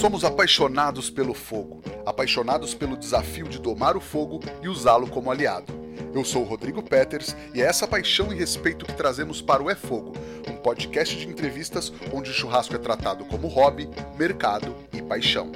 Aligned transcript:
Somos 0.00 0.24
apaixonados 0.24 1.08
pelo 1.08 1.32
fogo, 1.32 1.80
apaixonados 2.04 2.74
pelo 2.74 2.96
desafio 2.96 3.48
de 3.48 3.58
domar 3.58 3.96
o 3.96 4.00
fogo 4.00 4.40
e 4.60 4.68
usá-lo 4.68 5.06
como 5.06 5.30
aliado. 5.30 5.72
Eu 6.12 6.24
sou 6.24 6.42
o 6.42 6.44
Rodrigo 6.44 6.82
Peters 6.82 7.34
e 7.54 7.62
é 7.62 7.64
essa 7.64 7.86
paixão 7.86 8.32
e 8.32 8.36
respeito 8.36 8.84
que 8.84 8.92
trazemos 8.92 9.40
para 9.40 9.62
o 9.62 9.70
É 9.70 9.74
Fogo, 9.74 10.12
um 10.48 10.56
podcast 10.56 11.16
de 11.16 11.28
entrevistas 11.28 11.92
onde 12.12 12.30
o 12.30 12.34
churrasco 12.34 12.74
é 12.74 12.78
tratado 12.78 13.24
como 13.24 13.48
hobby, 13.48 13.88
mercado 14.18 14.74
e 14.92 15.00
paixão. 15.00 15.50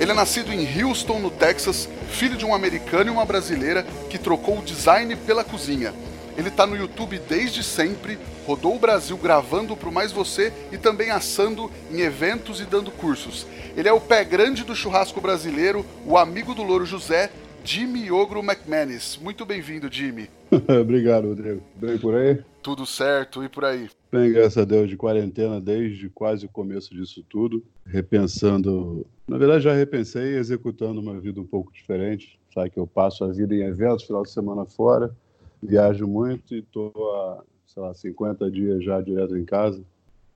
Ele 0.00 0.10
é 0.10 0.14
nascido 0.14 0.52
em 0.52 0.82
Houston, 0.82 1.20
no 1.20 1.30
Texas, 1.30 1.88
filho 2.10 2.36
de 2.36 2.44
um 2.44 2.54
americano 2.54 3.10
e 3.10 3.12
uma 3.12 3.24
brasileira 3.24 3.84
que 4.10 4.18
trocou 4.18 4.58
o 4.58 4.62
design 4.62 5.14
pela 5.16 5.44
cozinha. 5.44 5.94
Ele 6.36 6.48
está 6.48 6.66
no 6.66 6.76
YouTube 6.76 7.18
desde 7.28 7.62
sempre, 7.62 8.18
rodou 8.46 8.76
o 8.76 8.78
Brasil 8.78 9.16
gravando 9.16 9.76
pro 9.76 9.92
Mais 9.92 10.12
Você 10.12 10.52
e 10.72 10.78
também 10.78 11.10
assando 11.10 11.70
em 11.90 12.00
eventos 12.00 12.60
e 12.60 12.64
dando 12.64 12.90
cursos. 12.90 13.46
Ele 13.76 13.88
é 13.88 13.92
o 13.92 14.00
pé 14.00 14.24
grande 14.24 14.64
do 14.64 14.74
churrasco 14.74 15.20
brasileiro, 15.20 15.84
o 16.06 16.16
amigo 16.16 16.54
do 16.54 16.62
Louro 16.62 16.86
José, 16.86 17.30
Jimmy 17.64 18.10
Ogro 18.10 18.40
McManus. 18.40 19.18
Muito 19.22 19.44
bem-vindo, 19.44 19.92
Jimmy. 19.92 20.28
Obrigado, 20.80 21.28
Rodrigo. 21.28 21.62
Bem 21.76 21.98
por 21.98 22.14
aí? 22.14 22.42
Tudo 22.62 22.84
certo, 22.84 23.42
e 23.44 23.48
por 23.48 23.64
aí? 23.64 23.88
Bem, 24.12 24.32
graças 24.32 24.58
a 24.58 24.64
Deus, 24.64 24.88
de 24.88 24.96
quarentena 24.96 25.60
desde 25.60 26.08
quase 26.08 26.46
o 26.46 26.48
começo 26.48 26.94
disso 26.94 27.24
tudo, 27.28 27.62
repensando. 27.86 29.06
Na 29.26 29.38
verdade, 29.38 29.64
já 29.64 29.72
repensei 29.72 30.36
executando 30.36 31.00
uma 31.00 31.18
vida 31.20 31.40
um 31.40 31.46
pouco 31.46 31.72
diferente. 31.72 32.38
Sabe 32.52 32.70
que 32.70 32.78
eu 32.78 32.86
passo 32.86 33.24
a 33.24 33.28
vida 33.28 33.54
em 33.54 33.62
eventos, 33.62 34.04
final 34.04 34.22
de 34.22 34.30
semana 34.30 34.66
fora, 34.66 35.14
viajo 35.62 36.06
muito 36.06 36.54
e 36.54 36.60
estou 36.60 36.92
há, 37.14 37.42
sei 37.66 37.82
lá, 37.82 37.94
50 37.94 38.50
dias 38.50 38.84
já 38.84 39.00
direto 39.00 39.36
em 39.36 39.44
casa. 39.44 39.82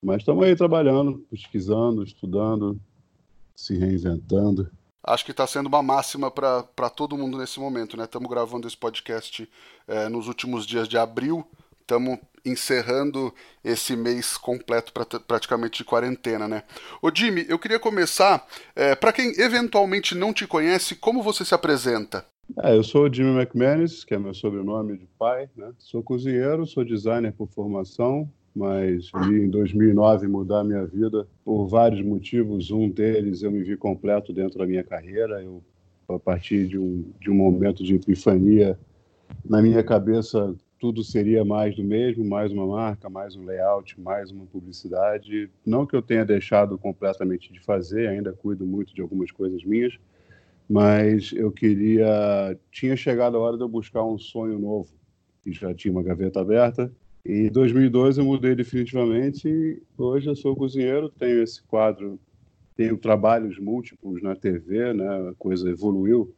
Mas 0.02 0.19
estamos 0.19 0.45
aí 0.45 0.55
trabalhando, 0.55 1.19
pesquisando, 1.30 2.04
estudando, 2.04 2.79
se 3.57 3.76
reinventando. 3.76 4.71
Acho 5.02 5.24
que 5.24 5.30
está 5.30 5.46
sendo 5.46 5.66
uma 5.66 5.82
máxima 5.82 6.30
para 6.30 6.90
todo 6.95 7.16
mundo 7.16 7.38
nesse 7.38 7.60
momento, 7.60 7.96
né? 7.96 8.04
Estamos 8.04 8.29
gravando 8.29 8.66
esse 8.66 8.76
podcast 8.76 9.49
é, 9.87 10.09
nos 10.09 10.29
últimos 10.29 10.66
dias 10.66 10.88
de 10.88 10.96
abril, 10.96 11.46
estamos 11.80 12.18
encerrando 12.45 13.32
esse 13.62 13.96
mês 13.96 14.37
completo 14.37 14.93
pra, 14.93 15.04
praticamente 15.04 15.79
de 15.79 15.84
quarentena, 15.84 16.46
né? 16.49 16.65
Ô 17.02 17.10
Jimmy, 17.15 17.45
eu 17.49 17.59
queria 17.59 17.79
começar, 17.79 18.46
é, 18.74 18.95
para 18.95 19.12
quem 19.12 19.38
eventualmente 19.38 20.15
não 20.15 20.32
te 20.32 20.46
conhece, 20.46 20.95
como 20.95 21.23
você 21.23 21.45
se 21.45 21.54
apresenta? 21.54 22.27
É, 22.62 22.76
eu 22.76 22.84
sou 22.84 23.09
o 23.09 23.12
Jimmy 23.12 23.37
McManus, 23.37 24.04
que 24.04 24.14
é 24.14 24.18
meu 24.18 24.34
sobrenome 24.34 24.98
de 24.98 25.06
pai, 25.18 25.48
né? 25.56 25.73
Sou 25.78 26.02
cozinheiro, 26.02 26.66
sou 26.66 26.84
designer 26.84 27.32
por 27.32 27.48
formação, 27.48 28.30
mas 28.54 29.10
em 29.28 29.48
2009 29.48 30.28
mudar 30.28 30.62
minha 30.62 30.87
vida 30.87 31.26
por 31.45 31.66
vários 31.66 32.04
motivos. 32.04 32.70
Um 32.70 32.88
deles 32.88 33.42
eu 33.42 33.50
me 33.50 33.62
vi 33.65 33.76
completo 33.76 34.32
dentro 34.32 34.59
da 34.59 34.66
minha 34.66 34.84
carreira. 34.84 35.42
Eu, 35.42 35.62
a 36.09 36.18
partir 36.18 36.68
de 36.68 36.78
um, 36.78 37.10
de 37.20 37.30
um 37.30 37.34
momento 37.34 37.82
de 37.82 37.95
epifania, 37.95 38.78
na 39.45 39.60
minha 39.60 39.82
cabeça 39.82 40.54
tudo 40.78 41.02
seria 41.02 41.45
mais 41.46 41.74
do 41.74 41.82
mesmo, 41.82 42.22
mais 42.24 42.52
uma 42.52 42.66
marca, 42.66 43.09
mais 43.09 43.34
um 43.34 43.45
layout, 43.45 43.98
mais 43.98 44.30
uma 44.30 44.45
publicidade. 44.45 45.50
Não 45.65 45.87
que 45.87 45.96
eu 45.96 46.02
tenha 46.02 46.26
deixado 46.26 46.76
completamente 46.76 47.50
de 47.50 47.59
fazer, 47.59 48.09
ainda 48.09 48.34
cuido 48.34 48.66
muito 48.66 48.95
de 48.95 49.00
algumas 49.00 49.30
coisas 49.30 49.65
minhas, 49.65 49.98
mas 50.68 51.32
eu 51.32 51.51
queria. 51.51 52.59
Tinha 52.70 52.96
chegado 52.96 53.37
a 53.37 53.40
hora 53.40 53.57
de 53.57 53.62
eu 53.62 53.68
buscar 53.68 54.04
um 54.04 54.18
sonho 54.18 54.59
novo, 54.59 54.93
e 55.45 55.52
já 55.52 55.74
tinha 55.74 55.93
uma 55.93 56.02
gaveta 56.02 56.40
aberta. 56.40 56.90
E 57.24 57.46
em 57.46 57.51
2002 57.51 58.18
eu 58.18 58.24
mudei 58.24 58.54
definitivamente 58.54 59.48
e 59.48 59.82
hoje 59.96 60.29
eu 60.29 60.37
sou 60.37 60.54
cozinheiro, 60.54 61.09
tenho 61.09 61.43
esse 61.43 61.62
quadro, 61.62 62.18
tenho 62.76 62.98
trabalhos 62.98 63.59
múltiplos 63.59 64.22
na 64.22 64.37
TV, 64.37 64.93
né? 64.93 65.31
a 65.31 65.34
coisa 65.39 65.71
evoluiu. 65.71 66.34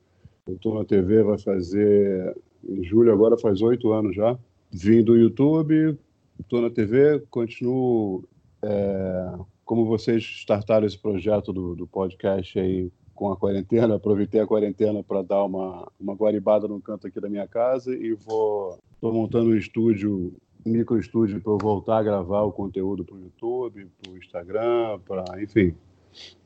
Eu 0.47 0.55
estou 0.55 0.78
na 0.78 0.84
TV, 0.84 1.25
vai 1.25 1.39
fazer, 1.39 2.37
em 2.65 2.84
julho 2.84 3.12
agora 3.12 3.37
faz 3.37 3.61
oito 3.62 3.93
anos 3.93 4.15
já. 4.15 4.39
Vim 4.71 5.03
do 5.03 5.17
YouTube, 5.17 5.99
estou 6.39 6.61
na 6.61 6.71
TV, 6.71 7.21
continuo, 7.31 8.22
é, 8.62 9.33
como 9.65 9.87
vocês 9.87 10.22
startaram 10.22 10.87
esse 10.87 10.99
projeto 10.99 11.53
do, 11.53 11.75
do 11.75 11.87
podcast 11.87 12.61
aí 12.61 12.93
com 13.16 13.32
a 13.32 13.37
quarentena, 13.37 13.97
aproveitei 13.97 14.41
a 14.41 14.47
quarentena 14.47 15.03
para 15.03 15.22
dar 15.22 15.43
uma, 15.43 15.91
uma 15.99 16.15
guaribada 16.15 16.69
no 16.69 16.81
canto 16.81 17.06
aqui 17.06 17.19
da 17.21 17.28
minha 17.28 17.49
casa 17.49 17.93
e 17.93 18.12
vou 18.12 18.78
estou 18.94 19.12
montando 19.12 19.50
um 19.50 19.56
estúdio, 19.56 20.34
um 20.65 20.71
micro 20.71 20.99
estúdio 20.99 21.41
para 21.41 21.53
eu 21.53 21.59
voltar 21.59 21.99
a 21.99 22.03
gravar 22.03 22.43
o 22.43 22.53
conteúdo 22.53 23.04
para 23.04 23.16
o 23.16 23.21
YouTube, 23.21 23.88
para 24.00 24.12
o 24.12 24.19
Instagram, 24.19 25.00
para 25.06 25.43
enfim, 25.43 25.75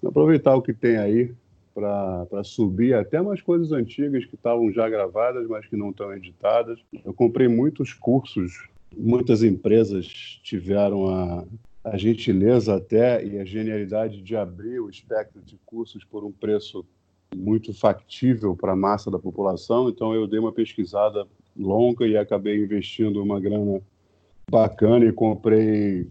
aproveitar 0.04 0.54
o 0.54 0.62
que 0.62 0.72
tem 0.72 0.96
aí 0.96 1.34
para 1.74 2.44
subir 2.44 2.94
até 2.94 3.20
umas 3.20 3.40
coisas 3.40 3.72
antigas 3.72 4.24
que 4.24 4.34
estavam 4.34 4.70
já 4.72 4.88
gravadas, 4.88 5.46
mas 5.48 5.66
que 5.66 5.76
não 5.76 5.90
estão 5.90 6.12
editadas. 6.12 6.78
Eu 7.04 7.14
comprei 7.14 7.48
muitos 7.48 7.92
cursos, 7.92 8.68
muitas 8.96 9.42
empresas 9.42 10.06
tiveram 10.42 11.08
a 11.08 11.44
a 11.82 11.96
gentileza 11.96 12.76
até 12.76 13.24
e 13.24 13.38
a 13.38 13.44
genialidade 13.44 14.20
de 14.20 14.36
abrir 14.36 14.80
o 14.80 14.90
espectro 14.90 15.40
de 15.42 15.58
cursos 15.64 16.04
por 16.04 16.24
um 16.24 16.32
preço 16.32 16.84
muito 17.34 17.72
factível 17.72 18.56
para 18.56 18.72
a 18.72 18.76
massa 18.76 19.10
da 19.10 19.18
população. 19.18 19.88
Então 19.88 20.14
eu 20.14 20.26
dei 20.26 20.38
uma 20.38 20.52
pesquisada 20.52 21.26
longa 21.56 22.06
e 22.06 22.16
acabei 22.16 22.62
investindo 22.62 23.22
uma 23.22 23.40
grana 23.40 23.80
bacana 24.50 25.04
e 25.04 25.12
comprei. 25.12 26.08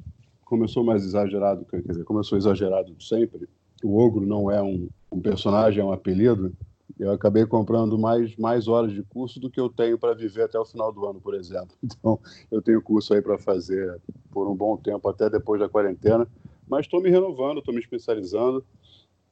Sou 0.67 0.83
mais 0.83 1.03
exagerado, 1.03 1.63
quer 1.65 1.81
dizer, 1.83 2.03
sou 2.23 2.35
exagerado 2.35 2.99
sempre, 2.99 3.47
o 3.83 3.99
ogro 3.99 4.25
não 4.25 4.49
é 4.49 4.59
um, 4.59 4.89
um 5.11 5.21
personagem, 5.21 5.79
é 5.79 5.85
um 5.85 5.91
apelido 5.91 6.51
eu 6.99 7.11
acabei 7.11 7.45
comprando 7.45 7.97
mais, 7.97 8.35
mais 8.35 8.67
horas 8.67 8.91
de 8.91 9.01
curso 9.03 9.39
do 9.39 9.49
que 9.49 9.59
eu 9.59 9.69
tenho 9.69 9.97
para 9.97 10.13
viver 10.13 10.43
até 10.43 10.59
o 10.59 10.65
final 10.65 10.91
do 10.91 11.05
ano, 11.05 11.21
por 11.21 11.33
exemplo. 11.33 11.75
Então, 11.99 12.19
eu 12.51 12.61
tenho 12.61 12.81
curso 12.81 13.13
aí 13.13 13.21
para 13.21 13.37
fazer 13.37 13.99
por 14.31 14.47
um 14.47 14.55
bom 14.55 14.77
tempo, 14.77 15.07
até 15.09 15.29
depois 15.29 15.59
da 15.59 15.69
quarentena, 15.69 16.27
mas 16.67 16.85
estou 16.85 17.01
me 17.01 17.09
renovando, 17.09 17.59
estou 17.59 17.73
me 17.73 17.79
especializando. 17.79 18.63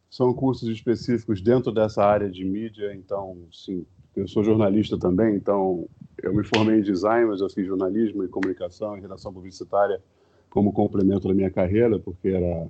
São 0.09 0.33
cursos 0.33 0.69
específicos 0.69 1.41
dentro 1.41 1.71
dessa 1.71 2.03
área 2.03 2.29
de 2.29 2.43
mídia, 2.43 2.93
então, 2.95 3.37
sim, 3.51 3.85
eu 4.15 4.27
sou 4.27 4.43
jornalista 4.43 4.97
também, 4.97 5.35
então 5.35 5.87
eu 6.21 6.33
me 6.33 6.43
formei 6.43 6.79
em 6.79 6.81
design, 6.81 7.27
mas 7.27 7.41
eu 7.41 7.49
fiz 7.49 7.67
jornalismo 7.67 8.23
e 8.23 8.27
comunicação 8.27 8.97
e 8.97 9.01
redação 9.01 9.33
publicitária 9.33 10.01
como 10.49 10.71
complemento 10.71 11.27
da 11.27 11.33
minha 11.33 11.51
carreira, 11.51 11.99
porque 11.99 12.29
era, 12.29 12.69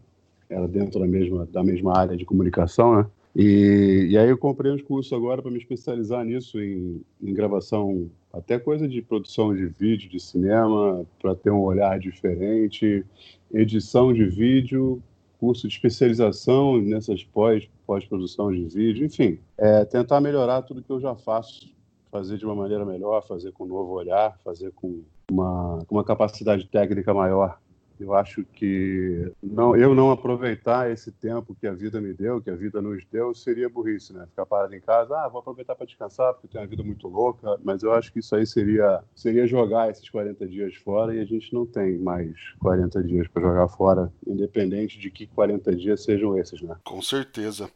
era 0.50 0.68
dentro 0.68 1.00
da 1.00 1.08
mesma, 1.08 1.46
da 1.46 1.64
mesma 1.64 1.98
área 1.98 2.18
de 2.18 2.26
comunicação, 2.26 2.98
né? 2.98 3.10
E, 3.40 4.08
e 4.10 4.18
aí 4.18 4.30
eu 4.30 4.38
comprei 4.38 4.72
uns 4.72 4.82
cursos 4.82 5.14
agora 5.14 5.44
para 5.44 5.52
me 5.52 5.60
especializar 5.60 6.26
nisso, 6.26 6.60
em, 6.60 7.06
em, 7.22 7.34
gravação, 7.36 8.10
até 8.34 8.58
coisa 8.58 8.88
de 8.88 9.00
produção 9.00 9.56
de 9.56 9.68
vídeo, 9.68 10.10
de 10.10 10.20
cinema, 10.20 11.06
para 11.22 11.36
ter 11.36 11.52
um 11.52 11.62
olhar 11.62 12.00
diferente, 12.00 13.06
edição 13.54 14.12
de 14.12 14.26
vídeo, 14.26 15.04
curso 15.40 15.68
de 15.68 15.76
especialização 15.76 16.82
nessas 16.82 17.24
pós, 17.24 17.70
pós-produção 17.86 18.52
de 18.52 18.66
vídeo, 18.66 19.06
enfim, 19.06 19.38
é, 19.56 19.86
tentar 19.86 20.20
melhorar 20.20 20.64
tudo 20.64 20.82
que 20.82 20.92
eu 20.92 21.00
já 21.00 21.14
faço, 21.14 21.72
fazer 22.12 22.40
de 22.40 22.46
uma 22.46 22.56
maneira 22.56 22.84
melhor, 22.84 23.22
fazer 23.22 23.52
com 23.52 23.66
um 23.66 23.68
novo 23.68 23.92
olhar, 23.92 24.36
fazer 24.44 24.72
com 24.72 25.04
uma, 25.30 25.78
com 25.86 25.94
uma 25.94 26.04
capacidade 26.04 26.66
técnica 26.66 27.14
maior 27.14 27.60
eu 28.00 28.14
acho 28.14 28.44
que 28.44 29.32
não, 29.42 29.76
eu 29.76 29.94
não 29.94 30.12
aproveitar 30.12 30.92
esse 30.92 31.12
tempo 31.12 31.56
que 31.60 31.68
a 31.68 31.74
vida 31.74 32.00
me 32.00 32.14
deu, 32.14 32.42
que 32.42 32.50
a 32.50 32.56
vida 32.56 32.82
nos 32.82 33.04
deu, 33.06 33.34
seria 33.34 33.70
burrice, 33.70 34.14
né? 34.14 34.26
Ficar 34.28 34.46
parado 34.46 34.76
em 34.76 34.82
casa, 34.82 35.18
ah, 35.18 35.28
vou 35.28 35.40
aproveitar 35.40 35.76
para 35.76 35.86
descansar 35.86 36.34
porque 36.34 36.48
tenho 36.48 36.64
uma 36.64 36.70
vida 36.70 36.84
muito 36.84 37.08
louca, 37.08 37.58
mas 37.64 37.84
eu 37.84 37.94
acho 37.94 38.12
que 38.12 38.20
isso 38.20 38.36
aí 38.36 38.46
seria, 38.46 39.04
seria 39.16 39.48
jogar 39.48 39.90
esses 39.90 40.10
40 40.10 40.48
dias 40.48 40.76
fora 40.76 41.16
e 41.16 41.20
a 41.20 41.26
gente 41.26 41.54
não 41.54 41.66
tem 41.66 41.98
mais 41.98 42.36
40 42.60 43.04
dias 43.04 43.28
para 43.28 43.42
jogar 43.42 43.68
fora, 43.68 44.12
independente 44.26 45.00
de 45.00 45.10
que 45.10 45.28
40 45.28 45.76
dias 45.76 46.04
sejam 46.04 46.38
esses, 46.38 46.62
né? 46.62 46.76
Com 46.84 47.02
certeza. 47.02 47.70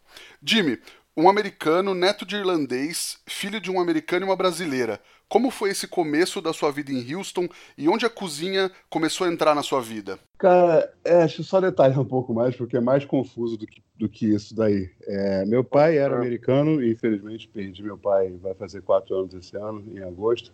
Jimmy, 0.43 0.79
um 1.15 1.29
americano, 1.29 1.93
neto 1.93 2.25
de 2.25 2.37
irlandês, 2.37 3.19
filho 3.27 3.59
de 3.59 3.69
um 3.69 3.79
americano 3.81 4.25
e 4.25 4.29
uma 4.29 4.35
brasileira. 4.35 4.99
Como 5.27 5.49
foi 5.49 5.71
esse 5.71 5.87
começo 5.87 6.41
da 6.41 6.53
sua 6.53 6.71
vida 6.71 6.91
em 6.91 7.13
Houston 7.13 7.47
e 7.77 7.89
onde 7.89 8.05
a 8.05 8.09
cozinha 8.09 8.71
começou 8.89 9.27
a 9.27 9.31
entrar 9.31 9.53
na 9.53 9.63
sua 9.63 9.81
vida? 9.81 10.17
Cara, 10.37 10.91
é, 11.03 11.19
deixa 11.19 11.41
eu 11.41 11.45
só 11.45 11.59
detalhar 11.59 11.99
um 11.99 12.05
pouco 12.05 12.33
mais, 12.33 12.55
porque 12.55 12.77
é 12.77 12.81
mais 12.81 13.05
confuso 13.05 13.57
do 13.57 13.67
que, 13.67 13.81
do 13.97 14.09
que 14.09 14.33
isso 14.33 14.55
daí. 14.55 14.89
É, 15.05 15.45
meu 15.45 15.63
pai 15.63 15.97
era 15.97 16.15
americano 16.15 16.81
e 16.81 16.91
infelizmente 16.91 17.47
perdi 17.47 17.83
meu 17.83 17.97
pai, 17.97 18.31
vai 18.41 18.53
fazer 18.53 18.81
quatro 18.81 19.15
anos 19.15 19.33
esse 19.33 19.55
ano, 19.57 19.83
em 19.93 19.99
agosto. 19.99 20.53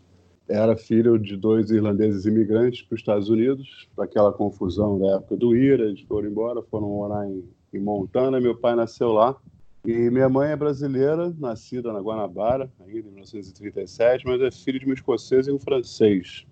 Era 0.50 0.78
filho 0.78 1.20
de 1.20 1.36
dois 1.36 1.70
irlandeses 1.70 2.26
imigrantes 2.26 2.82
para 2.82 2.96
os 2.96 3.02
Estados 3.02 3.30
Unidos, 3.30 3.88
para 3.96 4.06
aquela 4.06 4.32
confusão 4.32 4.98
da 4.98 5.18
época 5.18 5.36
do 5.36 5.56
IRA, 5.56 5.84
eles 5.84 6.02
foram 6.02 6.30
embora, 6.30 6.62
foram 6.64 6.88
morar 6.88 7.28
em, 7.28 7.44
em 7.74 7.80
Montana. 7.80 8.40
Meu 8.40 8.56
pai 8.56 8.76
nasceu 8.76 9.12
lá 9.12 9.36
e 9.86 10.10
minha 10.10 10.28
mãe 10.28 10.52
é 10.52 10.56
brasileira, 10.56 11.34
nascida 11.40 11.94
na 11.94 12.00
Guanabara, 12.00 12.70
ainda 12.80 13.08
em 13.08 13.12
1937, 13.12 14.26
mas 14.26 14.42
é 14.42 14.52
filho 14.52 14.80
de 14.80 14.90
um 14.90 14.94
escocês 14.94 15.48
e 15.48 15.52
um 15.52 15.60
francês. 15.60 16.46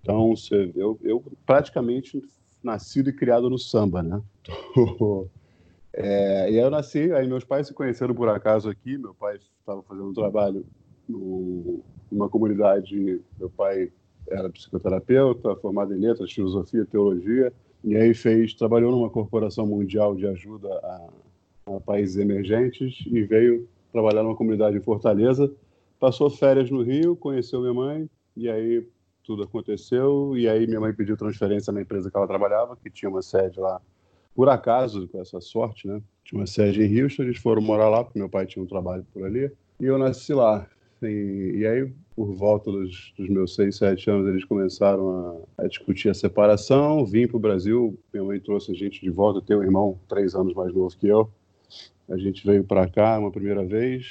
Então, 0.00 0.32
eu, 0.74 0.98
eu 1.02 1.24
praticamente 1.44 2.22
nascido 2.62 3.10
e 3.10 3.12
criado 3.12 3.50
no 3.50 3.58
samba, 3.58 4.02
né? 4.02 4.22
é, 5.92 6.50
e 6.50 6.58
aí 6.58 6.64
eu 6.64 6.70
nasci, 6.70 7.12
aí 7.12 7.26
meus 7.26 7.44
pais 7.44 7.66
se 7.66 7.74
conheceram 7.74 8.14
por 8.14 8.28
acaso 8.28 8.68
aqui. 8.68 8.96
Meu 8.96 9.14
pai 9.14 9.36
estava 9.36 9.82
fazendo 9.82 10.08
um 10.08 10.14
trabalho 10.14 10.64
no, 11.08 11.80
numa 12.10 12.28
comunidade. 12.28 13.20
Meu 13.38 13.50
pai 13.50 13.90
era 14.28 14.50
psicoterapeuta, 14.50 15.56
formado 15.56 15.94
em 15.94 15.98
letras, 15.98 16.32
filosofia, 16.32 16.84
teologia, 16.84 17.52
e 17.84 17.96
aí 17.96 18.12
fez, 18.14 18.54
trabalhou 18.54 18.90
numa 18.90 19.10
corporação 19.10 19.66
mundial 19.66 20.16
de 20.16 20.26
ajuda 20.26 20.68
a, 20.68 21.08
a 21.66 21.80
países 21.80 22.16
emergentes 22.16 23.04
e 23.06 23.22
veio 23.22 23.68
trabalhar 23.92 24.22
numa 24.22 24.36
comunidade 24.36 24.76
em 24.76 24.80
Fortaleza. 24.80 25.52
Passou 25.98 26.30
férias 26.30 26.70
no 26.70 26.82
Rio, 26.82 27.16
conheceu 27.16 27.60
minha 27.60 27.74
mãe, 27.74 28.08
e 28.36 28.48
aí 28.48 28.86
tudo 29.24 29.42
aconteceu. 29.42 30.36
E 30.36 30.48
aí 30.48 30.66
minha 30.66 30.80
mãe 30.80 30.94
pediu 30.94 31.16
transferência 31.16 31.72
na 31.72 31.82
empresa 31.82 32.08
que 32.08 32.16
ela 32.16 32.26
trabalhava, 32.26 32.76
que 32.76 32.88
tinha 32.88 33.08
uma 33.08 33.22
sede 33.22 33.58
lá, 33.58 33.80
por 34.34 34.48
acaso, 34.48 35.08
com 35.08 35.20
essa 35.20 35.40
sorte, 35.40 35.88
né? 35.88 36.00
Tinha 36.22 36.40
uma 36.40 36.46
sede 36.46 36.82
em 36.82 37.02
Houston, 37.02 37.24
eles 37.24 37.38
foram 37.38 37.62
morar 37.62 37.88
lá, 37.88 38.04
porque 38.04 38.18
meu 38.18 38.28
pai 38.28 38.46
tinha 38.46 38.62
um 38.62 38.66
trabalho 38.66 39.04
por 39.12 39.24
ali. 39.24 39.50
E 39.80 39.86
eu 39.86 39.98
nasci 39.98 40.34
lá. 40.34 40.68
E, 41.02 41.54
e 41.56 41.66
aí, 41.66 41.90
por 42.14 42.32
volta 42.32 42.70
dos, 42.70 43.12
dos, 43.16 43.28
meus 43.28 43.54
seis, 43.54 43.76
sete 43.76 44.08
anos, 44.10 44.28
eles 44.28 44.44
começaram 44.44 45.46
a, 45.58 45.64
a 45.64 45.66
discutir 45.66 46.10
a 46.10 46.14
separação. 46.14 47.04
Vim 47.04 47.26
para 47.26 47.36
o 47.36 47.40
Brasil, 47.40 47.98
minha 48.12 48.24
mãe 48.24 48.38
trouxe 48.38 48.72
a 48.72 48.74
gente 48.74 49.00
de 49.00 49.10
volta. 49.10 49.40
Tenho 49.40 49.60
um 49.60 49.64
irmão 49.64 49.98
três 50.08 50.34
anos 50.34 50.54
mais 50.54 50.72
novo 50.72 50.96
que 50.96 51.08
eu. 51.08 51.30
A 52.08 52.16
gente 52.16 52.46
veio 52.46 52.64
para 52.64 52.88
cá 52.88 53.18
uma 53.18 53.30
primeira 53.30 53.64
vez, 53.64 54.06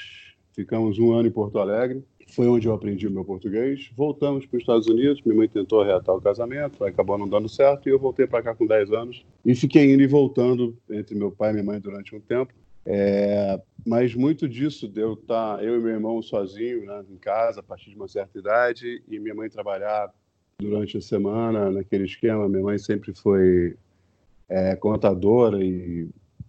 ficamos 0.54 1.00
um 1.00 1.14
ano 1.14 1.28
em 1.28 1.32
Porto 1.32 1.60
Alegre. 1.60 2.04
Foi 2.30 2.48
onde 2.48 2.68
eu 2.68 2.74
aprendi 2.74 3.08
o 3.08 3.12
meu 3.12 3.24
português. 3.24 3.92
Voltamos 3.96 4.46
para 4.46 4.58
os 4.58 4.64
Estados 4.64 4.88
Unidos. 4.88 5.22
Minha 5.24 5.38
mãe 5.38 5.48
tentou 5.48 5.84
reatar 5.84 6.16
o 6.16 6.22
casamento, 6.22 6.84
acabou 6.84 7.18
não 7.18 7.28
dando 7.28 7.48
certo. 7.48 7.88
E 7.88 7.92
eu 7.92 8.00
voltei 8.00 8.26
para 8.26 8.42
cá 8.42 8.56
com 8.56 8.66
10 8.66 8.92
anos. 8.92 9.26
E 9.46 9.54
fiquei 9.54 9.94
indo 9.94 10.02
e 10.02 10.08
voltando 10.08 10.76
entre 10.90 11.16
meu 11.16 11.32
pai 11.32 11.52
e 11.52 11.54
minha 11.54 11.64
mãe 11.64 11.80
durante 11.80 12.16
um 12.16 12.20
tempo. 12.20 12.52
É, 12.86 13.60
mas 13.86 14.14
muito 14.14 14.48
disso 14.50 14.88
deu 14.88 15.14
estar 15.14 15.64
eu 15.64 15.80
e 15.80 15.84
meu 15.84 15.92
irmão 15.92 16.22
sozinho 16.22 16.86
né, 16.86 17.04
em 17.10 17.18
casa 17.18 17.60
a 17.60 17.64
partir 17.64 17.90
de 17.90 17.96
uma 17.96 18.08
certa 18.08 18.38
idade 18.38 19.02
e 19.08 19.20
minha 19.20 19.34
mãe 19.34 19.50
trabalhar 19.50 20.14
durante 20.60 20.98
a 20.98 21.02
semana 21.02 21.72
naquele 21.72 22.06
esquema. 22.06 22.50
Minha 22.50 22.64
mãe 22.64 22.78
sempre 22.78 23.14
foi 23.14 23.76
é, 24.50 24.76
contadora 24.76 25.64
e 25.64 26.08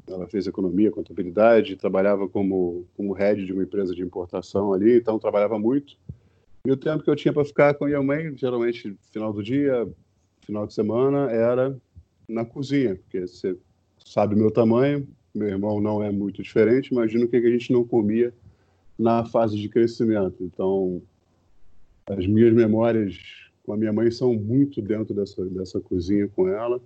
ela 0.08 0.26
fez 0.26 0.46
economia, 0.46 0.90
contabilidade, 0.90 1.76
trabalhava 1.76 2.28
como, 2.28 2.86
como 2.96 3.12
head 3.12 3.44
de 3.44 3.52
uma 3.52 3.62
empresa 3.62 3.94
de 3.94 4.02
importação 4.02 4.72
ali, 4.72 4.96
então 4.96 5.18
trabalhava 5.18 5.58
muito. 5.58 5.96
E 6.64 6.70
o 6.70 6.76
tempo 6.76 7.02
que 7.02 7.10
eu 7.10 7.16
tinha 7.16 7.32
para 7.32 7.44
ficar 7.44 7.74
com 7.74 7.84
a 7.84 7.88
minha 7.88 8.02
mãe, 8.02 8.36
geralmente 8.36 8.96
final 9.10 9.32
do 9.32 9.42
dia, 9.42 9.88
final 10.44 10.66
de 10.66 10.74
semana, 10.74 11.30
era 11.30 11.76
na 12.28 12.44
cozinha, 12.44 12.96
porque 12.96 13.26
você 13.26 13.56
sabe 14.04 14.34
meu 14.34 14.50
tamanho, 14.50 15.06
meu 15.34 15.48
irmão 15.48 15.80
não 15.80 16.02
é 16.02 16.10
muito 16.10 16.42
diferente, 16.42 16.92
imagino 16.92 17.28
que 17.28 17.36
a 17.36 17.50
gente 17.50 17.72
não 17.72 17.84
comia 17.84 18.32
na 18.98 19.24
fase 19.24 19.56
de 19.56 19.68
crescimento. 19.68 20.42
Então, 20.42 21.02
as 22.08 22.26
minhas 22.26 22.54
memórias 22.54 23.16
com 23.64 23.72
a 23.72 23.76
minha 23.76 23.92
mãe 23.92 24.10
são 24.10 24.32
muito 24.34 24.80
dentro 24.80 25.12
dessa, 25.12 25.44
dessa 25.46 25.80
cozinha 25.80 26.28
com 26.28 26.48
ela. 26.48 26.80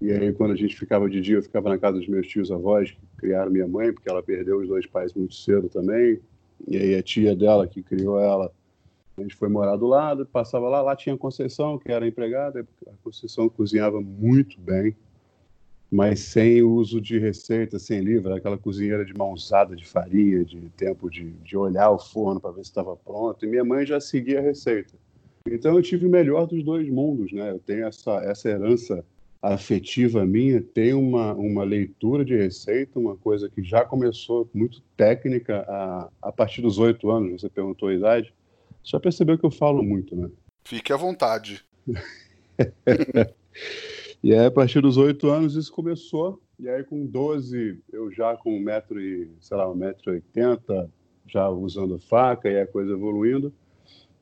E 0.00 0.10
aí, 0.10 0.32
quando 0.32 0.52
a 0.52 0.56
gente 0.56 0.74
ficava 0.74 1.10
de 1.10 1.20
dia, 1.20 1.36
eu 1.36 1.42
ficava 1.42 1.68
na 1.68 1.78
casa 1.78 1.98
dos 1.98 2.08
meus 2.08 2.26
tios 2.26 2.50
avós, 2.50 2.90
que 2.90 2.98
criaram 3.18 3.50
minha 3.50 3.68
mãe, 3.68 3.92
porque 3.92 4.08
ela 4.08 4.22
perdeu 4.22 4.58
os 4.58 4.66
dois 4.66 4.86
pais 4.86 5.12
muito 5.12 5.34
cedo 5.34 5.68
também. 5.68 6.18
E 6.66 6.76
aí, 6.76 6.94
a 6.94 7.02
tia 7.02 7.36
dela, 7.36 7.66
que 7.66 7.82
criou 7.82 8.18
ela, 8.18 8.50
a 9.18 9.22
gente 9.22 9.34
foi 9.36 9.50
morar 9.50 9.76
do 9.76 9.86
lado, 9.86 10.24
passava 10.24 10.70
lá. 10.70 10.80
Lá 10.80 10.96
tinha 10.96 11.14
a 11.14 11.18
Conceição, 11.18 11.78
que 11.78 11.92
era 11.92 12.06
empregada. 12.06 12.66
A 12.86 12.92
Conceição 13.04 13.46
cozinhava 13.50 14.00
muito 14.00 14.58
bem, 14.58 14.96
mas 15.90 16.20
sem 16.20 16.62
uso 16.62 16.98
de 16.98 17.18
receita, 17.18 17.78
sem 17.78 18.00
livro. 18.00 18.34
Aquela 18.34 18.56
cozinheira 18.56 19.04
de 19.04 19.12
mão 19.12 19.34
usada 19.34 19.76
de 19.76 19.86
farinha, 19.86 20.42
de 20.46 20.60
tempo 20.78 21.10
de, 21.10 21.30
de 21.30 21.58
olhar 21.58 21.90
o 21.90 21.98
forno 21.98 22.40
para 22.40 22.52
ver 22.52 22.64
se 22.64 22.70
estava 22.70 22.96
pronto. 22.96 23.44
E 23.44 23.48
minha 23.48 23.64
mãe 23.64 23.84
já 23.84 24.00
seguia 24.00 24.38
a 24.38 24.42
receita. 24.42 24.94
Então, 25.46 25.74
eu 25.74 25.82
tive 25.82 26.06
o 26.06 26.10
melhor 26.10 26.46
dos 26.46 26.64
dois 26.64 26.88
mundos, 26.88 27.30
né? 27.32 27.50
Eu 27.50 27.58
tenho 27.58 27.84
essa, 27.84 28.12
essa 28.24 28.48
herança 28.48 29.04
afetiva 29.42 30.26
minha 30.26 30.60
tem 30.60 30.92
uma, 30.92 31.32
uma 31.32 31.64
leitura 31.64 32.24
de 32.24 32.36
receita, 32.36 32.98
uma 32.98 33.16
coisa 33.16 33.48
que 33.48 33.62
já 33.62 33.84
começou 33.84 34.48
muito 34.52 34.82
técnica 34.96 35.64
a, 35.66 36.10
a 36.20 36.32
partir 36.32 36.60
dos 36.60 36.78
oito 36.78 37.10
anos. 37.10 37.40
Você 37.40 37.48
perguntou 37.48 37.88
a 37.88 37.94
idade. 37.94 38.34
Já 38.82 39.00
percebeu 39.00 39.38
que 39.38 39.44
eu 39.44 39.50
falo 39.50 39.82
muito, 39.82 40.14
né? 40.14 40.30
Fique 40.64 40.92
à 40.92 40.96
vontade. 40.96 41.64
e 44.22 44.34
aí, 44.34 44.46
a 44.46 44.50
partir 44.50 44.80
dos 44.80 44.96
oito 44.96 45.28
anos, 45.28 45.54
isso 45.54 45.72
começou. 45.72 46.40
E 46.58 46.68
aí, 46.68 46.84
com 46.84 47.06
12, 47.06 47.82
eu 47.90 48.12
já 48.12 48.36
com 48.36 48.54
um 48.54 48.60
metro 48.60 49.00
e, 49.00 49.30
sei 49.40 49.56
lá, 49.56 49.70
um 49.70 49.74
metro 49.74 50.12
e 50.12 50.14
oitenta, 50.16 50.90
já 51.26 51.48
usando 51.48 51.98
faca 51.98 52.48
e 52.48 52.60
a 52.60 52.66
coisa 52.66 52.92
evoluindo. 52.92 53.52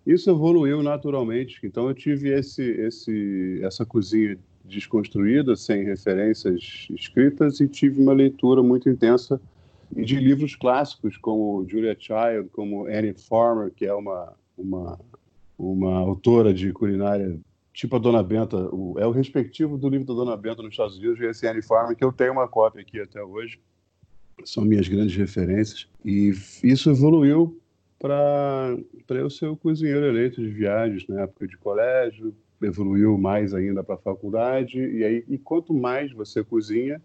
Isso 0.06 0.30
evoluiu 0.30 0.82
naturalmente. 0.82 1.58
Então, 1.64 1.88
eu 1.88 1.94
tive 1.94 2.30
esse, 2.32 2.62
esse, 2.62 3.60
essa 3.62 3.84
cozinha 3.84 4.38
desconstruída, 4.68 5.56
sem 5.56 5.84
referências 5.84 6.88
escritas, 6.90 7.60
e 7.60 7.68
tive 7.68 8.00
uma 8.00 8.12
leitura 8.12 8.62
muito 8.62 8.88
intensa 8.88 9.40
de 9.90 10.16
livros 10.16 10.54
clássicos 10.54 11.16
como 11.16 11.66
Julia 11.68 11.96
Child, 11.98 12.50
como 12.52 12.86
Annie 12.86 13.14
Farmer, 13.14 13.72
que 13.74 13.86
é 13.86 13.94
uma, 13.94 14.34
uma, 14.56 15.00
uma 15.58 15.96
autora 15.96 16.52
de 16.52 16.72
culinária 16.72 17.40
tipo 17.78 17.94
a 17.94 17.98
Dona 18.00 18.24
Benta, 18.24 18.56
o, 18.74 18.98
é 18.98 19.06
o 19.06 19.12
respectivo 19.12 19.78
do 19.78 19.88
livro 19.88 20.04
da 20.04 20.12
Dona 20.12 20.36
Benta 20.36 20.62
nos 20.62 20.72
Estados 20.72 20.98
Unidos, 20.98 21.20
esse 21.20 21.46
Annie 21.46 21.62
Farmer, 21.62 21.96
que 21.96 22.04
eu 22.04 22.12
tenho 22.12 22.32
uma 22.32 22.48
cópia 22.48 22.82
aqui 22.82 23.00
até 23.00 23.22
hoje, 23.22 23.60
são 24.44 24.64
minhas 24.64 24.88
grandes 24.88 25.14
referências, 25.14 25.88
e 26.04 26.32
isso 26.64 26.90
evoluiu 26.90 27.60
para 27.96 28.76
eu 29.10 29.30
ser 29.30 29.46
o 29.46 29.56
cozinheiro 29.56 30.06
eleito 30.06 30.42
de 30.42 30.48
viagens 30.48 31.06
na 31.06 31.22
época 31.22 31.46
de 31.46 31.56
colégio, 31.56 32.34
evoluiu 32.62 33.16
mais 33.16 33.54
ainda 33.54 33.84
para 33.84 33.94
a 33.94 33.98
faculdade 33.98 34.78
e 34.78 35.04
aí 35.04 35.24
e 35.28 35.38
quanto 35.38 35.72
mais 35.72 36.12
você 36.12 36.42
cozinha, 36.42 37.00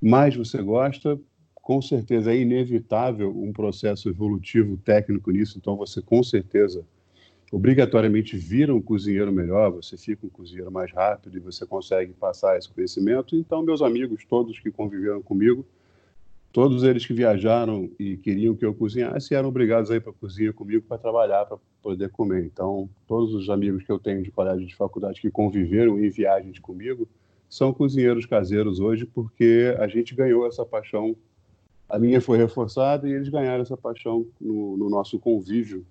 mais 0.00 0.34
você 0.34 0.62
gosta, 0.62 1.20
com 1.54 1.82
certeza 1.82 2.32
é 2.32 2.38
inevitável 2.38 3.30
um 3.30 3.52
processo 3.52 4.08
evolutivo 4.08 4.76
técnico 4.78 5.30
nisso, 5.30 5.58
então 5.58 5.76
você 5.76 6.00
com 6.00 6.22
certeza 6.22 6.84
obrigatoriamente 7.52 8.36
vira 8.36 8.74
um 8.74 8.80
cozinheiro 8.80 9.32
melhor, 9.32 9.72
você 9.72 9.96
fica 9.96 10.26
um 10.26 10.30
cozinheiro 10.30 10.70
mais 10.70 10.92
rápido 10.92 11.36
e 11.36 11.40
você 11.40 11.66
consegue 11.66 12.12
passar 12.12 12.56
esse 12.56 12.68
conhecimento. 12.68 13.34
Então, 13.34 13.62
meus 13.62 13.82
amigos, 13.82 14.24
todos 14.24 14.58
que 14.60 14.70
conviveram 14.70 15.20
comigo, 15.20 15.66
todos 16.52 16.82
eles 16.82 17.06
que 17.06 17.12
viajaram 17.12 17.90
e 17.98 18.16
queriam 18.16 18.54
que 18.54 18.64
eu 18.64 18.74
cozinhasse 18.74 19.34
eram 19.34 19.48
obrigados 19.48 19.90
a 19.90 19.96
ir 19.96 20.00
para 20.00 20.10
a 20.10 20.14
cozinha 20.14 20.52
comigo 20.52 20.84
para 20.86 20.98
trabalhar, 20.98 21.44
para 21.44 21.58
poder 21.82 22.10
comer. 22.10 22.44
Então, 22.44 22.88
todos 23.06 23.34
os 23.34 23.48
amigos 23.48 23.84
que 23.84 23.92
eu 23.92 23.98
tenho 23.98 24.22
de 24.22 24.30
colégio 24.30 24.66
de 24.66 24.74
faculdade 24.74 25.20
que 25.20 25.30
conviveram 25.30 25.98
em 25.98 26.08
viagens 26.10 26.58
comigo 26.58 27.08
são 27.48 27.72
cozinheiros 27.72 28.26
caseiros 28.26 28.80
hoje 28.80 29.06
porque 29.06 29.74
a 29.78 29.86
gente 29.86 30.14
ganhou 30.14 30.46
essa 30.46 30.64
paixão. 30.64 31.16
A 31.88 31.98
minha 31.98 32.20
foi 32.20 32.38
reforçada 32.38 33.08
e 33.08 33.12
eles 33.12 33.28
ganharam 33.28 33.62
essa 33.62 33.76
paixão 33.76 34.26
no, 34.40 34.76
no 34.76 34.88
nosso 34.88 35.18
convívio. 35.18 35.84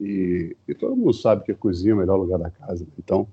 E, 0.00 0.56
e, 0.68 0.74
todo 0.74 0.96
mundo 0.96 1.12
sabe 1.12 1.44
que 1.44 1.52
a 1.52 1.54
cozinha 1.54 1.92
é 1.92 1.94
o 1.94 1.98
melhor 1.98 2.16
lugar 2.16 2.38
da 2.38 2.50
casa. 2.50 2.86
Então, 2.98 3.26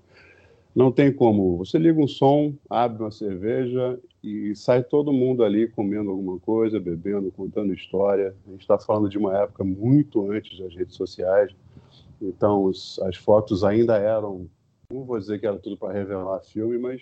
não 0.75 0.91
tem 0.91 1.11
como. 1.11 1.57
Você 1.57 1.77
liga 1.77 1.99
um 1.99 2.07
som, 2.07 2.53
abre 2.69 3.03
uma 3.03 3.11
cerveja 3.11 3.99
e 4.23 4.55
sai 4.55 4.83
todo 4.83 5.11
mundo 5.11 5.43
ali 5.43 5.67
comendo 5.67 6.09
alguma 6.11 6.39
coisa, 6.39 6.79
bebendo, 6.79 7.31
contando 7.31 7.73
história. 7.73 8.35
A 8.47 8.51
gente 8.51 8.61
está 8.61 8.77
falando 8.77 9.09
de 9.09 9.17
uma 9.17 9.37
época 9.37 9.63
muito 9.63 10.31
antes 10.31 10.57
das 10.59 10.73
redes 10.75 10.95
sociais, 10.95 11.53
então 12.21 12.63
os, 12.63 12.99
as 12.99 13.15
fotos 13.15 13.63
ainda 13.63 13.97
eram, 13.97 14.47
não 14.91 15.03
vou 15.03 15.19
dizer 15.19 15.39
que 15.39 15.47
era 15.47 15.57
tudo 15.57 15.75
para 15.75 15.93
revelar 15.93 16.39
filme, 16.41 16.77
mas 16.77 17.01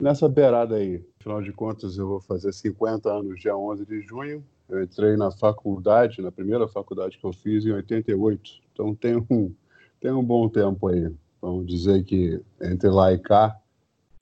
nessa 0.00 0.28
beirada 0.28 0.76
aí. 0.76 1.04
Afinal 1.20 1.42
de 1.42 1.52
contas, 1.52 1.96
eu 1.96 2.08
vou 2.08 2.20
fazer 2.20 2.52
50 2.52 3.10
anos 3.10 3.40
dia 3.40 3.56
11 3.56 3.84
de 3.84 4.00
junho. 4.00 4.44
Eu 4.68 4.82
entrei 4.82 5.16
na 5.16 5.30
faculdade, 5.30 6.22
na 6.22 6.32
primeira 6.32 6.66
faculdade 6.66 7.18
que 7.18 7.24
eu 7.24 7.32
fiz 7.34 7.66
em 7.66 7.72
88, 7.72 8.62
então 8.72 8.94
tem 8.94 9.16
um, 9.16 9.54
tem 10.00 10.10
um 10.10 10.24
bom 10.24 10.48
tempo 10.48 10.88
aí. 10.88 11.12
Vamos 11.44 11.66
dizer 11.66 12.02
que 12.04 12.40
entre 12.58 12.88
lá 12.88 13.12
e 13.12 13.18
cá 13.18 13.54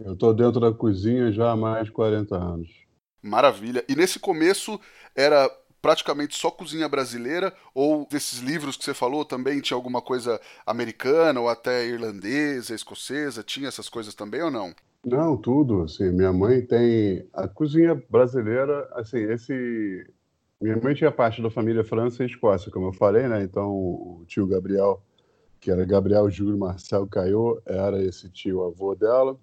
eu 0.05 0.15
estou 0.15 0.35
dentro 0.35 0.59
da 0.59 0.73
cozinha 0.73 1.31
já 1.31 1.53
há 1.53 1.57
mais 1.57 1.85
de 1.85 1.93
40 1.93 2.35
anos. 2.35 2.69
Maravilha. 3.23 3.85
E 3.89 3.95
nesse 3.95 4.19
começo 4.19 4.81
era 5.15 5.49
praticamente 5.81 6.37
só 6.37 6.51
cozinha 6.51 6.89
brasileira 6.89 7.55
ou 7.73 8.09
desses 8.11 8.41
livros 8.41 8.77
que 8.77 8.85
você 8.85 8.93
falou 8.93 9.25
também 9.25 9.61
tinha 9.61 9.77
alguma 9.77 10.03
coisa 10.03 10.41
americana 10.67 11.41
ou 11.41 11.49
até 11.49 11.87
irlandesa, 11.87 12.75
escocesa, 12.75 13.45
tinha 13.45 13.69
essas 13.69 13.89
coisas 13.89 14.17
também 14.17 14.43
ou 14.43 14.51
não? 14.51 14.75
Não, 15.05 15.37
tudo, 15.37 15.83
assim, 15.83 16.11
minha 16.11 16.33
mãe 16.33 16.61
tem 16.61 17.25
a 17.33 17.47
cozinha 17.47 18.03
brasileira, 18.11 18.89
assim, 18.95 19.19
esse 19.31 20.05
minha 20.61 20.77
mãe 20.77 20.95
tinha 20.95 21.13
parte 21.13 21.41
da 21.41 21.51
família 21.51 21.85
França 21.85 22.25
e 22.25 22.27
Escócia, 22.27 22.71
como 22.73 22.87
eu 22.89 22.93
falei, 22.93 23.29
né? 23.29 23.45
Então 23.45 23.71
o 23.71 24.25
tio 24.27 24.45
Gabriel, 24.45 25.01
que 25.63 25.71
era 25.71 25.85
Gabriel 25.85 26.29
Júlio 26.29 26.59
Marcel 26.59 27.07
Caiô, 27.07 27.63
era 27.65 28.03
esse 28.03 28.29
tio 28.29 28.65
avô 28.65 28.97
dela. 28.97 29.39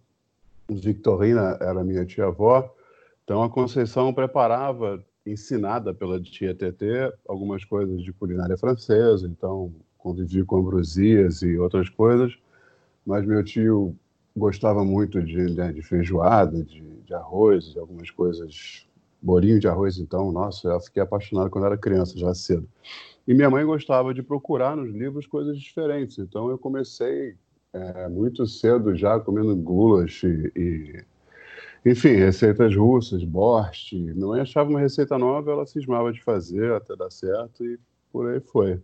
Victorina 0.70 1.58
era 1.62 1.82
minha 1.82 2.06
tia-avó. 2.06 2.76
Então 3.24 3.42
a 3.42 3.50
Conceição 3.50 4.14
preparava, 4.14 5.02
ensinada 5.26 5.94
pela 5.94 6.20
tia 6.22 6.54
TT, 6.54 7.14
algumas 7.26 7.64
coisas 7.64 8.04
de 8.04 8.12
culinária 8.12 8.58
francesa. 8.58 9.26
Então 9.26 9.74
convivi 9.98 10.44
com 10.44 10.58
ambrosias 10.58 11.42
e 11.42 11.58
outras 11.58 11.88
coisas. 11.88 12.38
Mas 13.06 13.26
meu 13.26 13.42
tio 13.42 13.96
gostava 14.36 14.84
muito 14.84 15.24
de, 15.24 15.56
né, 15.56 15.72
de 15.72 15.82
feijoada, 15.82 16.62
de, 16.62 16.82
de 16.82 17.14
arroz, 17.14 17.72
de 17.72 17.80
algumas 17.80 18.12
coisas 18.12 18.86
bolinho 19.22 19.60
de 19.60 19.68
arroz, 19.68 19.98
então, 19.98 20.32
nossa, 20.32 20.70
eu 20.70 20.80
fiquei 20.80 21.02
apaixonado 21.04 21.50
quando 21.50 21.66
era 21.66 21.78
criança, 21.78 22.18
já 22.18 22.34
cedo. 22.34 22.68
E 23.29 23.33
minha 23.36 23.48
mãe 23.48 23.63
gostava 23.63 24.12
de 24.12 24.24
procurar 24.24 24.75
nos 24.75 24.91
livros 24.91 25.27
coisas 25.27 25.55
diferentes, 25.59 26.17
então 26.17 26.50
eu 26.50 26.57
comecei 26.57 27.38
é, 27.71 28.07
muito 28.07 28.43
cedo 28.48 28.95
já 28.95 29.19
comendo 29.19 29.55
gulas 29.55 30.19
e, 30.24 30.51
e, 30.55 31.05
enfim, 31.86 32.15
receitas 32.15 32.75
russas, 32.75 33.24
borscht. 33.24 33.93
Minha 33.93 34.25
mãe 34.25 34.41
achava 34.41 34.71
uma 34.71 34.79
receita 34.79 35.15
nova, 35.15 35.51
ela 35.51 35.67
cismava 35.67 36.12
de 36.12 36.19
fazer 36.24 36.74
até 36.74 36.95
dar 36.95 37.12
certo 37.12 37.63
e 37.63 37.79
por 38.12 38.27
aí 38.31 38.39
foi. 38.39 38.81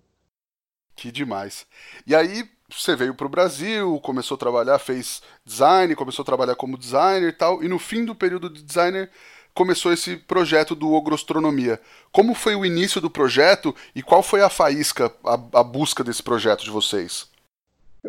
Que 0.95 1.11
demais. 1.11 1.65
E 2.05 2.13
aí 2.13 2.47
você 2.69 2.95
veio 2.95 3.15
para 3.15 3.25
o 3.25 3.29
Brasil, 3.29 3.99
começou 4.01 4.35
a 4.35 4.39
trabalhar, 4.39 4.77
fez 4.77 5.23
design, 5.43 5.95
começou 5.95 6.21
a 6.21 6.25
trabalhar 6.25 6.55
como 6.55 6.77
designer 6.77 7.29
e 7.29 7.33
tal, 7.33 7.63
e 7.63 7.67
no 7.67 7.79
fim 7.79 8.05
do 8.05 8.13
período 8.13 8.51
de 8.51 8.61
designer 8.61 9.09
começou 9.55 9.93
esse 9.93 10.17
projeto 10.17 10.75
do 10.75 10.91
Ogrostronomia. 10.91 11.79
Como 12.11 12.35
foi 12.35 12.55
o 12.55 12.65
início 12.65 12.99
do 12.99 13.09
projeto 13.09 13.73
e 13.95 14.03
qual 14.03 14.21
foi 14.21 14.41
a 14.41 14.49
faísca, 14.49 15.11
a, 15.23 15.59
a 15.59 15.63
busca 15.63 16.03
desse 16.03 16.21
projeto 16.21 16.63
de 16.63 16.69
vocês? 16.69 17.31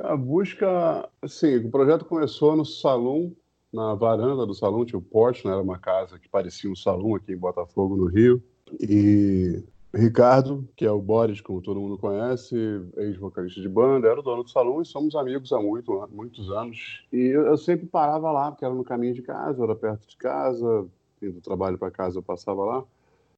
A 0.02 0.16
busca, 0.16 1.08
sim, 1.26 1.56
o 1.56 1.70
projeto 1.70 2.04
começou 2.04 2.54
no 2.56 2.64
salão, 2.66 3.32
na 3.72 3.94
varanda 3.94 4.44
do 4.44 4.54
salão, 4.54 4.84
tinha 4.84 4.98
o 4.98 5.02
porte, 5.02 5.46
né? 5.46 5.52
era 5.52 5.62
uma 5.62 5.78
casa 5.78 6.18
que 6.18 6.28
parecia 6.28 6.70
um 6.70 6.76
salão 6.76 7.14
aqui 7.14 7.32
em 7.32 7.38
Botafogo, 7.38 7.96
no 7.96 8.06
Rio. 8.06 8.42
E 8.80 9.62
Ricardo, 9.94 10.68
que 10.76 10.84
é 10.84 10.90
o 10.90 11.00
Boris, 11.00 11.40
como 11.40 11.62
todo 11.62 11.80
mundo 11.80 11.96
conhece, 11.96 12.56
ex-vocalista 12.96 13.60
de 13.60 13.68
banda, 13.68 14.08
era 14.08 14.20
o 14.20 14.22
dono 14.22 14.42
do 14.42 14.50
salão 14.50 14.82
e 14.82 14.84
somos 14.84 15.14
amigos 15.14 15.52
há 15.52 15.60
muito, 15.60 16.06
muitos 16.12 16.50
anos. 16.50 17.04
E 17.12 17.28
eu 17.28 17.56
sempre 17.56 17.86
parava 17.86 18.30
lá, 18.30 18.50
porque 18.50 18.64
era 18.64 18.74
no 18.74 18.84
caminho 18.84 19.14
de 19.14 19.22
casa, 19.22 19.62
era 19.62 19.74
perto 19.74 20.06
de 20.06 20.16
casa, 20.16 20.86
do 21.20 21.40
trabalho 21.40 21.78
para 21.78 21.90
casa 21.90 22.18
eu 22.18 22.22
passava 22.22 22.64
lá. 22.64 22.84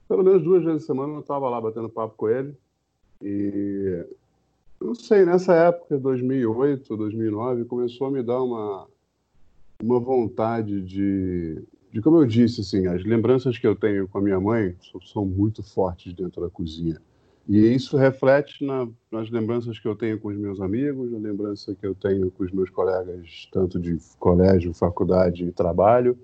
Pelo 0.09 0.25
menos 0.25 0.43
duas 0.43 0.65
vezes 0.65 0.83
por 0.83 0.87
semana 0.87 1.15
eu 1.15 1.21
estava 1.21 1.49
lá 1.49 1.61
batendo 1.61 1.89
papo 1.89 2.15
com 2.17 2.29
ele. 2.29 2.55
E 3.23 4.05
não 4.81 4.95
sei, 4.95 5.25
nessa 5.25 5.55
época, 5.55 5.99
2008, 5.99 6.97
2009, 6.97 7.65
começou 7.65 8.07
a 8.07 8.11
me 8.11 8.23
dar 8.23 8.41
uma, 8.43 8.87
uma 9.83 10.01
vontade 10.01 10.81
de, 10.81 11.63
de, 11.93 12.01
como 12.01 12.19
eu 12.19 12.27
disse, 12.27 12.61
assim, 12.61 12.87
as 12.87 13.05
lembranças 13.05 13.59
que 13.59 13.67
eu 13.67 13.75
tenho 13.75 14.09
com 14.09 14.19
a 14.19 14.23
minha 14.23 14.41
mãe 14.41 14.75
são 15.13 15.25
muito 15.25 15.63
fortes 15.63 16.15
dentro 16.15 16.41
da 16.41 16.49
cozinha. 16.49 17.01
E 17.49 17.59
isso 17.59 17.97
reflete 17.97 18.65
na, 18.65 18.87
nas 19.11 19.31
lembranças 19.31 19.79
que 19.79 19.89
eu 19.89 19.97
tenho 19.97 20.21
com 20.21 20.29
os 20.29 20.37
meus 20.37 20.61
amigos, 20.61 21.11
na 21.11 21.19
lembrança 21.19 21.75
que 21.75 21.87
eu 21.87 21.95
tenho 21.95 22.31
com 22.31 22.45
os 22.45 22.53
meus 22.53 22.71
colegas, 22.71 23.49
tanto 23.51 23.81
de 23.81 23.99
colégio, 24.19 24.73
faculdade 24.75 25.45
e 25.45 25.51
trabalho 25.51 26.17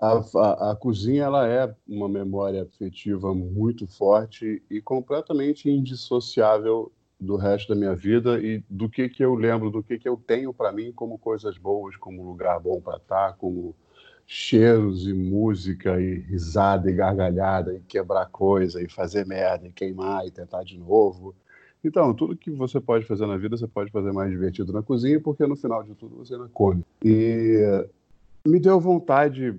a, 0.00 0.22
a, 0.36 0.72
a, 0.72 0.76
cozinha 0.76 1.24
ela 1.24 1.48
é 1.48 1.74
uma 1.88 2.08
memória 2.08 2.62
afetiva 2.62 3.34
muito 3.34 3.86
forte 3.86 4.62
e 4.70 4.80
completamente 4.80 5.70
indissociável 5.70 6.92
do 7.18 7.36
resto 7.36 7.68
da 7.68 7.74
minha 7.74 7.94
vida 7.94 8.38
e 8.38 8.62
do 8.68 8.88
que 8.88 9.08
que 9.08 9.24
eu 9.24 9.34
lembro, 9.34 9.70
do 9.70 9.82
que 9.82 9.98
que 9.98 10.08
eu 10.08 10.16
tenho 10.16 10.52
para 10.52 10.70
mim 10.70 10.92
como 10.92 11.18
coisas 11.18 11.56
boas, 11.56 11.96
como 11.96 12.22
lugar 12.22 12.60
bom 12.60 12.80
para 12.80 12.98
estar, 12.98 13.28
tá, 13.28 13.32
como 13.32 13.74
cheiros 14.26 15.06
e 15.06 15.14
música 15.14 16.00
e 16.00 16.18
risada 16.20 16.90
e 16.90 16.94
gargalhada 16.94 17.74
e 17.74 17.80
quebrar 17.80 18.26
coisa 18.26 18.82
e 18.82 18.88
fazer 18.88 19.24
merda 19.24 19.66
e 19.66 19.72
queimar 19.72 20.26
e 20.26 20.30
tentar 20.30 20.62
de 20.64 20.76
novo. 20.76 21.34
Então, 21.82 22.12
tudo 22.12 22.36
que 22.36 22.50
você 22.50 22.80
pode 22.80 23.06
fazer 23.06 23.26
na 23.26 23.36
vida, 23.36 23.56
você 23.56 23.68
pode 23.68 23.92
fazer 23.92 24.12
mais 24.12 24.28
divertido 24.30 24.72
na 24.72 24.82
cozinha, 24.82 25.20
porque 25.20 25.46
no 25.46 25.54
final 25.54 25.84
de 25.84 25.94
tudo 25.94 26.16
você 26.16 26.36
não 26.36 26.48
come. 26.48 26.82
E 27.04 27.86
me 28.44 28.58
deu 28.58 28.80
vontade 28.80 29.54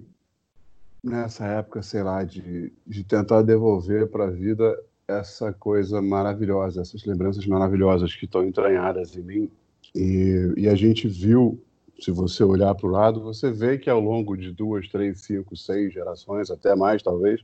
nessa 1.03 1.45
época, 1.45 1.81
sei 1.81 2.03
lá, 2.03 2.23
de, 2.23 2.71
de 2.85 3.03
tentar 3.03 3.41
devolver 3.41 4.07
para 4.07 4.25
a 4.25 4.31
vida 4.31 4.77
essa 5.07 5.53
coisa 5.53 6.01
maravilhosa, 6.01 6.81
essas 6.81 7.05
lembranças 7.05 7.45
maravilhosas 7.45 8.13
que 8.13 8.25
estão 8.25 8.45
entranhadas 8.45 9.15
em 9.15 9.21
mim. 9.21 9.51
E, 9.95 10.53
e 10.57 10.67
a 10.67 10.75
gente 10.75 11.07
viu, 11.07 11.59
se 11.99 12.11
você 12.11 12.43
olhar 12.43 12.75
para 12.75 12.87
o 12.87 12.91
lado, 12.91 13.21
você 13.21 13.49
vê 13.49 13.77
que 13.77 13.89
ao 13.89 14.01
longo 14.01 14.35
de 14.35 14.51
duas, 14.51 14.87
três, 14.89 15.21
cinco, 15.21 15.55
seis 15.55 15.93
gerações, 15.93 16.51
até 16.51 16.75
mais 16.75 17.01
talvez, 17.01 17.41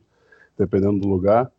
dependendo 0.57 0.99
do 0.99 1.07
lugar, 1.07 1.51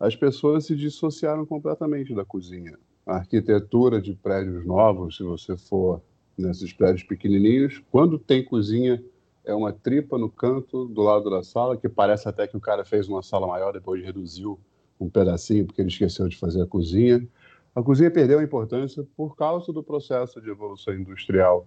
as 0.00 0.16
pessoas 0.16 0.66
se 0.66 0.74
dissociaram 0.74 1.46
completamente 1.46 2.12
da 2.12 2.24
cozinha. 2.24 2.76
A 3.06 3.16
arquitetura 3.16 4.00
de 4.00 4.14
prédios 4.14 4.66
novos, 4.66 5.16
se 5.16 5.22
você 5.22 5.56
for 5.56 6.02
nesses 6.36 6.72
prédios 6.72 7.04
pequenininhos, 7.04 7.80
quando 7.90 8.18
tem 8.18 8.44
cozinha, 8.44 9.02
é 9.44 9.54
uma 9.54 9.72
tripa 9.72 10.16
no 10.16 10.30
canto 10.30 10.86
do 10.86 11.02
lado 11.02 11.28
da 11.28 11.42
sala, 11.42 11.76
que 11.76 11.88
parece 11.88 12.28
até 12.28 12.46
que 12.46 12.56
o 12.56 12.60
cara 12.60 12.84
fez 12.84 13.08
uma 13.08 13.22
sala 13.22 13.46
maior, 13.46 13.72
depois 13.72 14.02
reduziu 14.04 14.58
um 15.00 15.08
pedacinho, 15.08 15.66
porque 15.66 15.80
ele 15.80 15.88
esqueceu 15.88 16.28
de 16.28 16.36
fazer 16.36 16.62
a 16.62 16.66
cozinha. 16.66 17.26
A 17.74 17.82
cozinha 17.82 18.10
perdeu 18.10 18.38
a 18.38 18.44
importância 18.44 19.04
por 19.16 19.36
causa 19.36 19.72
do 19.72 19.82
processo 19.82 20.40
de 20.40 20.50
evolução 20.50 20.94
industrial 20.94 21.66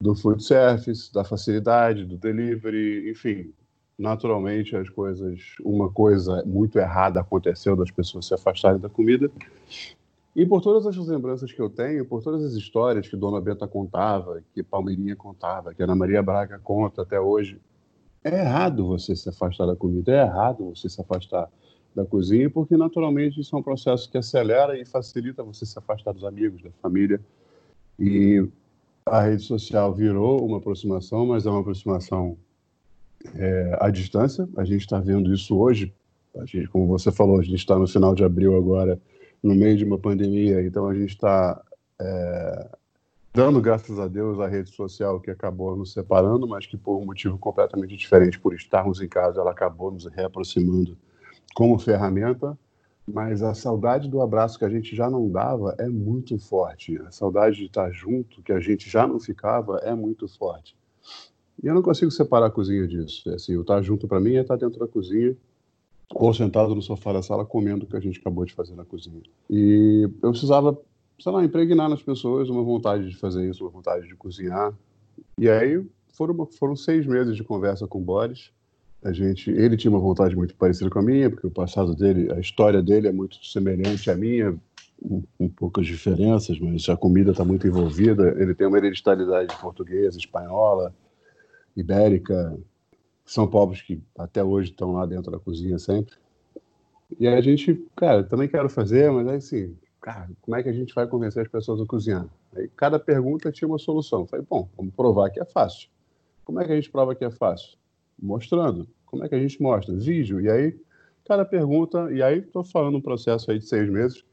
do 0.00 0.16
food 0.16 0.42
service, 0.42 1.12
da 1.12 1.22
facilidade, 1.22 2.04
do 2.04 2.16
delivery, 2.16 3.08
enfim. 3.08 3.52
Naturalmente, 3.96 4.74
as 4.74 4.88
coisas, 4.88 5.54
uma 5.62 5.88
coisa 5.88 6.42
muito 6.44 6.78
errada 6.78 7.20
aconteceu 7.20 7.76
das 7.76 7.90
pessoas 7.90 8.26
se 8.26 8.34
afastarem 8.34 8.80
da 8.80 8.88
comida 8.88 9.30
e 10.34 10.46
por 10.46 10.62
todas 10.62 10.86
as 10.86 10.96
lembranças 11.06 11.52
que 11.52 11.60
eu 11.60 11.68
tenho, 11.68 12.06
por 12.06 12.22
todas 12.22 12.42
as 12.42 12.54
histórias 12.54 13.06
que 13.06 13.16
Dona 13.16 13.40
Benta 13.40 13.68
contava, 13.68 14.42
que 14.54 14.62
Palmeirinha 14.62 15.14
contava, 15.14 15.74
que 15.74 15.82
Ana 15.82 15.94
Maria 15.94 16.22
Braga 16.22 16.58
conta 16.58 17.02
até 17.02 17.20
hoje, 17.20 17.60
é 18.24 18.40
errado 18.40 18.86
você 18.86 19.14
se 19.14 19.28
afastar 19.28 19.66
da 19.66 19.76
comida, 19.76 20.12
é 20.12 20.22
errado 20.22 20.64
você 20.74 20.88
se 20.88 21.00
afastar 21.00 21.50
da 21.94 22.06
cozinha, 22.06 22.48
porque 22.48 22.76
naturalmente 22.76 23.40
isso 23.40 23.54
é 23.54 23.58
um 23.58 23.62
processo 23.62 24.10
que 24.10 24.16
acelera 24.16 24.78
e 24.78 24.86
facilita 24.86 25.42
você 25.42 25.66
se 25.66 25.78
afastar 25.78 26.12
dos 26.12 26.24
amigos, 26.24 26.62
da 26.62 26.70
família. 26.80 27.20
E 27.98 28.48
a 29.04 29.20
rede 29.20 29.42
social 29.42 29.92
virou 29.92 30.42
uma 30.46 30.58
aproximação, 30.58 31.26
mas 31.26 31.44
é 31.44 31.50
uma 31.50 31.60
aproximação 31.60 32.38
é, 33.34 33.76
à 33.80 33.90
distância. 33.90 34.48
A 34.56 34.64
gente 34.64 34.80
está 34.80 34.98
vendo 34.98 35.32
isso 35.32 35.58
hoje. 35.58 35.92
Gente, 36.46 36.68
como 36.68 36.86
você 36.86 37.12
falou, 37.12 37.38
a 37.38 37.42
gente 37.42 37.56
está 37.56 37.78
no 37.78 37.86
final 37.86 38.14
de 38.14 38.24
abril 38.24 38.56
agora 38.56 38.98
no 39.42 39.54
meio 39.54 39.76
de 39.76 39.84
uma 39.84 39.98
pandemia. 39.98 40.62
Então 40.62 40.86
a 40.86 40.94
gente 40.94 41.10
está 41.10 41.60
é, 42.00 42.70
dando 43.34 43.60
graças 43.60 43.98
a 43.98 44.06
Deus 44.06 44.38
à 44.38 44.46
rede 44.46 44.70
social 44.70 45.20
que 45.20 45.30
acabou 45.30 45.76
nos 45.76 45.92
separando, 45.92 46.46
mas 46.46 46.66
que 46.66 46.76
por 46.76 46.98
um 46.98 47.04
motivo 47.04 47.38
completamente 47.38 47.96
diferente, 47.96 48.38
por 48.38 48.54
estarmos 48.54 49.00
em 49.00 49.08
casa, 49.08 49.40
ela 49.40 49.50
acabou 49.50 49.90
nos 49.90 50.06
reaproximando 50.06 50.96
como 51.54 51.78
ferramenta. 51.78 52.56
Mas 53.04 53.42
a 53.42 53.52
saudade 53.52 54.08
do 54.08 54.22
abraço 54.22 54.56
que 54.56 54.64
a 54.64 54.68
gente 54.68 54.94
já 54.94 55.10
não 55.10 55.28
dava 55.28 55.74
é 55.76 55.88
muito 55.88 56.38
forte. 56.38 56.96
A 56.98 57.10
saudade 57.10 57.56
de 57.56 57.64
estar 57.64 57.90
junto, 57.90 58.40
que 58.42 58.52
a 58.52 58.60
gente 58.60 58.88
já 58.88 59.08
não 59.08 59.18
ficava, 59.18 59.78
é 59.78 59.92
muito 59.92 60.28
forte. 60.28 60.76
E 61.60 61.66
eu 61.66 61.74
não 61.74 61.82
consigo 61.82 62.12
separar 62.12 62.46
a 62.46 62.50
cozinha 62.50 62.86
disso. 62.86 63.28
É 63.28 63.34
assim, 63.34 63.56
o 63.56 63.62
estar 63.62 63.82
junto 63.82 64.06
para 64.06 64.20
mim 64.20 64.36
é 64.36 64.42
estar 64.42 64.54
dentro 64.54 64.78
da 64.78 64.86
cozinha 64.86 65.36
ou 66.14 66.32
sentado 66.34 66.74
no 66.74 66.82
sofá 66.82 67.12
da 67.12 67.22
sala 67.22 67.44
comendo 67.44 67.84
o 67.84 67.88
que 67.88 67.96
a 67.96 68.00
gente 68.00 68.20
acabou 68.20 68.44
de 68.44 68.52
fazer 68.52 68.74
na 68.74 68.84
cozinha. 68.84 69.22
E 69.48 70.08
eu 70.22 70.30
precisava, 70.30 70.78
sei 71.18 71.32
lá, 71.32 71.44
impregnar 71.44 71.88
nas 71.88 72.02
pessoas 72.02 72.48
uma 72.48 72.62
vontade 72.62 73.08
de 73.08 73.16
fazer 73.16 73.48
isso, 73.48 73.64
uma 73.64 73.70
vontade 73.70 74.06
de 74.06 74.14
cozinhar. 74.14 74.72
E 75.38 75.48
aí 75.48 75.84
foram, 76.12 76.46
foram 76.46 76.76
seis 76.76 77.06
meses 77.06 77.36
de 77.36 77.42
conversa 77.42 77.86
com 77.86 77.98
o 77.98 78.02
Boris. 78.02 78.50
A 79.02 79.12
gente, 79.12 79.50
ele 79.50 79.76
tinha 79.76 79.90
uma 79.90 79.98
vontade 79.98 80.36
muito 80.36 80.54
parecida 80.54 80.88
com 80.88 80.98
a 80.98 81.02
minha, 81.02 81.28
porque 81.28 81.46
o 81.46 81.50
passado 81.50 81.94
dele, 81.94 82.32
a 82.32 82.38
história 82.38 82.80
dele 82.80 83.08
é 83.08 83.12
muito 83.12 83.44
semelhante 83.44 84.08
à 84.10 84.14
minha, 84.14 84.56
com, 85.02 85.22
com 85.36 85.48
poucas 85.48 85.86
diferenças, 85.86 86.58
mas 86.60 86.88
a 86.88 86.96
comida 86.96 87.32
está 87.32 87.44
muito 87.44 87.66
envolvida. 87.66 88.36
Ele 88.38 88.54
tem 88.54 88.66
uma 88.66 88.78
hereditariedade 88.78 89.56
portuguesa, 89.56 90.16
espanhola, 90.16 90.94
ibérica, 91.76 92.56
são 93.24 93.46
povos 93.46 93.80
que 93.80 94.02
até 94.18 94.42
hoje 94.42 94.70
estão 94.70 94.92
lá 94.92 95.06
dentro 95.06 95.30
da 95.30 95.38
cozinha 95.38 95.78
sempre. 95.78 96.14
E 97.18 97.26
a 97.26 97.40
gente, 97.40 97.74
cara, 97.94 98.24
também 98.24 98.48
quero 98.48 98.68
fazer, 98.68 99.10
mas 99.10 99.26
aí 99.28 99.36
assim, 99.36 99.76
cara, 100.00 100.30
como 100.40 100.56
é 100.56 100.62
que 100.62 100.68
a 100.68 100.72
gente 100.72 100.94
vai 100.94 101.06
convencer 101.06 101.42
as 101.42 101.48
pessoas 101.48 101.80
a 101.80 101.86
cozinhar? 101.86 102.26
Aí 102.56 102.68
cada 102.76 102.98
pergunta 102.98 103.52
tinha 103.52 103.68
uma 103.68 103.78
solução. 103.78 104.26
Falei, 104.26 104.44
bom, 104.48 104.68
vamos 104.76 104.94
provar 104.94 105.30
que 105.30 105.40
é 105.40 105.44
fácil. 105.44 105.88
Como 106.44 106.60
é 106.60 106.64
que 106.64 106.72
a 106.72 106.74
gente 106.74 106.90
prova 106.90 107.14
que 107.14 107.24
é 107.24 107.30
fácil? 107.30 107.76
Mostrando. 108.20 108.88
Como 109.06 109.24
é 109.24 109.28
que 109.28 109.34
a 109.34 109.38
gente 109.38 109.60
mostra? 109.62 109.94
Vídeo. 109.94 110.40
E 110.40 110.50
aí, 110.50 110.78
cada 111.24 111.44
pergunta, 111.44 112.10
e 112.12 112.22
aí 112.22 112.38
estou 112.38 112.64
falando 112.64 112.96
um 112.96 113.00
processo 113.00 113.50
aí 113.50 113.58
de 113.58 113.66
seis 113.66 113.88
meses, 113.88 114.24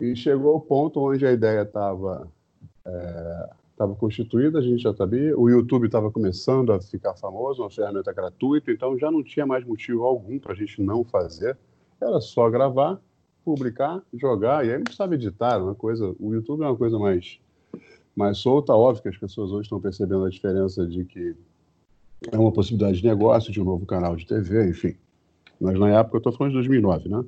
e 0.00 0.16
chegou 0.16 0.54
ao 0.54 0.60
ponto 0.60 1.00
onde 1.00 1.24
a 1.24 1.32
ideia 1.32 1.62
estava 1.62 2.28
é, 2.84 3.50
estava 3.82 3.94
constituída, 3.96 4.58
a 4.58 4.62
gente 4.62 4.82
já 4.82 4.94
sabia. 4.94 5.36
O 5.36 5.50
YouTube 5.50 5.86
estava 5.86 6.10
começando 6.10 6.72
a 6.72 6.80
ficar 6.80 7.14
famoso, 7.14 7.62
uma 7.62 7.70
ferramenta 7.70 8.12
gratuita, 8.12 8.70
então 8.70 8.96
já 8.96 9.10
não 9.10 9.22
tinha 9.22 9.44
mais 9.44 9.64
motivo 9.64 10.04
algum 10.04 10.38
para 10.38 10.52
a 10.52 10.54
gente 10.54 10.80
não 10.80 11.04
fazer. 11.04 11.58
Era 12.00 12.20
só 12.20 12.48
gravar, 12.48 13.00
publicar, 13.44 14.02
jogar, 14.14 14.64
e 14.64 14.70
aí 14.70 14.76
não 14.76 14.84
precisava 14.84 15.14
editar, 15.14 15.62
uma 15.62 15.74
coisa. 15.74 16.14
O 16.18 16.32
YouTube 16.32 16.62
é 16.62 16.66
uma 16.66 16.76
coisa 16.76 16.98
mais, 16.98 17.40
mais 18.14 18.38
solta, 18.38 18.72
óbvio 18.72 19.02
que 19.02 19.08
as 19.08 19.18
pessoas 19.18 19.50
hoje 19.50 19.62
estão 19.62 19.80
percebendo 19.80 20.24
a 20.24 20.30
diferença 20.30 20.86
de 20.86 21.04
que 21.04 21.34
é 22.30 22.38
uma 22.38 22.52
possibilidade 22.52 22.98
de 23.00 23.06
negócio, 23.06 23.52
de 23.52 23.60
um 23.60 23.64
novo 23.64 23.84
canal 23.84 24.14
de 24.14 24.26
TV, 24.26 24.68
enfim. 24.70 24.96
Mas 25.60 25.78
na 25.78 25.98
época, 25.98 26.16
eu 26.16 26.18
estou 26.18 26.32
falando 26.32 26.52
de 26.52 26.58
2009, 26.58 27.08
né? 27.08 27.24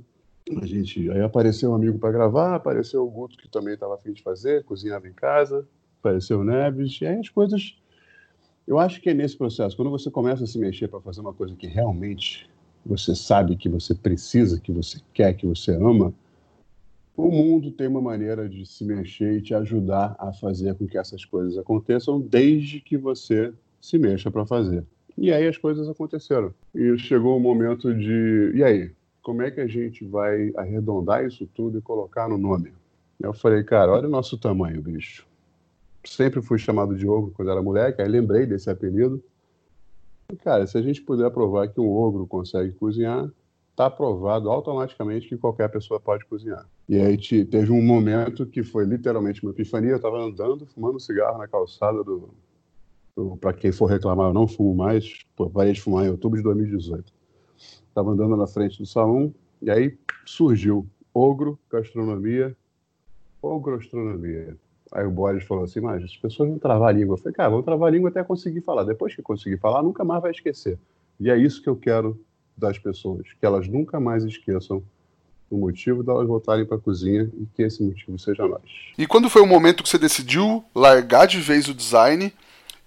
A 0.61 0.67
gente, 0.67 1.11
aí 1.11 1.23
apareceu 1.23 1.71
um 1.71 1.75
amigo 1.75 1.99
para 1.99 2.13
gravar, 2.13 2.55
apareceu 2.55 3.05
o 3.05 3.11
Guto, 3.11 3.37
que 3.39 3.49
também 3.49 3.75
estava 3.75 3.95
afim 3.95 4.13
de 4.13 4.23
fazer, 4.23 4.63
cozinhava 4.65 5.09
em 5.09 5.13
casa, 5.13 5.67
apareceu 6.05 6.45
Neves, 6.45 7.01
e 7.01 7.07
aí 7.07 7.19
as 7.19 7.31
coisas. 7.31 7.77
Eu 8.67 8.79
acho 8.79 9.01
que 9.01 9.11
é 9.11 9.15
nesse 9.15 9.37
processo, 9.37 9.77
quando 9.77 9.91
você 9.91 10.11
começa 10.11 10.45
a 10.45 10.47
se 10.47 10.59
mexer 10.59 10.89
para 10.89 11.01
fazer 11.01 11.21
uma 11.21 11.33
coisa 11.33 11.55
que 11.55 11.67
realmente 11.67 12.49
você 12.85 13.15
sabe 13.15 13.57
que 13.57 13.69
você 13.69 13.95
precisa, 13.95 14.61
que 14.61 14.73
você 14.73 15.01
quer, 15.13 15.35
que 15.35 15.47
você 15.47 15.75
ama, 15.75 16.15
o 17.17 17.31
mundo 17.31 17.71
tem 17.71 17.87
uma 17.87 18.01
maneira 18.01 18.49
de 18.49 18.67
se 18.67 18.85
mexer 18.85 19.39
e 19.39 19.43
te 19.43 19.55
ajudar 19.55 20.17
a 20.19 20.33
fazer 20.33 20.75
com 20.75 20.87
que 20.87 20.99
essas 20.99 21.25
coisas 21.25 21.57
aconteçam, 21.57 22.21
desde 22.21 22.81
que 22.81 22.97
você 22.97 23.53
se 23.81 23.99
mexa 23.99 24.31
para 24.31 24.47
fazer. 24.47 24.85
E 25.17 25.33
aí 25.33 25.47
as 25.47 25.57
coisas 25.57 25.89
aconteceram. 25.89 26.53
E 26.75 26.99
chegou 26.99 27.37
o 27.37 27.41
momento 27.41 27.95
de. 27.95 28.53
E 28.55 28.65
aí? 28.65 28.91
Como 29.23 29.43
é 29.43 29.51
que 29.51 29.61
a 29.61 29.67
gente 29.67 30.05
vai 30.05 30.53
arredondar 30.57 31.25
isso 31.25 31.47
tudo 31.55 31.79
e 31.79 31.83
colocar 31.83 32.29
no 32.29 32.37
nome? 32.37 32.73
Eu 33.21 33.33
falei, 33.33 33.63
cara, 33.63 33.93
olha 33.93 34.07
o 34.07 34.11
nosso 34.11 34.37
tamanho, 34.37 34.83
bicho. 34.83 35.27
Sempre 36.05 36.43
fui 36.43 36.59
chamado 36.59 36.95
de 36.95 37.09
ogro 37.09 37.33
quando 37.33 37.51
era 37.51 37.63
moleque, 37.63 38.03
aí 38.03 38.09
lembrei 38.09 38.47
desse 38.47 38.69
apelido. 38.69 39.23
E, 40.33 40.37
cara, 40.37 40.67
se 40.67 40.77
a 40.77 40.83
gente 40.83 41.03
puder 41.03 41.31
provar 41.31 41.69
que 41.69 41.81
um 41.81 41.91
ogro 41.91 42.27
consegue 42.27 42.73
cozinhar, 42.73 43.31
tá 43.75 43.91
provado 43.91 44.51
automaticamente 44.51 45.29
que 45.29 45.37
qualquer 45.37 45.69
pessoa 45.69 45.99
pode 45.99 46.25
cozinhar. 46.27 46.69
E 46.89 46.97
aí 47.01 47.17
teve 47.45 47.73
um 47.73 47.83
momento 47.83 48.47
que 48.47 48.63
foi 48.63 48.85
literalmente 48.85 49.43
uma 49.43 49.53
epifania. 49.53 49.91
Eu 49.91 49.97
estava 49.97 50.19
andando, 50.19 50.67
fumando 50.67 51.01
cigarro 51.01 51.39
na 51.39 51.49
calçada 51.49 52.05
do, 52.05 52.31
para 53.41 53.53
quem 53.53 53.71
for 53.71 53.87
reclamar, 53.87 54.29
eu 54.29 54.35
não 54.35 54.49
fumo 54.49 54.75
mais, 54.75 55.25
parei 55.53 55.73
de 55.73 55.81
fumar 55.81 56.05
em 56.05 56.11
outubro 56.11 56.37
de 56.37 56.43
2018. 56.43 57.13
Estava 57.89 58.11
andando 58.11 58.37
na 58.37 58.47
frente 58.47 58.79
do 58.79 58.87
salão 58.87 59.33
e 59.63 59.71
aí 59.71 59.97
surgiu 60.27 60.87
ogro, 61.13 61.59
gastronomia, 61.71 62.57
ogroastronomia. 63.41 64.57
Aí 64.93 65.05
o 65.05 65.11
Boris 65.11 65.45
falou 65.45 65.65
assim, 65.65 65.81
mas 65.81 66.03
as 66.05 66.17
pessoas 66.17 66.49
vão 66.49 66.59
travar 66.59 66.91
a 66.91 66.93
língua. 66.93 67.15
Eu 67.15 67.19
falei, 67.19 67.35
cara, 67.35 67.51
vão 67.51 67.63
travar 67.63 67.89
a 67.89 67.91
língua 67.91 68.11
até 68.11 68.23
conseguir 68.23 68.61
falar. 68.61 68.85
Depois 68.85 69.15
que 69.15 69.23
conseguir 69.23 69.59
falar, 69.59 69.83
nunca 69.83 70.05
mais 70.05 70.23
vai 70.23 70.31
esquecer. 70.31 70.79
E 71.19 71.31
é 71.31 71.37
isso 71.37 71.63
que 71.63 71.69
eu 71.69 71.77
quero 71.77 72.19
das 72.57 72.79
pessoas, 72.79 73.27
que 73.39 73.45
elas 73.45 73.67
nunca 73.67 73.99
mais 73.99 74.25
esqueçam 74.25 74.83
o 75.51 75.57
motivo 75.57 76.03
delas 76.03 76.27
voltarem 76.27 76.65
para 76.65 76.77
a 76.77 76.81
cozinha 76.81 77.31
e 77.35 77.47
que 77.47 77.63
esse 77.63 77.83
motivo 77.83 78.19
seja 78.19 78.47
nós. 78.47 78.63
E 78.97 79.07
quando 79.07 79.31
foi 79.31 79.43
o 79.43 79.47
momento 79.47 79.83
que 79.83 79.89
você 79.89 79.99
decidiu 79.99 80.65
largar 80.75 81.27
de 81.27 81.39
vez 81.39 81.69
o 81.69 81.75
design 81.75 82.33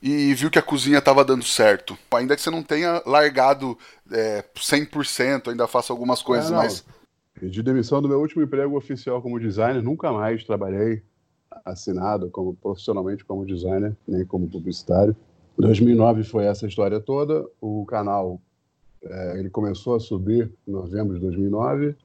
e 0.02 0.34
viu 0.34 0.50
que 0.50 0.60
a 0.60 0.62
cozinha 0.62 1.00
estava 1.00 1.24
dando 1.24 1.44
certo. 1.44 1.98
Ainda 2.12 2.36
que 2.36 2.42
você 2.42 2.50
não 2.50 2.62
tenha 2.62 3.02
largado 3.06 3.78
é, 4.12 4.44
100%, 4.56 5.50
ainda 5.50 5.68
faça 5.68 5.92
algumas 5.92 6.22
coisas, 6.22 6.52
é, 6.52 6.56
mas... 6.56 6.86
De 7.42 7.62
demissão 7.62 8.02
do 8.02 8.08
meu 8.08 8.20
último 8.20 8.42
emprego 8.44 8.76
oficial 8.76 9.22
como 9.22 9.40
designer, 9.40 9.82
nunca 9.82 10.12
mais 10.12 10.44
trabalhei 10.44 11.04
assinado 11.66 12.30
como 12.30 12.56
profissionalmente 12.56 13.26
como 13.26 13.46
designer, 13.46 13.96
nem 14.08 14.26
como 14.26 14.48
publicitário. 14.48 15.16
2009 15.58 16.24
foi 16.24 16.46
essa 16.46 16.68
história 16.68 17.00
toda. 17.00 17.46
O 17.60 17.86
canal 17.86 18.40
é, 19.04 19.40
ele 19.40 19.50
começou 19.50 19.96
a 19.96 20.00
subir 20.00 20.52
em 20.68 20.72
novembro 20.72 21.16
de 21.16 21.22
2009. 21.22 21.96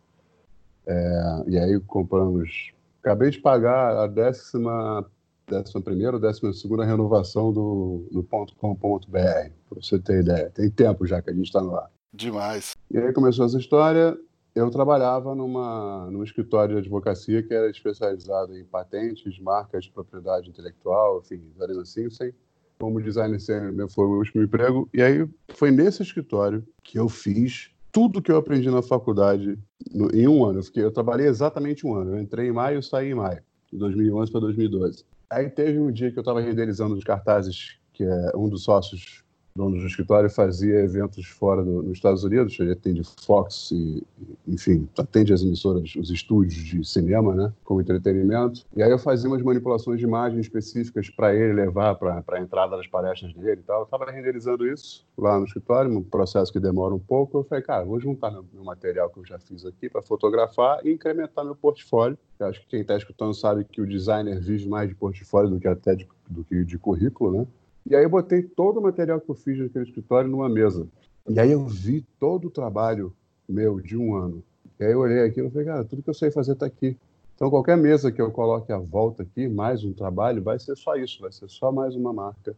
É, 0.87 1.44
e 1.46 1.59
aí 1.59 1.81
compramos. 1.81 2.72
Acabei 3.00 3.31
de 3.31 3.40
pagar 3.40 3.96
a 3.96 4.07
décima 4.07 5.05
11 5.50 6.07
ou 6.07 6.20
12 6.20 6.87
renovação 6.87 7.53
do, 7.53 8.07
do 8.11 8.22
.com.br, 8.22 9.11
para 9.11 9.81
você 9.81 9.98
ter 9.98 10.20
ideia. 10.20 10.50
Tem 10.50 10.70
tempo 10.70 11.07
já 11.07 11.20
que 11.20 11.31
a 11.31 11.35
gente 11.35 11.46
está 11.46 11.61
no 11.61 11.74
ar. 11.74 11.90
Demais. 12.14 12.74
E 12.90 12.98
aí 12.98 13.12
começou 13.12 13.44
essa 13.46 13.59
história. 13.59 14.16
Eu 14.54 14.70
trabalhava 14.70 15.34
numa, 15.34 16.10
num 16.10 16.22
escritório 16.22 16.74
de 16.74 16.80
advocacia 16.80 17.42
que 17.42 17.54
era 17.54 17.70
especializado 17.70 18.56
em 18.56 18.64
patentes, 18.64 19.38
marcas 19.38 19.84
de 19.84 19.90
propriedade 19.90 20.50
intelectual, 20.50 21.20
enfim, 21.20 21.42
Arena 21.58 21.84
Simpson. 21.86 22.30
Como 22.78 23.00
designer 23.00 23.40
sênior, 23.40 23.88
foi 23.90 24.04
o 24.04 24.10
meu 24.10 24.18
último 24.18 24.42
emprego. 24.42 24.88
E 24.92 25.00
aí 25.00 25.26
foi 25.54 25.70
nesse 25.70 26.02
escritório 26.02 26.66
que 26.82 26.98
eu 26.98 27.08
fiz 27.08 27.70
tudo 27.90 28.20
que 28.20 28.30
eu 28.30 28.36
aprendi 28.36 28.70
na 28.70 28.82
faculdade 28.82 29.58
no, 29.90 30.10
em 30.14 30.28
um 30.28 30.44
ano. 30.44 30.58
Eu, 30.58 30.64
fiquei, 30.64 30.84
eu 30.84 30.92
trabalhei 30.92 31.26
exatamente 31.26 31.86
um 31.86 31.94
ano. 31.94 32.16
Eu 32.16 32.20
entrei 32.20 32.48
em 32.48 32.52
maio 32.52 32.80
e 32.80 32.82
saí 32.82 33.10
em 33.10 33.14
maio, 33.14 33.42
de 33.70 33.78
2011 33.78 34.32
para 34.32 34.40
2012. 34.40 35.04
Aí 35.30 35.48
teve 35.48 35.78
um 35.78 35.90
dia 35.90 36.10
que 36.10 36.18
eu 36.18 36.22
estava 36.22 36.40
renderizando 36.40 36.94
os 36.94 37.04
cartazes, 37.04 37.78
que 37.92 38.04
é 38.04 38.32
um 38.34 38.48
dos 38.48 38.64
sócios 38.64 39.21
dono 39.54 39.78
do 39.78 39.86
escritório, 39.86 40.30
fazia 40.30 40.80
eventos 40.80 41.26
fora 41.26 41.62
do, 41.62 41.82
nos 41.82 41.92
Estados 41.92 42.24
Unidos, 42.24 42.58
ele 42.58 42.72
atende 42.72 43.02
Fox 43.24 43.70
e, 43.70 44.02
enfim, 44.46 44.88
atende 44.98 45.32
as 45.32 45.42
emissoras, 45.42 45.94
os 45.94 46.10
estúdios 46.10 46.54
de 46.54 46.84
cinema, 46.84 47.34
né, 47.34 47.52
como 47.64 47.80
entretenimento. 47.80 48.64
E 48.74 48.82
aí 48.82 48.90
eu 48.90 48.98
fazia 48.98 49.28
umas 49.28 49.42
manipulações 49.42 49.98
de 49.98 50.04
imagem 50.04 50.40
específicas 50.40 51.10
para 51.10 51.34
ele 51.34 51.52
levar 51.52 51.94
para 51.96 52.22
a 52.28 52.40
entrada 52.40 52.76
das 52.76 52.86
palestras 52.86 53.32
dele 53.34 53.60
e 53.60 53.64
tal. 53.64 53.80
Eu 53.80 53.84
estava 53.84 54.10
renderizando 54.10 54.66
isso 54.66 55.04
lá 55.16 55.38
no 55.38 55.44
escritório, 55.44 55.90
um 55.90 56.02
processo 56.02 56.52
que 56.52 56.58
demora 56.58 56.94
um 56.94 56.98
pouco. 56.98 57.38
Eu 57.38 57.44
falei, 57.44 57.62
cara, 57.62 57.84
vou 57.84 58.00
juntar 58.00 58.30
meu, 58.30 58.44
meu 58.52 58.64
material 58.64 59.10
que 59.10 59.20
eu 59.20 59.24
já 59.24 59.38
fiz 59.38 59.64
aqui 59.64 59.88
para 59.88 60.02
fotografar 60.02 60.84
e 60.84 60.92
incrementar 60.92 61.44
meu 61.44 61.54
portfólio. 61.54 62.18
Eu 62.38 62.46
acho 62.46 62.60
que 62.60 62.66
quem 62.68 62.80
está 62.80 62.96
escutando 62.96 63.34
sabe 63.34 63.64
que 63.64 63.80
o 63.80 63.86
designer 63.86 64.40
vive 64.40 64.68
mais 64.68 64.88
de 64.88 64.94
portfólio 64.94 65.50
do 65.50 65.60
que 65.60 65.68
até 65.68 65.94
de, 65.94 66.08
do 66.28 66.42
que 66.44 66.64
de 66.64 66.78
currículo, 66.78 67.40
né? 67.40 67.46
E 67.85 67.97
aí 67.97 68.05
eu 68.05 68.11
botei 68.11 68.42
todo 68.42 68.79
o 68.79 68.83
material 68.83 69.21
que 69.21 69.31
eu 69.31 69.35
fiz 69.35 69.59
naquele 69.59 69.85
escritório 69.85 70.31
numa 70.31 70.49
mesa. 70.49 70.87
E 71.29 71.38
aí 71.38 71.51
eu 71.51 71.66
vi 71.66 72.05
todo 72.18 72.49
o 72.49 72.51
trabalho 72.51 73.12
meu 73.49 73.81
de 73.81 73.97
um 73.97 74.14
ano. 74.14 74.42
E 74.79 74.85
aí 74.85 74.92
eu 74.92 75.01
olhei 75.01 75.21
aquilo 75.25 75.49
e 75.49 75.51
falei, 75.51 75.66
cara, 75.66 75.85
tudo 75.85 76.03
que 76.03 76.11
eu 76.11 76.14
sei 76.14 76.31
fazer 76.31 76.53
está 76.53 76.66
aqui. 76.66 76.97
Então 77.35 77.51
qualquer 77.51 77.77
mesa 77.77 78.12
que 78.12 78.23
eu 78.23 78.31
coloque 78.31 78.73
à 78.73 78.79
volta 78.79 79.23
aqui, 79.23 79.49
mais 79.49 79.85
um 79.85 79.92
trabalho, 79.92 80.42
vai 80.42 80.59
ser 80.59 80.77
só 80.77 80.95
isso, 80.97 81.21
vai 81.21 81.33
ser 81.33 81.49
só 81.49 81.73
mais 81.73 81.95
uma 81.95 82.12
marca, 82.12 82.55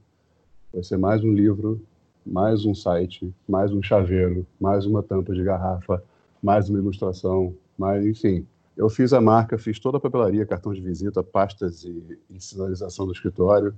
vai 0.72 0.82
ser 0.82 0.98
mais 0.98 1.24
um 1.24 1.32
livro, 1.32 1.80
mais 2.24 2.64
um 2.64 2.74
site, 2.74 3.32
mais 3.48 3.72
um 3.72 3.82
chaveiro, 3.82 4.46
mais 4.60 4.86
uma 4.86 5.02
tampa 5.02 5.34
de 5.34 5.42
garrafa, 5.42 6.02
mais 6.42 6.68
uma 6.68 6.78
ilustração, 6.78 7.54
mais, 7.78 8.04
enfim. 8.04 8.46
Eu 8.76 8.88
fiz 8.88 9.12
a 9.12 9.20
marca, 9.20 9.56
fiz 9.56 9.78
toda 9.78 9.98
a 9.98 10.00
papelaria, 10.00 10.44
cartão 10.44 10.74
de 10.74 10.80
visita, 10.80 11.22
pastas 11.22 11.84
e, 11.84 12.18
e 12.28 12.40
sinalização 12.40 13.06
do 13.06 13.12
escritório, 13.12 13.74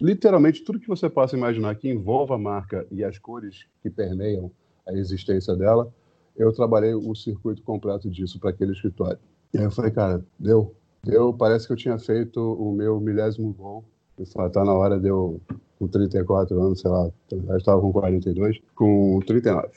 literalmente 0.00 0.64
tudo 0.64 0.80
que 0.80 0.88
você 0.88 1.08
possa 1.08 1.36
imaginar 1.36 1.74
que 1.76 1.88
envolva 1.88 2.34
a 2.34 2.38
marca 2.38 2.86
e 2.90 3.04
as 3.04 3.18
cores 3.18 3.66
que 3.82 3.90
permeiam 3.90 4.50
a 4.86 4.92
existência 4.92 5.54
dela, 5.54 5.92
eu 6.36 6.52
trabalhei 6.52 6.94
o 6.94 7.14
circuito 7.14 7.62
completo 7.62 8.10
disso 8.10 8.38
para 8.38 8.50
aquele 8.50 8.72
escritório. 8.72 9.18
E 9.52 9.58
aí 9.58 9.64
eu 9.64 9.70
falei, 9.70 9.90
cara, 9.90 10.24
deu. 10.38 10.74
Deu, 11.04 11.32
parece 11.34 11.66
que 11.66 11.72
eu 11.72 11.76
tinha 11.76 11.98
feito 11.98 12.40
o 12.40 12.72
meu 12.72 13.00
milésimo 13.00 13.52
gol. 13.52 13.84
Eu 14.18 14.24
falei, 14.26 14.50
tá 14.50 14.64
na 14.64 14.72
hora 14.72 14.98
de 14.98 15.08
eu, 15.08 15.40
com 15.78 15.88
34 15.88 16.60
anos, 16.60 16.80
sei 16.80 16.90
lá, 16.90 17.10
eu 17.30 17.56
estava 17.56 17.80
com 17.80 17.92
42, 17.92 18.60
com 18.74 19.20
39. 19.26 19.68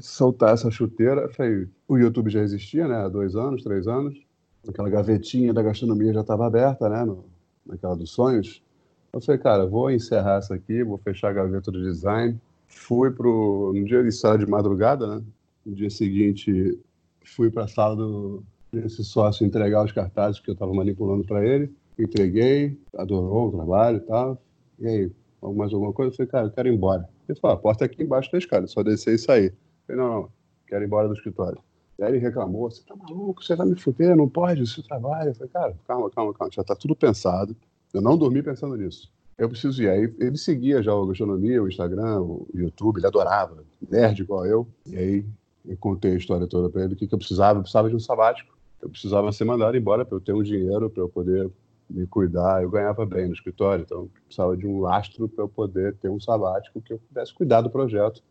Soltar 0.00 0.54
essa 0.54 0.70
chuteira, 0.70 1.28
falei, 1.30 1.68
o 1.86 1.98
YouTube 1.98 2.30
já 2.30 2.40
existia, 2.40 2.88
né, 2.88 2.96
há 2.96 3.08
dois 3.08 3.36
anos, 3.36 3.62
três 3.62 3.86
anos. 3.86 4.18
Aquela 4.66 4.88
gavetinha 4.88 5.52
da 5.52 5.62
gastronomia 5.62 6.12
já 6.12 6.20
estava 6.20 6.46
aberta, 6.46 6.88
né, 6.88 7.04
no, 7.04 7.24
naquela 7.66 7.94
dos 7.94 8.10
sonhos. 8.10 8.62
Eu 9.12 9.20
falei, 9.20 9.40
cara, 9.40 9.66
vou 9.66 9.90
encerrar 9.90 10.38
isso 10.38 10.52
aqui, 10.52 10.84
vou 10.84 10.98
fechar 10.98 11.30
a 11.30 11.32
gaveta 11.32 11.70
do 11.70 11.82
design. 11.82 12.38
Fui 12.66 13.10
pro. 13.10 13.72
No 13.74 13.84
dia 13.84 14.02
de 14.02 14.12
sala 14.12 14.38
de 14.38 14.46
madrugada, 14.46 15.06
né? 15.06 15.22
No 15.66 15.74
dia 15.74 15.90
seguinte, 15.90 16.78
fui 17.24 17.50
para 17.50 17.64
a 17.64 17.68
sala 17.68 17.96
do, 17.96 18.42
desse 18.72 19.04
sócio 19.04 19.44
entregar 19.44 19.84
os 19.84 19.92
cartazes 19.92 20.40
que 20.40 20.48
eu 20.48 20.54
estava 20.54 20.72
manipulando 20.72 21.24
para 21.24 21.44
ele. 21.44 21.74
Entreguei, 21.98 22.78
adorou 22.96 23.48
o 23.48 23.52
trabalho 23.52 23.98
e 23.98 24.00
tal. 24.00 24.42
E 24.78 24.86
aí, 24.86 25.12
mais 25.42 25.72
alguma 25.72 25.92
coisa? 25.92 26.12
Eu 26.12 26.16
falei, 26.16 26.30
cara, 26.30 26.46
eu 26.46 26.50
quero 26.52 26.68
ir 26.68 26.74
embora. 26.74 27.08
Ele 27.28 27.38
falou, 27.38 27.56
a 27.56 27.60
porta 27.60 27.84
é 27.84 27.86
aqui 27.86 28.02
embaixo 28.02 28.30
da 28.30 28.38
escada, 28.38 28.66
só 28.66 28.82
descer 28.82 29.14
e 29.14 29.18
sair. 29.18 29.46
Eu 29.46 29.54
falei, 29.86 30.02
não, 30.02 30.14
não, 30.22 30.28
quero 30.66 30.84
ir 30.84 30.86
embora 30.86 31.08
do 31.08 31.14
escritório. 31.14 31.58
Aí 32.00 32.08
ele 32.08 32.18
reclamou, 32.18 32.70
você 32.70 32.82
tá 32.86 32.96
maluco, 32.96 33.42
você 33.42 33.54
vai 33.54 33.66
me 33.66 33.78
fuder, 33.78 34.16
não 34.16 34.28
pode, 34.28 34.62
isso 34.62 34.82
trabalho. 34.82 35.30
Eu 35.30 35.34
falei, 35.34 35.50
cara, 35.50 35.76
calma, 35.86 36.10
calma, 36.10 36.32
calma, 36.32 36.50
já 36.52 36.64
tá 36.64 36.74
tudo 36.74 36.96
pensado. 36.96 37.54
Eu 37.92 38.00
não 38.00 38.16
dormi 38.16 38.42
pensando 38.42 38.76
nisso. 38.76 39.10
Eu 39.36 39.48
preciso 39.48 39.82
ir. 39.82 39.88
Aí 39.88 40.14
ele 40.18 40.36
seguia 40.36 40.82
já 40.82 40.94
o 40.94 41.06
Gastronomia, 41.06 41.62
o 41.62 41.68
Instagram, 41.68 42.20
o 42.20 42.46
YouTube, 42.54 42.98
ele 42.98 43.06
adorava, 43.06 43.64
nerd 43.90 44.20
igual 44.20 44.44
eu. 44.46 44.68
E 44.86 44.96
aí 44.96 45.26
eu 45.66 45.76
contei 45.76 46.12
a 46.12 46.16
história 46.16 46.46
toda 46.46 46.68
para 46.68 46.84
ele, 46.84 46.94
o 46.94 46.96
que, 46.96 47.06
que 47.06 47.14
eu 47.14 47.18
precisava. 47.18 47.58
Eu 47.58 47.62
precisava 47.62 47.88
de 47.88 47.96
um 47.96 48.00
sabático. 48.00 48.56
Eu 48.80 48.88
precisava 48.88 49.30
ser 49.32 49.44
mandado 49.44 49.76
embora 49.76 50.04
para 50.04 50.16
eu 50.16 50.20
ter 50.20 50.32
um 50.32 50.42
dinheiro, 50.42 50.88
para 50.88 51.02
eu 51.02 51.08
poder 51.08 51.50
me 51.88 52.06
cuidar. 52.06 52.62
Eu 52.62 52.70
ganhava 52.70 53.04
bem 53.04 53.26
no 53.26 53.34
escritório, 53.34 53.82
então 53.82 54.08
precisava 54.26 54.56
de 54.56 54.66
um 54.66 54.80
lastro 54.80 55.28
para 55.28 55.44
eu 55.44 55.48
poder 55.48 55.96
ter 55.96 56.08
um 56.08 56.20
sabático 56.20 56.80
que 56.80 56.92
eu 56.92 56.98
pudesse 56.98 57.34
cuidar 57.34 57.60
do 57.62 57.70
projeto, 57.70 58.22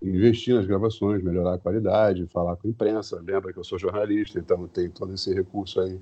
investir 0.00 0.54
nas 0.54 0.66
gravações, 0.66 1.22
melhorar 1.22 1.54
a 1.54 1.58
qualidade, 1.58 2.26
falar 2.28 2.56
com 2.56 2.66
a 2.66 2.70
imprensa. 2.70 3.20
Lembra 3.20 3.52
que 3.52 3.58
eu 3.58 3.64
sou 3.64 3.78
jornalista, 3.78 4.38
então 4.38 4.66
tem 4.66 4.88
todo 4.88 5.12
esse 5.12 5.32
recurso 5.32 5.80
aí. 5.80 6.00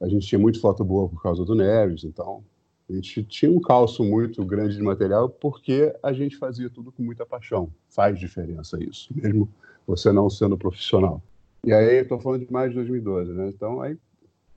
A 0.00 0.08
gente 0.08 0.26
tinha 0.26 0.38
muito 0.38 0.60
foto 0.60 0.84
boa 0.84 1.08
por 1.08 1.22
causa 1.22 1.44
do 1.44 1.54
Neves, 1.54 2.04
então 2.04 2.42
a 2.88 2.92
gente 2.92 3.24
tinha 3.24 3.50
um 3.50 3.60
calço 3.60 4.04
muito 4.04 4.44
grande 4.44 4.76
de 4.76 4.82
material 4.82 5.28
porque 5.28 5.94
a 6.02 6.12
gente 6.12 6.36
fazia 6.36 6.70
tudo 6.70 6.92
com 6.92 7.02
muita 7.02 7.26
paixão. 7.26 7.68
Faz 7.88 8.18
diferença 8.18 8.78
isso, 8.82 9.12
mesmo 9.14 9.48
você 9.86 10.12
não 10.12 10.30
sendo 10.30 10.56
profissional. 10.56 11.22
E 11.64 11.72
aí, 11.72 11.96
estou 11.96 12.20
falando 12.20 12.46
de 12.46 12.52
mais 12.52 12.70
de 12.70 12.76
2012, 12.76 13.32
né? 13.32 13.48
Então, 13.48 13.80
aí 13.80 13.98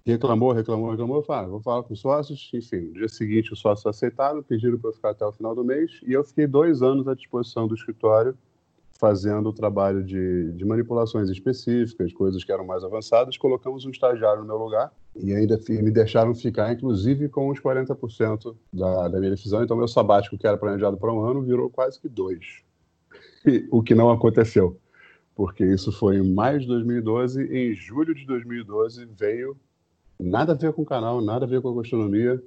reclamou, 0.06 0.52
reclamou, 0.52 0.92
reclamou, 0.92 1.24
fala, 1.24 1.48
vou 1.48 1.62
falar 1.62 1.84
com 1.84 1.94
os 1.94 2.00
sócios, 2.00 2.50
enfim, 2.54 2.82
no 2.82 2.94
dia 2.94 3.10
seguinte 3.10 3.54
os 3.54 3.60
sócios 3.60 3.86
aceitaram, 3.86 4.42
pediram 4.42 4.78
para 4.78 4.90
eu 4.90 4.94
ficar 4.94 5.12
até 5.12 5.26
o 5.26 5.32
final 5.32 5.54
do 5.54 5.64
mês, 5.64 6.00
e 6.06 6.14
eu 6.14 6.24
fiquei 6.24 6.48
dois 6.48 6.82
anos 6.82 7.08
à 7.08 7.14
disposição 7.14 7.68
do 7.68 7.76
escritório, 7.76 8.38
fazendo 9.00 9.50
o 9.50 9.54
trabalho 9.54 10.04
de, 10.04 10.52
de 10.52 10.66
manipulações 10.66 11.30
específicas, 11.30 12.14
coisas 12.14 12.44
que 12.44 12.52
eram 12.52 12.66
mais 12.66 12.84
avançadas, 12.84 13.38
colocamos 13.38 13.86
um 13.86 13.90
estagiário 13.90 14.42
no 14.42 14.48
meu 14.48 14.58
lugar, 14.58 14.92
e 15.16 15.34
ainda 15.34 15.58
me 15.68 15.90
deixaram 15.90 16.36
ficar, 16.36 16.72
inclusive, 16.74 17.30
com 17.30 17.50
os 17.50 17.60
40% 17.60 18.56
da, 18.74 19.08
da 19.08 19.20
minha 19.20 19.32
decisão, 19.32 19.64
então 19.64 19.78
meu 19.78 19.88
sabático, 19.88 20.38
que 20.38 20.46
era 20.46 20.58
planejado 20.58 20.98
para 20.98 21.14
um 21.14 21.24
ano, 21.24 21.42
virou 21.42 21.70
quase 21.70 22.00
que 22.00 22.10
dois, 22.10 22.62
e, 23.46 23.68
o 23.72 23.82
que 23.82 23.96
não 23.96 24.12
aconteceu 24.12 24.78
porque 25.36 25.64
isso 25.64 25.90
foi 25.90 26.18
em 26.18 26.34
maio 26.34 26.60
de 26.60 26.68
2012. 26.68 27.42
Em 27.44 27.74
julho 27.74 28.14
de 28.14 28.26
2012 28.26 29.06
veio 29.18 29.56
Nada 30.20 30.52
a 30.52 30.56
ver 30.56 30.74
com 30.74 30.82
o 30.82 30.86
canal, 30.86 31.22
nada 31.22 31.46
a 31.46 31.48
ver 31.48 31.62
com 31.62 31.70
a 31.70 31.76
gastronomia, 31.76 32.44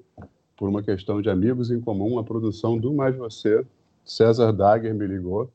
por 0.59 0.69
uma 0.69 0.83
questão 0.83 1.23
de 1.23 1.31
amigos 1.31 1.71
em 1.71 1.81
comum, 1.81 2.19
a 2.19 2.23
produção 2.23 2.77
do 2.77 2.93
Mais 2.93 3.17
Você. 3.17 3.65
César 4.05 4.53
Dagger 4.53 4.95
me 4.95 5.07
ligou. 5.07 5.51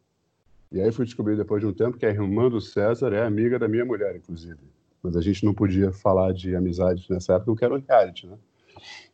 E 0.72 0.82
aí 0.82 0.92
fui 0.92 1.06
descobrir 1.06 1.38
depois 1.38 1.62
de 1.62 1.68
um 1.68 1.74
tempo 1.74 1.98
que 1.98 2.06
a 2.06 2.10
irmã 2.10 2.50
do 2.50 2.60
César 2.60 3.14
é 3.14 3.26
amiga 3.26 3.58
da 3.58 3.68
minha 3.68 3.86
mulher, 3.86 4.16
inclusive. 4.16 4.60
Mas 5.02 5.16
a 5.16 5.22
gente 5.22 5.46
não 5.46 5.54
podia 5.54 5.92
falar 5.92 6.34
de 6.34 6.56
amizades 6.56 7.08
nessa 7.08 7.34
época, 7.34 7.52
porque 7.52 7.66
era 7.66 7.76
um 7.76 7.84
reality, 7.88 8.28
né? 8.28 8.38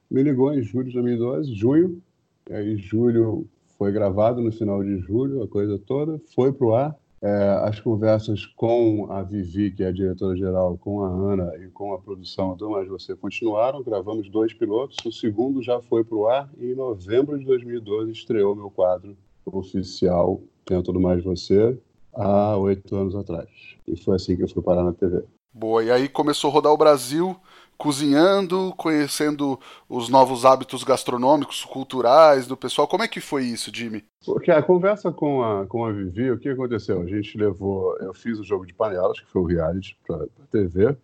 Me 0.09 0.23
ligou 0.23 0.53
em 0.53 0.61
julho 0.63 0.87
de 0.87 0.93
2012, 0.93 1.53
junho. 1.53 2.01
E 2.49 2.53
aí, 2.53 2.77
julho 2.77 3.47
foi 3.77 3.91
gravado 3.91 4.41
no 4.41 4.51
final 4.51 4.83
de 4.83 4.97
julho, 4.99 5.43
a 5.43 5.47
coisa 5.47 5.77
toda. 5.77 6.19
Foi 6.33 6.51
pro 6.51 6.73
ar. 6.73 6.95
É, 7.21 7.61
as 7.63 7.79
conversas 7.79 8.45
com 8.45 9.09
a 9.09 9.23
Vivi, 9.23 9.71
que 9.71 9.81
é 9.81 9.87
a 9.87 9.91
diretora-geral, 9.93 10.77
com 10.77 11.03
a 11.03 11.07
Ana 11.07 11.55
e 11.55 11.69
com 11.69 11.93
a 11.93 11.99
produção 11.99 12.53
do 12.55 12.69
Mais 12.69 12.87
Você 12.89 13.15
continuaram. 13.15 13.81
Gravamos 13.81 14.29
dois 14.29 14.53
pilotos. 14.53 14.97
O 15.05 15.11
segundo 15.11 15.61
já 15.61 15.79
foi 15.79 16.03
para 16.03 16.17
o 16.17 16.27
ar 16.27 16.49
e 16.57 16.71
em 16.71 16.75
novembro 16.75 17.39
de 17.39 17.45
2012 17.45 18.11
estreou 18.11 18.55
meu 18.55 18.69
quadro 18.69 19.15
oficial 19.45 20.41
dentro 20.67 20.93
do 20.93 20.99
Mais 20.99 21.23
Você 21.23 21.77
há 22.13 22.57
oito 22.57 22.95
anos 22.95 23.15
atrás. 23.15 23.49
E 23.87 23.95
foi 23.95 24.15
assim 24.15 24.35
que 24.35 24.43
eu 24.43 24.49
fui 24.49 24.63
parar 24.63 24.83
na 24.83 24.93
TV. 24.93 25.23
Boa, 25.53 25.83
e 25.83 25.91
aí 25.91 26.09
começou 26.09 26.49
a 26.49 26.53
rodar 26.53 26.71
o 26.71 26.77
Brasil 26.77 27.35
cozinhando, 27.77 28.73
conhecendo 28.77 29.59
os 29.89 30.07
novos 30.07 30.45
hábitos 30.45 30.83
gastronômicos, 30.83 31.65
culturais 31.65 32.47
do 32.47 32.55
pessoal. 32.55 32.87
Como 32.87 33.03
é 33.03 33.07
que 33.07 33.19
foi 33.19 33.43
isso, 33.43 33.71
Jimmy? 33.73 34.03
Porque 34.25 34.51
a 34.51 34.61
conversa 34.61 35.11
com 35.11 35.43
a, 35.43 35.65
com 35.65 35.83
a 35.85 35.91
Vivi, 35.91 36.31
o 36.31 36.39
que 36.39 36.49
aconteceu? 36.49 37.01
A 37.01 37.05
gente 37.05 37.37
levou, 37.37 37.97
eu 37.97 38.13
fiz 38.13 38.39
o 38.39 38.43
jogo 38.43 38.65
de 38.65 38.73
panelas, 38.73 39.19
que 39.19 39.29
foi 39.29 39.41
o 39.41 39.45
reality 39.45 39.97
para 40.07 40.23
a 40.23 40.47
TV, 40.51 40.95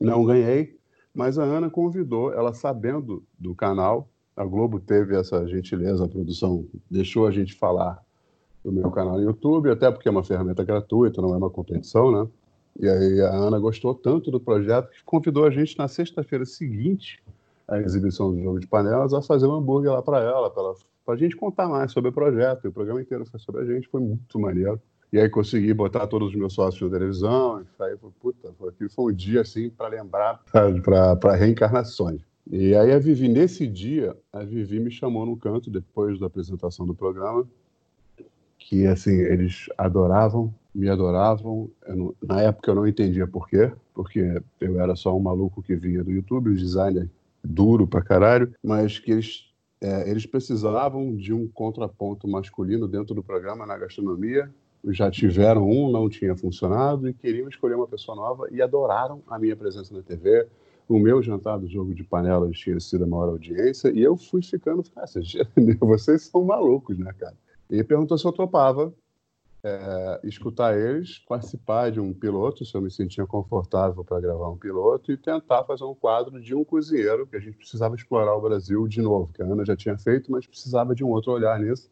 não 0.00 0.24
ganhei, 0.24 0.76
mas 1.14 1.38
a 1.38 1.44
Ana 1.44 1.70
convidou, 1.70 2.32
ela 2.32 2.52
sabendo 2.52 3.22
do 3.38 3.54
canal, 3.54 4.08
a 4.36 4.44
Globo 4.44 4.78
teve 4.78 5.16
essa 5.16 5.46
gentileza, 5.46 6.04
a 6.04 6.08
produção 6.08 6.66
deixou 6.90 7.26
a 7.26 7.30
gente 7.30 7.54
falar 7.54 8.04
do 8.62 8.70
meu 8.70 8.90
canal 8.90 9.16
no 9.16 9.22
YouTube, 9.22 9.70
até 9.70 9.90
porque 9.90 10.08
é 10.08 10.10
uma 10.10 10.24
ferramenta 10.24 10.62
gratuita, 10.62 11.22
não 11.22 11.32
é 11.32 11.36
uma 11.36 11.48
competição, 11.48 12.10
né? 12.10 12.28
E 12.78 12.88
aí 12.88 13.20
a 13.22 13.30
Ana 13.30 13.58
gostou 13.58 13.94
tanto 13.94 14.30
do 14.30 14.38
projeto 14.38 14.90
que 14.90 15.02
convidou 15.04 15.46
a 15.46 15.50
gente 15.50 15.78
na 15.78 15.88
sexta-feira 15.88 16.44
seguinte 16.44 17.22
à 17.66 17.78
exibição 17.78 18.30
do 18.30 18.42
jogo 18.42 18.60
de 18.60 18.66
panelas 18.66 19.14
a 19.14 19.22
fazer 19.22 19.46
um 19.46 19.54
hambúrguer 19.54 19.92
lá 19.92 20.02
para 20.02 20.20
ela, 20.20 20.50
para 20.50 21.14
a 21.14 21.16
gente 21.16 21.34
contar 21.36 21.68
mais 21.68 21.92
sobre 21.92 22.10
o 22.10 22.12
projeto. 22.12 22.64
E 22.64 22.68
o 22.68 22.72
programa 22.72 23.00
inteiro 23.00 23.24
foi 23.24 23.40
sobre 23.40 23.62
a 23.62 23.64
gente, 23.64 23.88
foi 23.88 24.00
muito 24.00 24.38
maneiro. 24.38 24.80
E 25.12 25.18
aí 25.18 25.28
consegui 25.30 25.72
botar 25.72 26.06
todos 26.08 26.28
os 26.28 26.34
meus 26.34 26.52
sócios 26.52 26.82
na 26.82 26.98
televisão. 26.98 27.62
E 27.62 27.82
aí, 27.82 27.96
puta, 28.20 28.52
aquilo 28.68 28.90
foi 28.90 29.12
um 29.12 29.16
dia 29.16 29.40
assim 29.40 29.70
para 29.70 29.88
lembrar, 29.88 30.42
para 30.50 31.34
reencarnações. 31.34 32.20
E 32.50 32.74
aí 32.74 32.92
a 32.92 32.98
Vivi, 32.98 33.28
nesse 33.28 33.66
dia, 33.66 34.16
a 34.32 34.44
Vivi 34.44 34.78
me 34.78 34.90
chamou 34.90 35.26
no 35.26 35.36
canto, 35.36 35.70
depois 35.70 36.18
da 36.18 36.26
apresentação 36.26 36.86
do 36.86 36.94
programa, 36.94 37.46
que 38.58 38.86
assim, 38.86 39.12
eles 39.12 39.66
adoravam 39.76 40.54
me 40.76 40.90
adoravam. 40.90 41.70
Não, 41.88 42.14
na 42.22 42.42
época 42.42 42.70
eu 42.70 42.74
não 42.74 42.86
entendia 42.86 43.26
por 43.26 43.48
quê, 43.48 43.72
porque 43.94 44.40
eu 44.60 44.78
era 44.78 44.94
só 44.94 45.16
um 45.16 45.20
maluco 45.20 45.62
que 45.62 45.74
vinha 45.74 46.04
do 46.04 46.10
YouTube, 46.10 46.50
um 46.50 46.54
designer 46.54 47.08
duro 47.42 47.86
pra 47.86 48.02
caralho, 48.02 48.52
mas 48.62 48.98
que 48.98 49.10
eles, 49.10 49.50
é, 49.80 50.08
eles 50.10 50.26
precisavam 50.26 51.16
de 51.16 51.32
um 51.32 51.48
contraponto 51.48 52.28
masculino 52.28 52.86
dentro 52.86 53.14
do 53.14 53.22
programa 53.22 53.64
na 53.64 53.78
gastronomia. 53.78 54.52
Já 54.88 55.10
tiveram 55.10 55.68
um, 55.68 55.90
não 55.90 56.08
tinha 56.08 56.36
funcionado, 56.36 57.08
e 57.08 57.14
queriam 57.14 57.48
escolher 57.48 57.74
uma 57.74 57.88
pessoa 57.88 58.14
nova 58.14 58.46
e 58.52 58.60
adoraram 58.60 59.22
a 59.26 59.38
minha 59.38 59.56
presença 59.56 59.94
na 59.94 60.02
TV. 60.02 60.46
O 60.88 60.98
meu 60.98 61.22
jantar 61.22 61.58
do 61.58 61.68
jogo 61.68 61.94
de 61.94 62.04
panelas 62.04 62.56
tinha 62.56 62.78
sido 62.78 63.04
a 63.04 63.06
maior 63.06 63.28
audiência, 63.30 63.90
e 63.90 64.02
eu 64.02 64.16
fui 64.16 64.42
ficando, 64.42 64.84
ah, 64.94 65.04
vocês 65.80 66.22
são 66.22 66.44
malucos, 66.44 66.96
né, 66.98 67.12
cara? 67.18 67.34
E 67.68 67.82
perguntou 67.82 68.16
se 68.16 68.24
eu 68.24 68.32
topava 68.32 68.94
é, 69.64 70.20
escutar 70.22 70.78
eles, 70.78 71.18
participar 71.28 71.90
de 71.90 71.98
um 71.98 72.12
piloto, 72.12 72.64
se 72.64 72.72
eu 72.72 72.80
me 72.80 72.88
sentia 72.88 73.26
confortável 73.26 74.04
para 74.04 74.20
gravar 74.20 74.48
um 74.48 74.56
piloto, 74.56 75.10
e 75.10 75.16
tentar 75.16 75.64
fazer 75.64 75.82
um 75.82 75.94
quadro 75.94 76.40
de 76.40 76.54
um 76.54 76.64
cozinheiro, 76.64 77.26
que 77.26 77.34
a 77.34 77.40
gente 77.40 77.56
precisava 77.56 77.96
explorar 77.96 78.36
o 78.36 78.40
Brasil 78.40 78.86
de 78.86 79.02
novo, 79.02 79.32
que 79.32 79.42
a 79.42 79.44
Ana 79.44 79.64
já 79.64 79.74
tinha 79.74 79.98
feito, 79.98 80.30
mas 80.30 80.46
precisava 80.46 80.94
de 80.94 81.02
um 81.02 81.08
outro 81.08 81.32
olhar 81.32 81.58
nisso, 81.58 81.90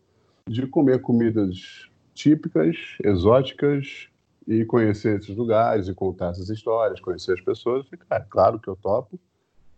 de 0.49 0.65
comer 0.69 1.01
comidas 1.01 1.89
típicas, 2.15 2.77
exóticas, 3.03 4.09
e 4.47 4.65
conhecer 4.65 5.19
esses 5.19 5.35
lugares, 5.37 5.89
e 5.89 5.95
contar 5.95 6.31
essas 6.31 6.51
histórias, 6.51 7.01
conhecer 7.01 7.33
as 7.33 7.41
pessoas. 7.41 7.79
Eu 7.79 7.85
falei, 7.85 8.07
cara, 8.09 8.27
claro 8.29 8.59
que 8.59 8.69
eu 8.69 8.77
topo. 8.77 9.19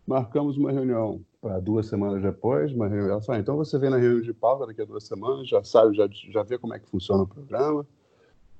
Marcamos 0.06 0.56
uma 0.56 0.70
reunião 0.70 1.20
para 1.40 1.58
duas 1.60 1.86
semanas 1.86 2.22
depois, 2.22 2.72
uma 2.72 2.88
reunião, 2.88 3.10
ela 3.10 3.20
falou, 3.20 3.38
ah, 3.38 3.40
então 3.40 3.56
você 3.56 3.78
vem 3.78 3.90
na 3.90 3.96
reunião 3.96 4.20
de 4.20 4.32
pauta 4.32 4.66
daqui 4.66 4.82
a 4.82 4.84
duas 4.84 5.04
semanas, 5.04 5.48
já 5.48 5.62
sabe, 5.62 5.96
já, 5.96 6.08
já 6.10 6.42
vê 6.42 6.58
como 6.58 6.74
é 6.74 6.78
que 6.78 6.88
funciona 6.88 7.22
o 7.22 7.26
programa. 7.26 7.86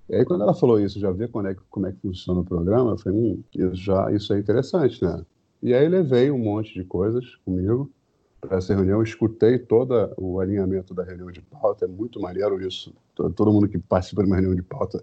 E 0.09 0.15
aí 0.15 0.25
quando 0.25 0.43
ela 0.43 0.55
falou 0.55 0.81
isso, 0.81 0.99
já 1.01 1.11
vê 1.11 1.27
como 1.27 1.47
é 1.47 1.57
como 1.71 1.87
é 1.87 1.93
que 1.93 1.99
funciona 1.99 2.41
o 2.41 2.45
programa, 2.45 2.93
eu 2.93 2.99
falei, 2.99 3.19
hum, 3.19 3.43
isso, 3.55 3.77
já, 3.77 4.11
isso 4.13 4.33
é 4.33 4.39
interessante, 4.39 5.05
né? 5.05 5.25
E 5.63 5.75
aí 5.75 5.89
levei 5.89 6.31
um 6.31 6.39
monte 6.39 6.75
de 6.75 6.85
coisas 6.85 7.35
comigo 7.45 7.91
para 8.41 8.59
essa 8.59 8.75
reunião, 8.75 9.03
escutei 9.03 9.59
todo 9.59 10.13
o 10.17 10.39
alinhamento 10.39 10.95
da 10.95 11.03
reunião 11.03 11.31
de 11.31 11.41
pauta, 11.41 11.87
é 11.87 11.89
muito 11.89 12.21
maneiro 12.21 12.61
isso. 12.65 12.95
Todo 13.15 13.53
mundo 13.53 13.69
que 13.69 13.79
participa 13.79 14.23
de 14.23 14.29
uma 14.29 14.37
reunião 14.37 14.55
de 14.55 14.63
pauta 14.63 15.03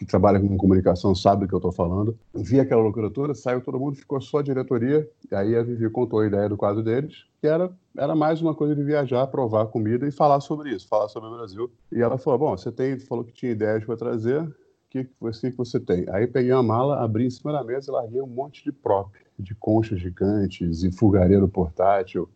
que 0.00 0.06
trabalha 0.06 0.40
com 0.40 0.56
comunicação 0.56 1.14
sabe 1.14 1.42
do 1.42 1.48
que 1.48 1.54
eu 1.54 1.58
estou 1.58 1.70
falando. 1.70 2.18
Vi 2.34 2.58
aquela 2.58 2.80
loucura 2.80 3.10
toda, 3.10 3.34
saiu 3.34 3.60
todo 3.60 3.78
mundo, 3.78 3.96
ficou 3.96 4.18
só 4.18 4.38
a 4.38 4.42
diretoria, 4.42 5.06
e 5.30 5.34
aí 5.34 5.54
a 5.54 5.62
Vivi 5.62 5.90
contou 5.90 6.20
a 6.20 6.26
ideia 6.26 6.48
do 6.48 6.56
quadro 6.56 6.82
deles, 6.82 7.26
que 7.38 7.46
era, 7.46 7.70
era 7.94 8.16
mais 8.16 8.40
uma 8.40 8.54
coisa 8.54 8.74
de 8.74 8.82
viajar, 8.82 9.26
provar 9.26 9.66
comida 9.66 10.08
e 10.08 10.10
falar 10.10 10.40
sobre 10.40 10.70
isso, 10.70 10.88
falar 10.88 11.08
sobre 11.08 11.28
o 11.28 11.36
Brasil. 11.36 11.70
E 11.92 12.00
ela 12.00 12.16
falou, 12.16 12.38
bom, 12.38 12.56
você 12.56 12.72
tem, 12.72 12.98
falou 12.98 13.22
que 13.22 13.32
tinha 13.34 13.52
ideias 13.52 13.84
para 13.84 13.94
trazer, 13.94 14.40
o 14.40 14.54
que, 14.88 15.04
que 15.04 15.12
você 15.54 15.78
tem? 15.78 16.06
Aí 16.08 16.26
peguei 16.26 16.52
uma 16.54 16.62
mala, 16.62 17.04
abri 17.04 17.26
em 17.26 17.30
cima 17.30 17.52
da 17.52 17.62
mesa 17.62 17.90
e 17.90 17.92
larguei 17.92 18.22
um 18.22 18.26
monte 18.26 18.64
de 18.64 18.72
prop, 18.72 19.12
de 19.38 19.54
conchas 19.54 20.00
gigantes 20.00 20.82
e 20.82 20.90
fogareiro 20.90 21.46
portátil, 21.46 22.26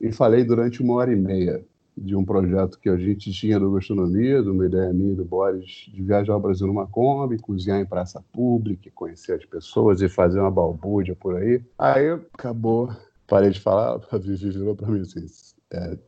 e 0.00 0.12
falei 0.12 0.44
durante 0.44 0.80
uma 0.80 0.94
hora 0.94 1.12
e 1.12 1.16
meia 1.16 1.64
de 1.96 2.14
um 2.14 2.24
projeto 2.24 2.78
que 2.78 2.90
a 2.90 2.96
gente 2.96 3.32
tinha 3.32 3.58
do 3.58 3.72
Gastronomia, 3.72 4.42
de 4.42 4.50
uma 4.50 4.66
ideia 4.66 4.92
minha 4.92 5.14
do 5.14 5.24
Boris, 5.24 5.90
de 5.92 6.02
viajar 6.02 6.34
ao 6.34 6.40
Brasil 6.40 6.66
numa 6.66 6.86
Kombi, 6.86 7.38
cozinhar 7.38 7.80
em 7.80 7.86
praça 7.86 8.22
pública, 8.32 8.90
conhecer 8.94 9.32
as 9.32 9.44
pessoas 9.46 10.02
e 10.02 10.08
fazer 10.08 10.38
uma 10.38 10.50
balbúrdia 10.50 11.16
por 11.16 11.36
aí. 11.36 11.62
Aí 11.78 12.10
acabou, 12.10 12.90
parei 13.26 13.50
de 13.50 13.60
falar, 13.60 14.00
a 14.12 14.18
Vivi 14.18 14.50
virou 14.50 14.76
para 14.76 14.88
mim 14.88 15.00
assim, 15.00 15.24
é, 15.72 15.98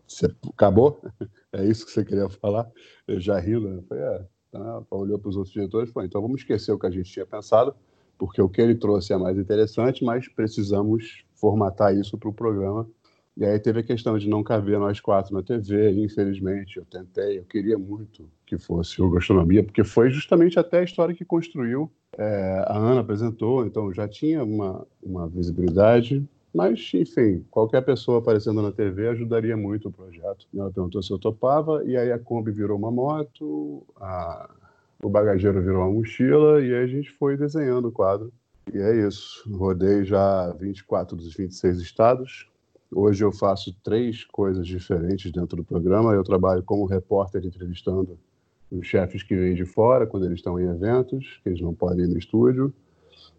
acabou? 0.53 1.01
É 1.51 1.65
isso 1.65 1.87
que 1.87 1.93
você 1.93 2.05
queria 2.05 2.29
falar? 2.29 2.71
Eu 3.07 3.19
já 3.19 3.41
rindo, 3.41 3.71
né? 3.71 3.83
Falei, 3.89 4.05
é, 4.05 4.27
tá, 4.53 4.83
olhou 4.91 5.19
para 5.19 5.31
os 5.31 5.37
outros 5.37 5.55
diretores 5.55 5.89
e 5.89 5.93
falou, 5.95 6.07
então 6.07 6.21
vamos 6.21 6.43
esquecer 6.43 6.71
o 6.73 6.79
que 6.79 6.87
a 6.87 6.91
gente 6.91 7.11
tinha 7.11 7.25
pensado, 7.25 7.75
porque 8.19 8.43
o 8.43 8.51
que 8.51 8.61
ele 8.61 8.75
trouxe 8.75 9.15
é 9.15 9.17
mais 9.17 9.39
interessante, 9.39 10.05
mas 10.05 10.29
precisamos 10.29 11.25
formatar 11.35 11.97
isso 11.97 12.19
para 12.19 12.29
o 12.29 12.35
programa 12.35 12.87
e 13.39 13.45
aí 13.45 13.59
teve 13.61 13.79
a 13.81 13.85
questão 13.85 14.19
de 14.19 14.29
não 14.29 14.43
caber 14.43 14.81
nós 14.81 14.99
quatro 14.99 15.33
na 15.33 15.43
TV, 15.43 15.93
infelizmente, 15.93 16.77
eu 16.77 16.85
tentei, 16.85 17.39
eu 17.39 17.45
queria 17.45 17.79
muito 17.79 18.29
que 18.45 18.59
fosse 18.59 19.01
o 19.01 19.09
Gastronomia, 19.09 19.63
porque 19.63 19.85
foi 19.85 20.11
justamente 20.11 20.59
até 20.59 20.81
a 20.81 20.83
história 20.83 21.15
que 21.15 21.25
construiu, 21.25 21.89
é, 22.17 22.65
a 22.67 22.77
Ana 22.77 23.01
apresentou, 23.01 23.65
então 23.65 23.95
já 23.95 24.09
tinha 24.09 24.43
uma, 24.43 24.85
uma 25.01 25.29
visibilidade, 25.29 26.27
Mas, 26.53 26.91
enfim, 26.95 27.45
qualquer 27.51 27.83
pessoa 27.83 28.19
aparecendo 28.19 28.63
na 28.63 28.73
TV 28.73 29.09
ajudaria 29.09 29.57
muito 29.57 29.89
o 29.89 29.93
projeto. 29.93 30.47
Ela 30.53 30.73
perguntou 30.73 31.03
se 31.03 31.13
eu 31.13 31.19
topava, 31.19 31.85
e 31.85 31.97
aí 31.97 32.11
a 32.11 32.19
Kombi 32.19 32.51
virou 32.51 32.77
uma 32.77 32.91
moto, 32.91 33.87
a... 33.97 34.49
o 35.03 35.09
bagageiro 35.09 35.63
virou 35.63 35.83
uma 35.83 35.93
mochila, 35.93 36.61
e 36.61 36.75
aí 36.75 36.83
a 36.83 36.87
gente 36.87 37.11
foi 37.13 37.37
desenhando 37.37 37.89
o 37.89 37.93
quadro. 37.93 38.33
E 38.73 38.79
é 38.79 39.07
isso. 39.07 39.49
Rodei 39.57 40.05
já 40.05 40.51
24 40.53 41.17
dos 41.17 41.35
26 41.35 41.79
estados. 41.79 42.49
Hoje 42.91 43.23
eu 43.23 43.31
faço 43.31 43.75
três 43.83 44.25
coisas 44.25 44.67
diferentes 44.67 45.31
dentro 45.31 45.57
do 45.57 45.65
programa. 45.65 46.15
Eu 46.15 46.25
trabalho 46.25 46.63
como 46.63 46.87
repórter 46.87 47.45
entrevistando 47.45 48.19
os 48.71 48.87
chefes 48.87 49.23
que 49.23 49.37
vêm 49.37 49.55
de 49.55 49.65
fora 49.65 50.07
quando 50.07 50.27
eles 50.27 50.39
estão 50.39 50.59
em 50.59 50.69
eventos, 50.69 51.41
que 51.43 51.49
eles 51.51 51.61
não 51.61 51.75
podem 51.75 52.05
ir 52.05 52.09
no 52.09 52.19
estúdio. 52.19 52.73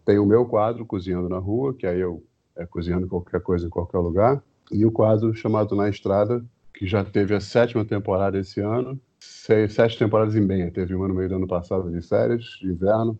Tem 0.04 0.18
o 0.18 0.26
meu 0.26 0.46
quadro, 0.46 0.86
Cozinhando 0.86 1.28
na 1.28 1.38
Rua, 1.38 1.74
que 1.74 1.86
aí 1.86 2.00
eu 2.00 2.22
é 2.56 2.66
cozinhando 2.66 3.06
qualquer 3.06 3.40
coisa 3.40 3.66
em 3.66 3.70
qualquer 3.70 3.98
lugar. 3.98 4.42
E 4.70 4.84
o 4.84 4.92
quadro 4.92 5.34
chamado 5.34 5.74
Na 5.74 5.88
Estrada, 5.88 6.44
que 6.74 6.86
já 6.86 7.04
teve 7.04 7.34
a 7.34 7.40
sétima 7.40 7.84
temporada 7.84 8.38
esse 8.38 8.60
ano, 8.60 9.00
seis, 9.18 9.72
sete 9.72 9.98
temporadas 9.98 10.36
em 10.36 10.46
bem. 10.46 10.70
Teve 10.70 10.94
uma 10.94 11.08
no 11.08 11.14
meio 11.14 11.28
do 11.28 11.36
ano 11.36 11.46
passado 11.46 11.90
de 11.90 12.06
férias, 12.06 12.44
de 12.60 12.68
inverno, 12.68 13.18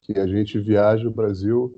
que 0.00 0.18
a 0.18 0.26
gente 0.26 0.58
viaja 0.58 1.08
o 1.08 1.10
Brasil. 1.10 1.74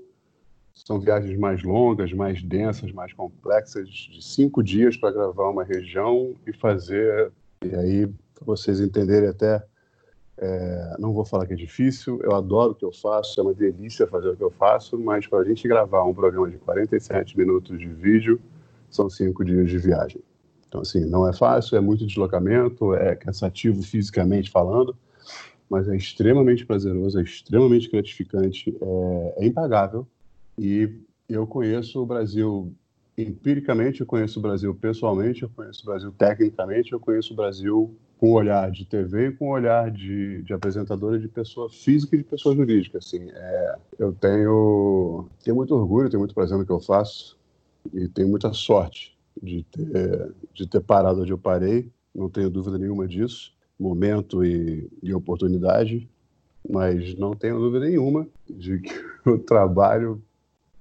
São 0.74 0.98
viagens 1.00 1.38
mais 1.38 1.62
longas, 1.62 2.12
mais 2.12 2.42
densas, 2.42 2.92
mais 2.92 3.12
complexas, 3.12 3.88
de 3.88 4.22
cinco 4.22 4.62
dias 4.62 4.96
para 4.96 5.12
gravar 5.12 5.48
uma 5.48 5.64
região 5.64 6.34
e 6.46 6.52
fazer. 6.52 7.32
E 7.64 7.74
aí, 7.74 8.06
para 8.34 8.44
vocês 8.44 8.80
entenderem 8.80 9.28
até 9.28 9.64
é, 10.36 10.96
não 10.98 11.12
vou 11.12 11.24
falar 11.24 11.46
que 11.46 11.52
é 11.52 11.56
difícil, 11.56 12.20
eu 12.22 12.34
adoro 12.34 12.72
o 12.72 12.74
que 12.74 12.84
eu 12.84 12.92
faço, 12.92 13.38
é 13.38 13.42
uma 13.42 13.54
delícia 13.54 14.06
fazer 14.06 14.30
o 14.30 14.36
que 14.36 14.42
eu 14.42 14.50
faço, 14.50 14.98
mas 14.98 15.26
para 15.26 15.38
a 15.38 15.44
gente 15.44 15.66
gravar 15.68 16.04
um 16.04 16.14
programa 16.14 16.50
de 16.50 16.58
47 16.58 17.38
minutos 17.38 17.78
de 17.78 17.86
vídeo, 17.86 18.40
são 18.90 19.08
cinco 19.08 19.44
dias 19.44 19.70
de 19.70 19.78
viagem. 19.78 20.20
Então, 20.68 20.80
assim, 20.80 21.04
não 21.04 21.28
é 21.28 21.32
fácil, 21.32 21.76
é 21.76 21.80
muito 21.80 22.04
deslocamento, 22.04 22.94
é 22.94 23.14
cansativo 23.14 23.80
fisicamente 23.82 24.50
falando, 24.50 24.96
mas 25.70 25.88
é 25.88 25.96
extremamente 25.96 26.66
prazeroso, 26.66 27.18
é 27.18 27.22
extremamente 27.22 27.88
gratificante, 27.88 28.76
é, 28.80 29.34
é 29.38 29.46
impagável. 29.46 30.06
E 30.58 31.00
eu 31.28 31.46
conheço 31.46 32.02
o 32.02 32.06
Brasil 32.06 32.72
empiricamente, 33.16 34.00
eu 34.00 34.06
conheço 34.06 34.38
o 34.38 34.42
Brasil 34.42 34.74
pessoalmente, 34.74 35.42
eu 35.42 35.50
conheço 35.50 35.82
o 35.82 35.86
Brasil 35.86 36.12
tecnicamente, 36.12 36.92
eu 36.92 37.00
conheço 37.00 37.32
o 37.32 37.36
Brasil 37.36 37.96
com 38.18 38.32
o 38.32 38.34
olhar 38.34 38.70
de 38.70 38.84
TV 38.84 39.28
e 39.28 39.32
com 39.32 39.46
o 39.46 39.52
olhar 39.52 39.90
de, 39.90 40.42
de 40.42 40.52
apresentadora 40.52 41.18
de 41.18 41.28
pessoa 41.28 41.68
física 41.68 42.16
e 42.16 42.18
de 42.18 42.24
pessoa 42.24 42.54
jurídica. 42.54 42.98
Assim, 42.98 43.28
é, 43.30 43.76
eu 43.98 44.12
tenho, 44.12 45.28
tenho 45.42 45.56
muito 45.56 45.74
orgulho, 45.74 46.08
tenho 46.08 46.20
muito 46.20 46.34
prazer 46.34 46.56
no 46.56 46.64
que 46.64 46.72
eu 46.72 46.80
faço 46.80 47.38
e 47.92 48.08
tenho 48.08 48.28
muita 48.28 48.52
sorte 48.52 49.16
de 49.42 49.64
ter, 49.64 50.32
de 50.52 50.66
ter 50.66 50.80
parado 50.80 51.22
onde 51.22 51.32
eu 51.32 51.38
parei, 51.38 51.90
não 52.14 52.30
tenho 52.30 52.48
dúvida 52.48 52.78
nenhuma 52.78 53.06
disso, 53.06 53.52
momento 53.78 54.44
e, 54.44 54.88
e 55.02 55.12
oportunidade, 55.12 56.08
mas 56.68 57.14
não 57.16 57.34
tenho 57.34 57.58
dúvida 57.58 57.84
nenhuma 57.84 58.26
de 58.48 58.78
que 58.78 58.92
eu 59.26 59.38
trabalho 59.38 60.22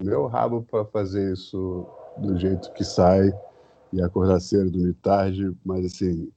meu 0.04 0.28
rabo 0.28 0.66
para 0.70 0.86
fazer 0.86 1.34
isso 1.34 1.88
do 2.18 2.38
jeito 2.38 2.72
que 2.74 2.84
sai 2.84 3.32
e 3.92 4.02
acordar 4.02 4.40
cedo, 4.40 4.72
dormir 4.72 4.94
tarde, 4.94 5.52
mas 5.64 5.86
assim, 5.86 6.32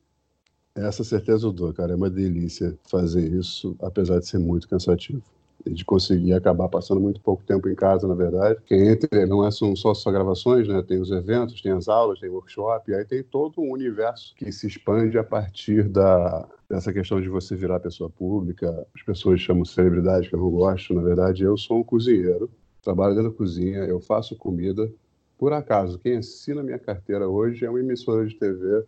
essa 0.76 1.02
certeza 1.02 1.46
eu 1.46 1.52
dou, 1.52 1.72
cara. 1.72 1.92
É 1.92 1.96
uma 1.96 2.10
delícia 2.10 2.78
fazer 2.90 3.26
isso, 3.32 3.74
apesar 3.80 4.18
de 4.18 4.26
ser 4.26 4.38
muito 4.38 4.68
cansativo. 4.68 5.22
E 5.64 5.70
de 5.70 5.84
conseguir 5.84 6.34
acabar 6.34 6.68
passando 6.68 7.00
muito 7.00 7.20
pouco 7.20 7.42
tempo 7.42 7.68
em 7.68 7.74
casa, 7.74 8.06
na 8.06 8.14
verdade. 8.14 8.60
Que 8.66 8.74
entre 8.74 9.26
não 9.26 9.44
é 9.44 9.50
só, 9.50 9.74
só, 9.74 9.94
só 9.94 10.10
gravações, 10.12 10.68
né? 10.68 10.82
Tem 10.82 11.00
os 11.00 11.10
eventos, 11.10 11.62
tem 11.62 11.72
as 11.72 11.88
aulas, 11.88 12.20
tem 12.20 12.28
workshop, 12.28 12.90
e 12.90 12.94
aí 12.94 13.04
tem 13.04 13.22
todo 13.22 13.60
um 13.60 13.72
universo 13.72 14.34
que 14.36 14.52
se 14.52 14.66
expande 14.66 15.18
a 15.18 15.24
partir 15.24 15.88
da, 15.88 16.46
dessa 16.68 16.92
questão 16.92 17.20
de 17.20 17.28
você 17.28 17.56
virar 17.56 17.80
pessoa 17.80 18.10
pública. 18.10 18.86
As 18.94 19.02
pessoas 19.02 19.40
chamam 19.40 19.64
celebridade, 19.64 20.28
que 20.28 20.34
eu 20.34 20.40
não 20.40 20.50
gosto. 20.50 20.94
Na 20.94 21.02
verdade, 21.02 21.42
eu 21.42 21.56
sou 21.56 21.78
um 21.78 21.84
cozinheiro, 21.84 22.50
trabalho 22.86 23.16
dentro 23.16 23.30
da 23.30 23.36
cozinha, 23.36 23.78
eu 23.80 24.00
faço 24.00 24.36
comida. 24.36 24.88
Por 25.36 25.52
acaso, 25.52 25.98
quem 25.98 26.18
assina 26.18 26.62
minha 26.62 26.78
carteira 26.78 27.28
hoje 27.28 27.64
é 27.64 27.68
uma 27.68 27.80
emissora 27.80 28.24
de 28.24 28.34
TV 28.36 28.84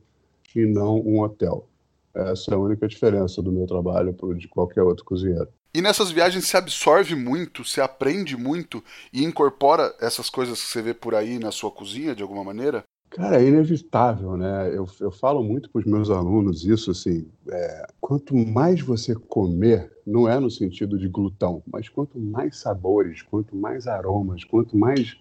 e 0.55 0.65
não 0.65 1.01
um 1.01 1.21
hotel. 1.21 1.67
Essa 2.15 2.53
é 2.53 2.55
a 2.55 2.59
única 2.59 2.87
diferença 2.87 3.43
do 3.43 3.51
meu 3.51 3.67
trabalho 3.67 4.15
para 4.15 4.35
de 4.35 4.47
qualquer 4.47 4.83
outro 4.83 5.05
cozinheiro. 5.05 5.49
E 5.75 5.83
nessas 5.83 6.11
viagens 6.11 6.47
se 6.47 6.57
absorve 6.57 7.15
muito, 7.15 7.65
se 7.65 7.81
aprende 7.81 8.37
muito 8.37 8.83
e 9.13 9.25
incorpora 9.25 9.95
essas 10.01 10.31
coisas 10.31 10.61
que 10.63 10.69
você 10.69 10.81
vê 10.81 10.95
por 10.95 11.15
aí 11.15 11.39
na 11.39 11.51
sua 11.51 11.71
cozinha 11.71 12.15
de 12.15 12.23
alguma 12.23 12.45
maneira? 12.45 12.85
Cara, 13.11 13.43
é 13.43 13.47
inevitável, 13.47 14.37
né? 14.37 14.69
Eu, 14.69 14.87
eu 15.01 15.11
falo 15.11 15.43
muito 15.43 15.71
para 15.71 15.81
os 15.81 15.87
meus 15.87 16.11
alunos 16.11 16.65
isso, 16.65 16.91
assim, 16.91 17.27
é, 17.51 17.87
quanto 18.01 18.37
mais 18.37 18.81
você 18.83 19.15
comer, 19.15 19.91
não 20.07 20.29
é 20.29 20.39
no 20.39 20.51
sentido 20.51 20.99
de 20.99 21.09
glutão, 21.09 21.63
mas 21.67 21.89
quanto 21.89 22.19
mais 22.19 22.59
sabores, 22.59 23.23
quanto 23.23 23.57
mais 23.57 23.87
aromas, 23.87 24.45
quanto 24.45 24.77
mais, 24.77 25.17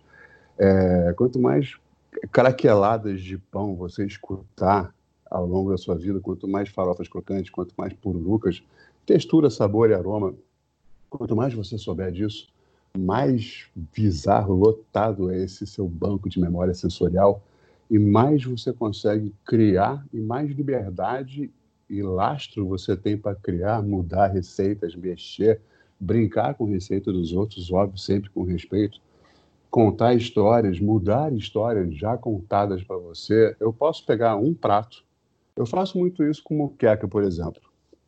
é, 0.57 1.13
quanto 1.15 1.39
mais 1.39 1.75
craqueladas 2.31 3.21
de 3.21 3.37
pão 3.37 3.75
você 3.75 4.05
escutar, 4.05 4.93
ao 5.29 5.45
longo 5.45 5.71
da 5.71 5.77
sua 5.77 5.95
vida, 5.95 6.19
quanto 6.19 6.47
mais 6.47 6.69
farofas 6.69 7.07
crocantes, 7.07 7.49
quanto 7.51 7.73
mais 7.77 7.93
pururucas, 7.93 8.63
textura, 9.05 9.49
sabor 9.49 9.89
e 9.89 9.93
aroma, 9.93 10.33
quanto 11.09 11.35
mais 11.35 11.53
você 11.53 11.77
souber 11.77 12.11
disso, 12.11 12.47
mais 12.97 13.65
bizarro, 13.93 14.53
lotado 14.53 15.29
é 15.31 15.43
esse 15.43 15.65
seu 15.67 15.87
banco 15.87 16.29
de 16.29 16.39
memória 16.39 16.73
sensorial 16.73 17.41
e 17.89 17.97
mais 17.97 18.43
você 18.43 18.73
consegue 18.73 19.33
criar 19.45 20.05
e 20.13 20.19
mais 20.19 20.51
liberdade 20.51 21.51
e 21.89 22.01
lastro 22.01 22.67
você 22.67 22.95
tem 22.97 23.17
para 23.17 23.35
criar, 23.35 23.81
mudar 23.81 24.27
receitas, 24.27 24.95
mexer, 24.95 25.61
brincar 25.99 26.53
com 26.55 26.65
receita 26.65 27.11
dos 27.11 27.33
outros, 27.33 27.71
óbvio, 27.71 27.97
sempre 27.97 28.29
com 28.29 28.43
respeito, 28.43 28.99
contar 29.71 30.13
histórias, 30.13 30.79
mudar 30.79 31.33
histórias 31.33 31.95
já 31.95 32.17
contadas 32.17 32.83
para 32.83 32.97
você. 32.97 33.55
Eu 33.59 33.71
posso 33.71 34.05
pegar 34.05 34.35
um 34.35 34.53
prato 34.53 35.07
eu 35.57 35.65
faço 35.65 35.97
muito 35.97 36.23
isso 36.23 36.43
com 36.43 36.55
muqueca, 36.55 37.07
por 37.07 37.23
exemplo. 37.23 37.61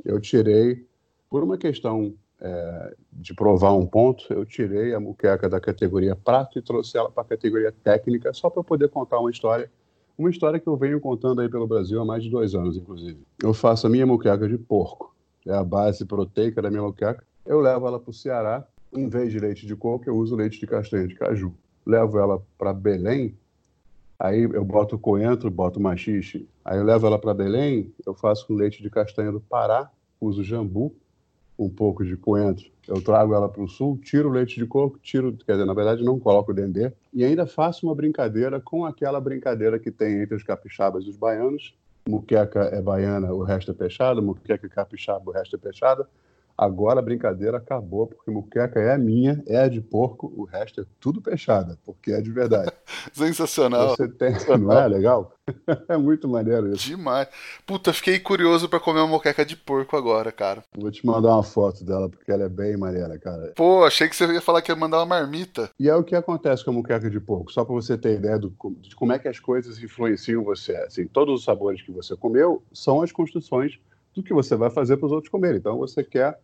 Eu 0.05 0.21
tirei, 0.21 0.85
por 1.29 1.43
uma 1.43 1.57
questão 1.57 2.13
é, 2.41 2.95
de 3.11 3.33
provar 3.33 3.73
um 3.73 3.85
ponto, 3.85 4.25
eu 4.31 4.45
tirei 4.45 4.93
a 4.93 4.99
muqueca 4.99 5.49
da 5.49 5.59
categoria 5.59 6.15
prato 6.15 6.57
e 6.57 6.61
trouxe 6.61 6.97
ela 6.97 7.09
para 7.09 7.23
a 7.23 7.25
categoria 7.25 7.71
técnica, 7.83 8.33
só 8.33 8.49
para 8.49 8.63
poder 8.63 8.89
contar 8.89 9.19
uma 9.19 9.29
história. 9.29 9.69
Uma 10.17 10.29
história 10.29 10.59
que 10.59 10.67
eu 10.67 10.75
venho 10.75 10.99
contando 10.99 11.41
aí 11.41 11.49
pelo 11.49 11.67
Brasil 11.67 12.01
há 12.01 12.05
mais 12.05 12.23
de 12.23 12.29
dois 12.29 12.53
anos, 12.53 12.75
inclusive. 12.75 13.25
Eu 13.41 13.53
faço 13.53 13.87
a 13.87 13.89
minha 13.89 14.05
muqueca 14.05 14.47
de 14.47 14.57
porco. 14.57 15.15
É 15.47 15.53
a 15.53 15.63
base 15.63 16.05
proteica 16.05 16.61
da 16.61 16.69
minha 16.69 16.83
muqueca. 16.83 17.23
Eu 17.45 17.61
levo 17.61 17.87
ela 17.87 17.99
para 17.99 18.09
o 18.09 18.13
Ceará. 18.13 18.67
Em 18.93 19.07
vez 19.07 19.31
de 19.31 19.39
leite 19.39 19.65
de 19.65 19.75
coco, 19.75 20.09
eu 20.09 20.15
uso 20.17 20.35
leite 20.35 20.59
de 20.59 20.67
castanha 20.67 21.07
de 21.07 21.15
caju. 21.15 21.53
Levo 21.85 22.19
ela 22.19 22.41
para 22.57 22.73
Belém, 22.73 23.37
Aí 24.19 24.41
eu 24.41 24.65
boto 24.65 24.99
coentro, 24.99 25.49
boto 25.49 25.79
machixe. 25.79 26.45
Aí 26.65 26.77
eu 26.77 26.83
levo 26.83 27.07
ela 27.07 27.17
para 27.17 27.33
Belém, 27.33 27.93
eu 28.05 28.13
faço 28.13 28.45
com 28.45 28.53
leite 28.53 28.83
de 28.83 28.89
castanha 28.89 29.31
do 29.31 29.39
Pará, 29.39 29.89
uso 30.19 30.43
jambu, 30.43 30.93
um 31.59 31.69
pouco 31.69 32.05
de 32.05 32.15
coentro. 32.15 32.65
Eu 32.87 33.01
trago 33.01 33.35
ela 33.35 33.49
para 33.49 33.61
o 33.61 33.67
sul, 33.67 33.99
tiro 34.01 34.29
o 34.29 34.31
leite 34.31 34.55
de 34.55 34.65
coco, 34.65 34.97
tiro, 34.97 35.37
quer 35.45 35.51
dizer, 35.51 35.65
na 35.65 35.73
verdade 35.73 36.03
não 36.03 36.17
coloco 36.17 36.51
o 36.51 36.55
dendê, 36.55 36.91
e 37.13 37.23
ainda 37.23 37.45
faço 37.45 37.85
uma 37.85 37.93
brincadeira 37.93 38.59
com 38.59 38.85
aquela 38.85 39.19
brincadeira 39.19 39.77
que 39.77 39.91
tem 39.91 40.21
entre 40.21 40.35
os 40.35 40.43
capixabas 40.43 41.03
e 41.03 41.09
os 41.09 41.17
baianos. 41.17 41.75
Muqueca 42.07 42.61
é 42.71 42.81
baiana, 42.81 43.31
o 43.33 43.43
resto 43.43 43.71
é 43.71 43.73
peixada, 43.73 44.21
muqueca 44.21 44.65
é 44.65 44.69
capixaba, 44.69 45.29
o 45.29 45.33
resto 45.33 45.55
é 45.55 45.59
peixada. 45.59 46.07
Agora 46.61 46.99
a 46.99 47.01
brincadeira 47.01 47.55
acabou, 47.55 48.05
porque 48.05 48.29
muqueca 48.29 48.81
é 48.81 48.97
minha, 48.97 49.41
é 49.47 49.69
de 49.69 49.79
porco, 49.79 50.29
o 50.35 50.43
resto 50.43 50.81
é 50.81 50.85
tudo 50.99 51.21
peixada, 51.21 51.79
porque 51.85 52.11
é 52.11 52.19
de 52.19 52.29
verdade. 52.29 52.69
Sensacional. 53.13 53.95
Você 53.95 54.09
tem, 54.09 54.33
não 54.59 54.73
é 54.73 54.85
legal? 54.85 55.31
é 55.87 55.95
muito 55.95 56.27
maneiro 56.27 56.69
isso. 56.73 56.85
Demais. 56.85 57.29
Puta, 57.65 57.93
fiquei 57.93 58.19
curioso 58.19 58.67
para 58.67 58.77
comer 58.77 58.99
uma 58.99 59.07
moqueca 59.07 59.45
de 59.45 59.55
porco 59.55 59.95
agora, 59.95 60.33
cara. 60.33 60.61
Vou 60.77 60.91
te 60.91 61.05
mandar 61.05 61.29
uma 61.29 61.43
foto 61.43 61.85
dela, 61.85 62.09
porque 62.09 62.29
ela 62.29 62.43
é 62.43 62.49
bem 62.49 62.75
maneira, 62.75 63.17
cara. 63.17 63.53
Pô, 63.55 63.85
achei 63.85 64.09
que 64.09 64.15
você 64.17 64.25
ia 64.25 64.41
falar 64.41 64.61
que 64.61 64.69
ia 64.69 64.75
mandar 64.75 64.97
uma 64.97 65.05
marmita. 65.05 65.69
E 65.79 65.87
é 65.87 65.95
o 65.95 66.03
que 66.03 66.13
acontece 66.13 66.65
com 66.65 66.71
a 66.71 66.73
moqueca 66.73 67.09
de 67.09 67.21
porco, 67.21 67.53
só 67.53 67.63
para 67.63 67.73
você 67.73 67.97
ter 67.97 68.17
ideia 68.17 68.37
do, 68.37 68.53
de 68.81 68.93
como 68.97 69.13
é 69.13 69.17
que 69.17 69.29
as 69.29 69.39
coisas 69.39 69.81
influenciam 69.81 70.43
você. 70.43 70.75
Assim, 70.75 71.07
todos 71.07 71.39
os 71.39 71.45
sabores 71.45 71.81
que 71.81 71.91
você 71.93 72.17
comeu 72.17 72.61
são 72.73 73.01
as 73.01 73.13
construções 73.13 73.79
do 74.13 74.21
que 74.21 74.33
você 74.33 74.57
vai 74.57 74.69
fazer 74.69 74.97
para 74.97 75.05
os 75.05 75.13
outros 75.13 75.31
comerem. 75.31 75.57
Então 75.57 75.77
você 75.77 76.03
quer 76.03 76.37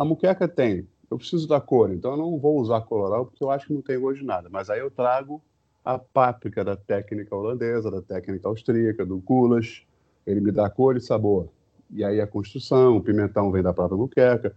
a 0.00 0.04
muqueca 0.04 0.48
tem. 0.48 0.88
Eu 1.10 1.18
preciso 1.18 1.46
da 1.46 1.60
cor, 1.60 1.92
então 1.92 2.12
eu 2.12 2.16
não 2.16 2.38
vou 2.38 2.58
usar 2.58 2.80
coloral 2.80 3.26
porque 3.26 3.44
eu 3.44 3.50
acho 3.50 3.66
que 3.66 3.74
não 3.74 3.82
tem 3.82 4.00
gosto 4.00 4.20
de 4.20 4.24
nada. 4.24 4.48
Mas 4.50 4.70
aí 4.70 4.80
eu 4.80 4.90
trago 4.90 5.42
a 5.84 5.98
páprica 5.98 6.64
da 6.64 6.74
técnica 6.74 7.36
holandesa, 7.36 7.90
da 7.90 8.00
técnica 8.00 8.48
austríaca, 8.48 9.04
do 9.04 9.18
goulash. 9.18 9.86
Ele 10.26 10.40
me 10.40 10.50
dá 10.50 10.70
cor 10.70 10.96
e 10.96 11.02
sabor. 11.02 11.50
E 11.90 12.02
aí 12.02 12.18
a 12.18 12.26
construção, 12.26 12.96
o 12.96 13.02
pimentão 13.02 13.52
vem 13.52 13.62
da 13.62 13.74
própria 13.74 13.98
muqueca, 13.98 14.56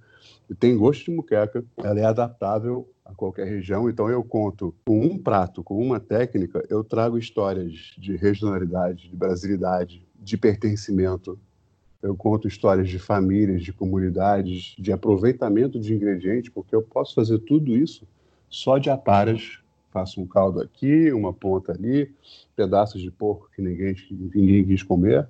e 0.50 0.56
tem 0.56 0.78
gosto 0.78 1.06
de 1.06 1.12
muqueca, 1.12 1.66
ela 1.78 2.00
é 2.00 2.06
adaptável 2.06 2.90
a 3.04 3.14
qualquer 3.14 3.46
região, 3.46 3.90
então 3.90 4.10
eu 4.10 4.24
conto 4.24 4.74
com 4.86 5.02
um 5.02 5.18
prato, 5.18 5.62
com 5.62 5.78
uma 5.78 6.00
técnica, 6.00 6.64
eu 6.70 6.86
trago 6.86 7.18
histórias 7.18 7.94
de 7.98 8.16
regionalidade, 8.16 9.10
de 9.10 9.16
brasilidade, 9.16 10.08
de 10.16 10.38
pertencimento, 10.38 11.38
eu 12.04 12.16
conto 12.18 12.50
histórias 12.50 12.90
de 12.90 13.00
famílias, 13.00 13.64
de 13.64 13.72
comunidades, 13.72 14.76
de 14.78 14.92
aproveitamento 14.92 15.80
de 15.80 15.94
ingredientes, 15.94 16.50
porque 16.50 16.76
eu 16.76 16.82
posso 16.82 17.16
fazer 17.16 17.40
tudo 17.40 17.76
isso 17.76 18.06
só 18.50 18.78
de 18.78 18.90
aparas. 18.90 19.60
Faço 19.90 20.20
um 20.20 20.28
caldo 20.28 20.60
aqui, 20.60 21.14
uma 21.14 21.32
ponta 21.32 21.72
ali, 21.72 22.12
pedaços 22.56 23.02
de 23.02 23.10
porco 23.10 23.50
que 23.56 23.62
ninguém, 23.62 23.96
ninguém 24.12 24.66
quis 24.66 24.84
comer. 24.84 25.28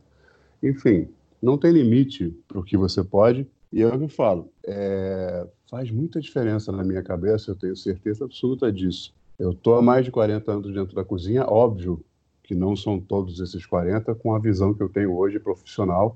Enfim, 0.64 1.08
não 1.42 1.58
tem 1.58 1.72
limite 1.72 2.34
para 2.48 2.60
o 2.60 2.64
que 2.64 2.76
você 2.76 3.04
pode. 3.04 3.46
E 3.72 3.82
é 3.82 3.88
o 3.88 3.98
que 3.98 4.06
eu 4.06 4.10
falo, 4.10 4.50
é, 4.66 5.48
faz 5.70 5.90
muita 5.92 6.22
diferença 6.22 6.72
na 6.72 6.84
minha 6.84 7.02
cabeça, 7.02 7.52
eu 7.52 7.56
tenho 7.56 7.76
certeza 7.76 8.24
absoluta 8.24 8.72
disso. 8.72 9.14
Eu 9.38 9.52
estou 9.52 9.76
há 9.76 9.82
mais 9.82 10.06
de 10.06 10.12
40 10.12 10.52
anos 10.52 10.74
dentro 10.74 10.96
da 10.96 11.04
cozinha, 11.04 11.44
óbvio 11.44 12.04
que 12.44 12.54
não 12.54 12.76
são 12.76 13.00
todos 13.00 13.40
esses 13.40 13.66
40 13.66 14.14
com 14.16 14.36
a 14.36 14.40
visão 14.40 14.74
que 14.74 14.84
eu 14.84 14.90
tenho 14.90 15.16
hoje 15.16 15.40
profissional, 15.40 16.16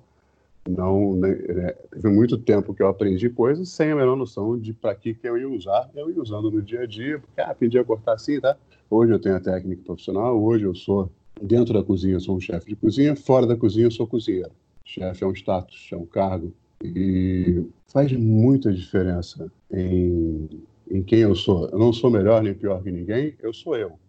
não 0.67 1.15
né, 1.15 1.29
né, 1.29 1.73
teve 1.91 2.09
muito 2.09 2.37
tempo 2.37 2.73
que 2.73 2.81
eu 2.81 2.87
aprendi 2.87 3.29
coisas 3.29 3.69
sem 3.69 3.91
a 3.91 3.95
menor 3.95 4.15
noção 4.15 4.57
de 4.57 4.73
para 4.73 4.93
que, 4.95 5.13
que 5.13 5.27
eu 5.27 5.37
ia 5.37 5.49
usar. 5.49 5.89
Eu 5.95 6.09
ia 6.09 6.21
usando 6.21 6.51
no 6.51 6.61
dia 6.61 6.81
a 6.81 6.85
dia, 6.85 7.19
porque 7.19 7.41
ah, 7.41 7.51
aprendi 7.51 7.77
a 7.79 7.83
cortar 7.83 8.13
assim, 8.13 8.39
tá? 8.39 8.57
Hoje 8.89 9.11
eu 9.11 9.19
tenho 9.19 9.35
a 9.35 9.39
técnica 9.39 9.81
profissional, 9.83 10.41
hoje 10.41 10.63
eu 10.63 10.75
sou, 10.75 11.11
dentro 11.41 11.73
da 11.73 11.83
cozinha, 11.83 12.15
eu 12.15 12.19
sou 12.19 12.35
um 12.35 12.39
chefe 12.39 12.67
de 12.67 12.75
cozinha, 12.75 13.15
fora 13.15 13.45
da 13.45 13.55
cozinha, 13.55 13.85
eu 13.85 13.91
sou 13.91 14.07
cozinheiro. 14.07 14.51
Chefe 14.85 15.23
é 15.23 15.27
um 15.27 15.33
status, 15.33 15.89
é 15.91 15.95
um 15.95 16.05
cargo. 16.05 16.53
E 16.83 17.65
faz 17.87 18.11
muita 18.13 18.71
diferença 18.71 19.51
em, 19.71 20.47
em 20.89 21.03
quem 21.03 21.19
eu 21.19 21.35
sou. 21.35 21.67
Eu 21.69 21.79
não 21.79 21.91
sou 21.91 22.09
melhor 22.09 22.41
nem 22.41 22.53
pior 22.53 22.81
que 22.81 22.91
ninguém, 22.91 23.35
eu 23.41 23.53
sou 23.53 23.75
eu. 23.75 23.99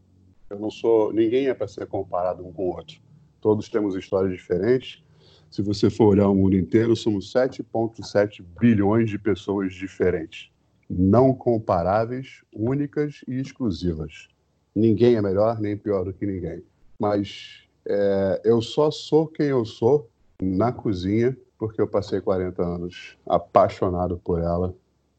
Eu 0.49 0.59
não 0.59 0.71
sou. 0.71 1.13
Ninguém 1.13 1.49
é 1.49 1.55
para 1.55 1.67
ser 1.67 1.87
comparado 1.87 2.47
um 2.47 2.53
com 2.53 2.69
o 2.69 2.77
outro. 2.77 3.01
Todos 3.41 3.69
temos 3.69 3.95
histórias 3.95 4.33
diferentes 4.33 5.03
se 5.51 5.63
você 5.63 5.89
for 5.89 6.09
olhar 6.09 6.29
o 6.29 6.35
mundo 6.35 6.57
inteiro, 6.57 6.95
somos 6.95 7.33
7,7 7.33 8.45
bilhões 8.61 9.09
de 9.09 9.19
pessoas 9.19 9.73
diferentes, 9.73 10.51
não 10.89 11.35
comparáveis, 11.35 12.43
únicas 12.53 13.23
e 13.27 13.41
exclusivas. 13.41 14.29
Ninguém 14.75 15.17
é 15.17 15.23
melhor 15.23 15.61
nem 15.61 15.77
pior 15.77 16.05
do 16.05 16.13
que 16.13 16.27
ninguém. 16.27 16.63
Mas 16.99 17.69
é, 17.87 18.41
eu 18.45 18.61
só 18.61 18.91
sou 18.91 19.27
quem 19.27 19.47
eu 19.47 19.65
sou 19.65 20.09
na 20.41 20.71
cozinha 20.71 21.37
porque 21.59 21.81
eu 21.81 21.89
passei 21.89 22.21
40 22.21 22.63
anos 22.63 23.17
apaixonado 23.27 24.21
por 24.23 24.41
ela, 24.41 24.75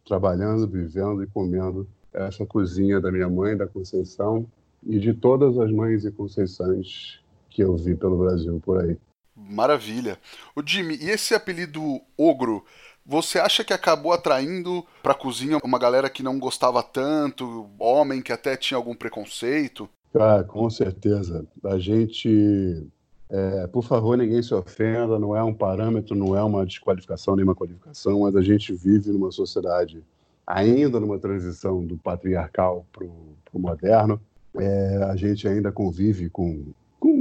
trabalhando, 0.05 0.65
vivendo 0.67 1.21
e 1.21 1.27
comendo 1.27 1.85
essa 2.13 2.45
cozinha 2.45 3.01
da 3.01 3.11
minha 3.11 3.29
mãe, 3.29 3.57
da 3.57 3.67
Conceição, 3.67 4.45
e 4.81 4.97
de 4.97 5.13
todas 5.13 5.57
as 5.57 5.69
mães 5.69 6.05
e 6.05 6.11
Conceições 6.11 7.19
que 7.49 7.61
eu 7.61 7.75
vi 7.75 7.93
pelo 7.95 8.17
Brasil 8.17 8.61
por 8.63 8.79
aí. 8.79 8.97
Maravilha. 9.47 10.19
O 10.55 10.61
Jimmy, 10.65 10.97
e 11.01 11.09
esse 11.09 11.33
apelido 11.33 12.01
ogro, 12.17 12.65
você 13.05 13.39
acha 13.39 13.63
que 13.63 13.73
acabou 13.73 14.11
atraindo 14.11 14.85
para 15.01 15.13
a 15.13 15.15
cozinha 15.15 15.57
uma 15.63 15.79
galera 15.79 16.09
que 16.09 16.21
não 16.21 16.37
gostava 16.37 16.83
tanto, 16.83 17.67
homem 17.79 18.21
que 18.21 18.31
até 18.31 18.55
tinha 18.55 18.77
algum 18.77 18.93
preconceito? 18.93 19.89
Ah, 20.13 20.43
com 20.43 20.69
certeza. 20.69 21.45
A 21.63 21.79
gente, 21.79 22.85
é, 23.29 23.67
por 23.67 23.83
favor, 23.83 24.17
ninguém 24.17 24.43
se 24.43 24.53
ofenda, 24.53 25.17
não 25.17 25.35
é 25.35 25.43
um 25.43 25.53
parâmetro, 25.53 26.15
não 26.15 26.35
é 26.35 26.43
uma 26.43 26.65
desqualificação 26.65 27.35
nem 27.35 27.43
uma 27.43 27.55
qualificação, 27.55 28.21
mas 28.21 28.35
a 28.35 28.41
gente 28.41 28.73
vive 28.73 29.11
numa 29.11 29.31
sociedade 29.31 30.03
ainda 30.45 30.99
numa 30.99 31.19
transição 31.19 31.85
do 31.85 31.97
patriarcal 31.97 32.85
para 32.91 33.05
o 33.05 33.59
moderno. 33.59 34.19
É, 34.55 35.03
a 35.09 35.15
gente 35.15 35.47
ainda 35.47 35.71
convive 35.71 36.27
com 36.29 36.73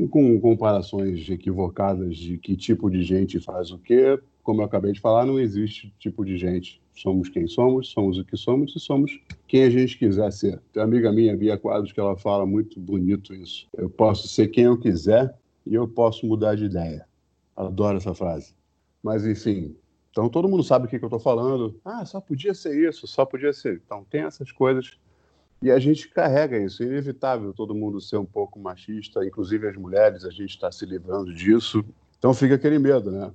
com, 0.06 0.08
com 0.08 0.40
comparações 0.40 1.28
equivocadas 1.28 2.16
de 2.16 2.38
que 2.38 2.56
tipo 2.56 2.90
de 2.90 3.02
gente 3.02 3.40
faz 3.40 3.70
o 3.70 3.78
quê. 3.78 4.18
Como 4.42 4.60
eu 4.60 4.66
acabei 4.66 4.92
de 4.92 5.00
falar, 5.00 5.26
não 5.26 5.38
existe 5.38 5.92
tipo 5.98 6.24
de 6.24 6.38
gente. 6.38 6.80
Somos 6.94 7.28
quem 7.28 7.46
somos, 7.46 7.88
somos 7.88 8.18
o 8.18 8.24
que 8.24 8.36
somos 8.36 8.74
e 8.76 8.80
somos 8.80 9.18
quem 9.46 9.64
a 9.64 9.70
gente 9.70 9.98
quiser 9.98 10.30
ser. 10.32 10.60
Tem 10.72 10.82
uma 10.82 10.88
amiga 10.88 11.12
minha, 11.12 11.36
Bia 11.36 11.58
Quadros, 11.58 11.92
que 11.92 12.00
ela 12.00 12.16
fala 12.16 12.46
muito 12.46 12.78
bonito 12.80 13.34
isso. 13.34 13.66
Eu 13.76 13.90
posso 13.90 14.28
ser 14.28 14.48
quem 14.48 14.64
eu 14.64 14.78
quiser 14.78 15.34
e 15.66 15.74
eu 15.74 15.86
posso 15.86 16.26
mudar 16.26 16.54
de 16.54 16.64
ideia. 16.64 17.06
Adoro 17.56 17.98
essa 17.98 18.14
frase. 18.14 18.54
Mas, 19.02 19.26
enfim, 19.26 19.76
então 20.10 20.28
todo 20.28 20.48
mundo 20.48 20.62
sabe 20.62 20.86
o 20.86 20.88
que, 20.88 20.98
que 20.98 21.04
eu 21.04 21.08
estou 21.08 21.20
falando. 21.20 21.78
Ah, 21.84 22.04
só 22.04 22.20
podia 22.20 22.54
ser 22.54 22.76
isso, 22.88 23.06
só 23.06 23.24
podia 23.24 23.52
ser. 23.52 23.80
Então 23.84 24.04
tem 24.10 24.22
essas 24.22 24.50
coisas 24.50 24.98
e 25.60 25.70
a 25.70 25.78
gente 25.78 26.08
carrega 26.08 26.56
isso, 26.56 26.82
é 26.82 26.86
inevitável 26.86 27.52
todo 27.52 27.74
mundo 27.74 28.00
ser 28.00 28.16
um 28.16 28.24
pouco 28.24 28.60
machista, 28.60 29.24
inclusive 29.24 29.66
as 29.66 29.76
mulheres, 29.76 30.24
a 30.24 30.30
gente 30.30 30.50
está 30.50 30.70
se 30.70 30.86
livrando 30.86 31.34
disso. 31.34 31.84
Então 32.18 32.32
fica 32.32 32.54
aquele 32.54 32.78
medo, 32.78 33.10
né? 33.10 33.32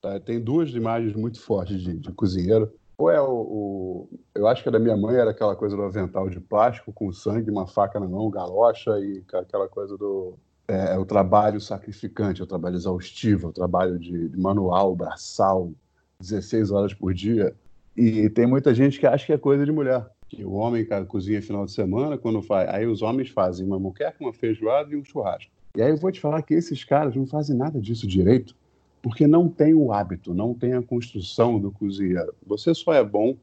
Tá, 0.00 0.20
tem 0.20 0.40
duas 0.40 0.70
imagens 0.70 1.14
muito 1.16 1.40
fortes 1.40 1.80
de, 1.80 1.98
de 1.98 2.12
cozinheiro. 2.12 2.72
Ou 2.96 3.10
é 3.10 3.20
o, 3.20 3.32
o, 3.32 4.08
Eu 4.34 4.46
acho 4.46 4.62
que 4.62 4.68
a 4.68 4.72
da 4.72 4.78
minha 4.78 4.96
mãe 4.96 5.16
era 5.16 5.30
aquela 5.30 5.56
coisa 5.56 5.76
do 5.76 5.82
avental 5.82 6.28
de 6.28 6.38
plástico, 6.38 6.92
com 6.92 7.12
sangue, 7.12 7.50
uma 7.50 7.66
faca 7.66 7.98
na 7.98 8.06
mão, 8.06 8.30
galocha, 8.30 8.98
e 9.00 9.24
aquela 9.32 9.68
coisa 9.68 9.96
do. 9.96 10.34
É, 10.68 10.94
é 10.94 10.98
o 10.98 11.04
trabalho 11.04 11.60
sacrificante, 11.60 12.40
é 12.40 12.44
o 12.44 12.46
trabalho 12.46 12.76
exaustivo, 12.76 13.48
é 13.48 13.50
o 13.50 13.52
trabalho 13.52 13.98
de, 13.98 14.28
de 14.28 14.38
manual, 14.38 14.94
braçal, 14.94 15.72
16 16.20 16.70
horas 16.70 16.94
por 16.94 17.12
dia. 17.12 17.54
E 17.96 18.28
tem 18.30 18.46
muita 18.46 18.74
gente 18.74 18.98
que 18.98 19.06
acha 19.06 19.26
que 19.26 19.32
é 19.32 19.38
coisa 19.38 19.64
de 19.64 19.72
mulher 19.72 20.06
que 20.34 20.44
o 20.44 20.52
homem 20.52 20.84
cozinha 21.06 21.40
final 21.40 21.64
de 21.64 21.72
semana, 21.72 22.18
quando 22.18 22.42
faz. 22.42 22.68
Aí 22.68 22.86
os 22.86 23.02
homens 23.02 23.30
fazem 23.30 23.64
uma 23.64 23.78
moqueca, 23.78 24.16
uma 24.20 24.32
feijoada 24.32 24.92
e 24.92 24.96
um 24.96 25.04
churrasco. 25.04 25.50
E 25.76 25.82
aí 25.82 25.90
eu 25.90 25.96
vou 25.96 26.10
te 26.10 26.20
falar 26.20 26.42
que 26.42 26.54
esses 26.54 26.84
caras 26.84 27.14
não 27.14 27.26
fazem 27.26 27.56
nada 27.56 27.80
disso 27.80 28.06
direito, 28.06 28.54
porque 29.02 29.26
não 29.26 29.48
tem 29.48 29.74
o 29.74 29.92
hábito, 29.92 30.34
não 30.34 30.54
tem 30.54 30.72
a 30.72 30.82
construção 30.82 31.58
do 31.58 31.70
cozinheiro. 31.70 32.34
Você 32.46 32.74
só 32.74 32.92
é 32.92 33.04
bom 33.04 33.36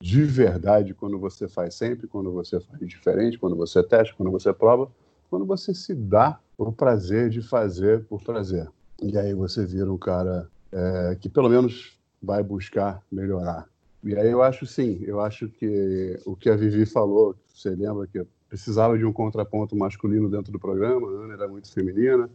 de 0.00 0.22
verdade 0.22 0.94
quando 0.94 1.18
você 1.18 1.48
faz 1.48 1.74
sempre, 1.74 2.06
quando 2.06 2.32
você 2.32 2.60
faz 2.60 2.86
diferente, 2.86 3.38
quando 3.38 3.56
você 3.56 3.82
testa, 3.82 4.14
quando 4.16 4.30
você 4.30 4.52
prova, 4.52 4.90
quando 5.30 5.44
você 5.46 5.74
se 5.74 5.94
dá 5.94 6.38
o 6.58 6.70
prazer 6.72 7.30
de 7.30 7.42
fazer 7.42 8.04
por 8.04 8.22
prazer. 8.22 8.68
E 9.02 9.16
aí 9.18 9.34
você 9.34 9.64
vira 9.64 9.92
um 9.92 9.98
cara 9.98 10.48
é, 10.72 11.16
que 11.20 11.28
pelo 11.28 11.48
menos 11.48 11.98
vai 12.22 12.42
buscar 12.42 13.02
melhorar. 13.10 13.68
E 14.06 14.14
aí 14.14 14.30
eu 14.30 14.40
acho 14.40 14.64
sim, 14.64 15.00
eu 15.02 15.20
acho 15.20 15.48
que 15.48 16.16
o 16.24 16.36
que 16.36 16.48
a 16.48 16.54
Vivi 16.54 16.86
falou, 16.86 17.34
você 17.52 17.70
lembra 17.70 18.06
que 18.06 18.24
precisava 18.48 18.96
de 18.96 19.04
um 19.04 19.12
contraponto 19.12 19.74
masculino 19.74 20.30
dentro 20.30 20.52
do 20.52 20.60
programa, 20.60 21.08
a 21.08 21.24
Ana 21.24 21.34
era 21.34 21.48
muito 21.48 21.72
feminina. 21.72 22.30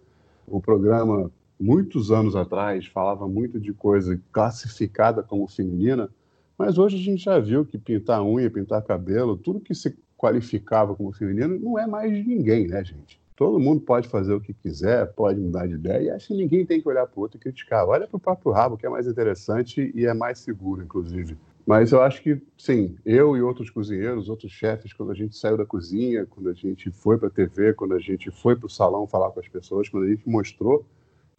O 0.46 0.60
programa, 0.60 1.32
muitos 1.58 2.12
anos 2.12 2.36
atrás, 2.36 2.86
falava 2.88 3.26
muito 3.26 3.58
de 3.58 3.72
coisa 3.72 4.22
classificada 4.34 5.24
como 5.24 5.48
feminina, 5.48 6.10
mas 6.58 6.78
hoje 6.78 6.98
a 6.98 7.00
gente 7.00 7.24
já 7.24 7.40
viu 7.40 7.66
que 7.66 7.78
pintar 7.78 8.22
unha, 8.22 8.52
pintar 8.52 8.82
cabelo, 8.84 9.38
tudo 9.38 9.62
que 9.62 9.74
se 9.74 9.98
qualificava 10.18 10.94
como 10.94 11.14
feminino 11.14 11.58
não 11.58 11.80
é 11.80 11.88
mais 11.88 12.12
de 12.12 12.22
ninguém, 12.22 12.68
né, 12.68 12.84
gente? 12.84 13.18
Todo 13.34 13.58
mundo 13.62 13.80
pode 13.80 14.10
fazer 14.10 14.34
o 14.34 14.42
que 14.42 14.54
quiser, 14.54 15.14
pode 15.14 15.40
mudar 15.40 15.68
de 15.68 15.76
ideia, 15.76 16.02
e 16.04 16.10
acho 16.10 16.28
que 16.28 16.34
ninguém 16.34 16.66
tem 16.66 16.82
que 16.82 16.90
olhar 16.90 17.08
para 17.08 17.18
o 17.18 17.24
outro 17.24 17.38
e 17.38 17.40
criticar. 17.40 17.88
Olha 17.88 18.06
para 18.06 18.18
o 18.18 18.20
próprio 18.20 18.52
rabo, 18.52 18.78
que 18.78 18.86
é 18.86 18.90
mais 18.90 19.08
interessante 19.08 19.90
e 19.96 20.06
é 20.06 20.14
mais 20.14 20.38
seguro, 20.38 20.84
inclusive. 20.84 21.38
Mas 21.66 21.92
eu 21.92 22.02
acho 22.02 22.22
que, 22.22 22.42
sim, 22.58 22.96
eu 23.06 23.38
e 23.38 23.42
outros 23.42 23.70
cozinheiros, 23.70 24.30
outros 24.30 24.52
chefes, 24.52 24.94
quando 24.94 25.12
a 25.12 25.16
gente 25.16 25.36
saiu 25.38 25.58
da 25.58 25.66
cozinha, 25.66 26.26
quando 26.26 26.50
a 26.50 26.54
gente 26.54 26.90
foi 26.92 27.18
para 27.18 27.28
a 27.28 27.32
TV, 27.32 27.74
quando 27.74 27.94
a 27.94 28.00
gente 28.00 28.32
foi 28.32 28.56
para 28.56 28.66
o 28.66 28.70
salão 28.70 29.08
falar 29.08 29.32
com 29.32 29.40
as 29.40 29.48
pessoas, 29.48 29.88
quando 29.88 30.06
a 30.06 30.10
gente 30.10 30.28
mostrou 30.28 30.86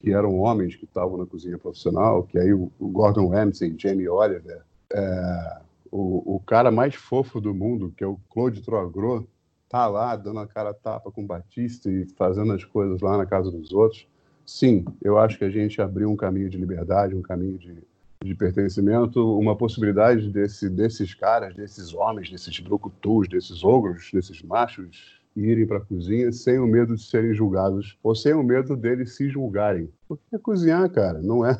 que 0.00 0.12
eram 0.12 0.38
homens 0.38 0.74
que 0.74 0.84
estavam 0.84 1.16
na 1.16 1.26
cozinha 1.26 1.56
profissional, 1.58 2.24
que 2.24 2.36
aí 2.38 2.52
o, 2.52 2.70
Gordon 2.80 3.28
Ramsay, 3.28 3.74
Jamie 3.78 4.08
Oliver, 4.08 4.62
é, 4.92 5.60
o, 5.90 6.36
o, 6.36 6.40
cara 6.40 6.70
mais 6.70 6.94
fofo 6.94 7.40
do 7.40 7.54
mundo, 7.54 7.92
que 7.96 8.02
é 8.02 8.06
o 8.06 8.18
Claude 8.28 8.62
Troagro, 8.62 9.28
tá 9.68 9.86
lá 9.86 10.16
dando 10.16 10.40
a 10.40 10.46
cara 10.46 10.74
tapa 10.74 11.10
com 11.10 11.22
o 11.22 11.26
Batista 11.26 11.88
e 11.88 12.04
fazendo 12.16 12.52
as 12.52 12.64
coisas 12.64 13.00
lá 13.00 13.16
na 13.16 13.26
casa 13.26 13.50
dos 13.50 13.72
outros. 13.72 14.06
Sim, 14.44 14.84
eu 15.00 15.18
acho 15.18 15.38
que 15.38 15.44
a 15.44 15.50
gente 15.50 15.80
abriu 15.80 16.10
um 16.10 16.16
caminho 16.16 16.50
de 16.50 16.58
liberdade, 16.58 17.14
um 17.14 17.22
caminho 17.22 17.56
de 17.56 17.82
de 18.22 18.34
pertencimento, 18.34 19.38
uma 19.38 19.56
possibilidade 19.56 20.28
desse, 20.30 20.68
desses 20.68 21.14
caras, 21.14 21.54
desses 21.54 21.92
homens, 21.92 22.30
desses 22.30 22.58
brucutus, 22.60 23.28
desses 23.28 23.64
ogros, 23.64 24.10
desses 24.12 24.42
machos 24.42 25.20
irem 25.34 25.66
para 25.66 25.78
a 25.78 25.80
cozinha 25.80 26.30
sem 26.30 26.58
o 26.58 26.66
medo 26.66 26.94
de 26.94 27.02
serem 27.02 27.34
julgados 27.34 27.98
ou 28.02 28.14
sem 28.14 28.34
o 28.34 28.42
medo 28.42 28.76
deles 28.76 29.16
se 29.16 29.28
julgarem. 29.28 29.88
Porque 30.06 30.38
cozinhar, 30.38 30.88
cara, 30.90 31.20
não 31.20 31.44
é. 31.44 31.56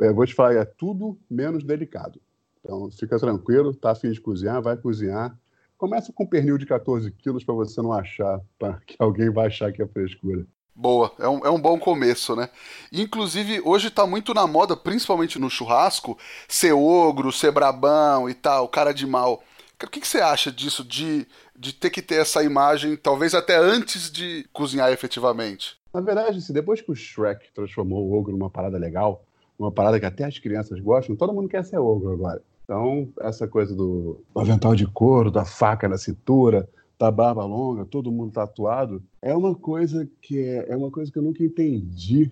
é 0.00 0.12
vou 0.12 0.26
te 0.26 0.34
falar, 0.34 0.54
é 0.54 0.64
tudo 0.64 1.18
menos 1.30 1.62
delicado. 1.62 2.20
Então, 2.60 2.90
fica 2.90 3.18
tranquilo, 3.18 3.74
tá 3.74 3.92
afim 3.92 4.10
de 4.10 4.20
cozinhar, 4.20 4.62
vai 4.62 4.76
cozinhar. 4.76 5.36
Começa 5.76 6.12
com 6.12 6.24
um 6.24 6.26
pernil 6.26 6.58
de 6.58 6.66
14 6.66 7.10
quilos 7.12 7.42
para 7.42 7.54
você 7.54 7.80
não 7.80 7.92
achar, 7.92 8.40
para 8.58 8.78
que 8.86 8.96
alguém 8.98 9.30
vai 9.30 9.46
achar 9.46 9.72
que 9.72 9.82
é 9.82 9.86
frescura. 9.86 10.46
Boa, 10.80 11.12
é 11.18 11.28
um, 11.28 11.44
é 11.44 11.50
um 11.50 11.60
bom 11.60 11.78
começo, 11.78 12.34
né? 12.34 12.48
Inclusive, 12.90 13.60
hoje 13.66 13.90
tá 13.90 14.06
muito 14.06 14.32
na 14.32 14.46
moda, 14.46 14.74
principalmente 14.74 15.38
no 15.38 15.50
churrasco, 15.50 16.16
ser 16.48 16.72
ogro, 16.72 17.30
ser 17.30 17.52
brabão 17.52 18.30
e 18.30 18.32
tal, 18.32 18.66
cara 18.66 18.94
de 18.94 19.06
mal. 19.06 19.42
O 19.74 19.86
que, 19.90 20.00
que 20.00 20.08
você 20.08 20.22
acha 20.22 20.50
disso, 20.50 20.82
de, 20.82 21.26
de 21.54 21.74
ter 21.74 21.90
que 21.90 22.00
ter 22.00 22.14
essa 22.14 22.42
imagem, 22.42 22.96
talvez 22.96 23.34
até 23.34 23.58
antes 23.58 24.10
de 24.10 24.46
cozinhar 24.54 24.90
efetivamente? 24.90 25.76
Na 25.92 26.00
verdade, 26.00 26.38
assim, 26.38 26.54
depois 26.54 26.80
que 26.80 26.90
o 26.90 26.96
Shrek 26.96 27.52
transformou 27.54 28.08
o 28.08 28.18
ogro 28.18 28.32
numa 28.32 28.48
parada 28.48 28.78
legal, 28.78 29.22
uma 29.58 29.70
parada 29.70 30.00
que 30.00 30.06
até 30.06 30.24
as 30.24 30.38
crianças 30.38 30.80
gostam, 30.80 31.14
todo 31.14 31.34
mundo 31.34 31.46
quer 31.50 31.62
ser 31.62 31.76
ogro 31.76 32.10
agora. 32.10 32.40
Então, 32.64 33.06
essa 33.20 33.46
coisa 33.46 33.74
do 33.74 34.18
avental 34.34 34.74
de 34.74 34.86
couro, 34.86 35.30
da 35.30 35.44
faca 35.44 35.86
na 35.86 35.98
cintura, 35.98 36.66
da 37.00 37.10
barba 37.10 37.46
longa, 37.46 37.86
todo 37.86 38.12
mundo 38.12 38.30
tatuado, 38.30 39.02
é 39.22 39.34
uma 39.34 39.54
coisa 39.54 40.06
que 40.20 40.38
é, 40.38 40.66
é 40.68 40.76
uma 40.76 40.90
coisa 40.90 41.10
que 41.10 41.18
eu 41.18 41.22
nunca 41.22 41.42
entendi, 41.42 42.30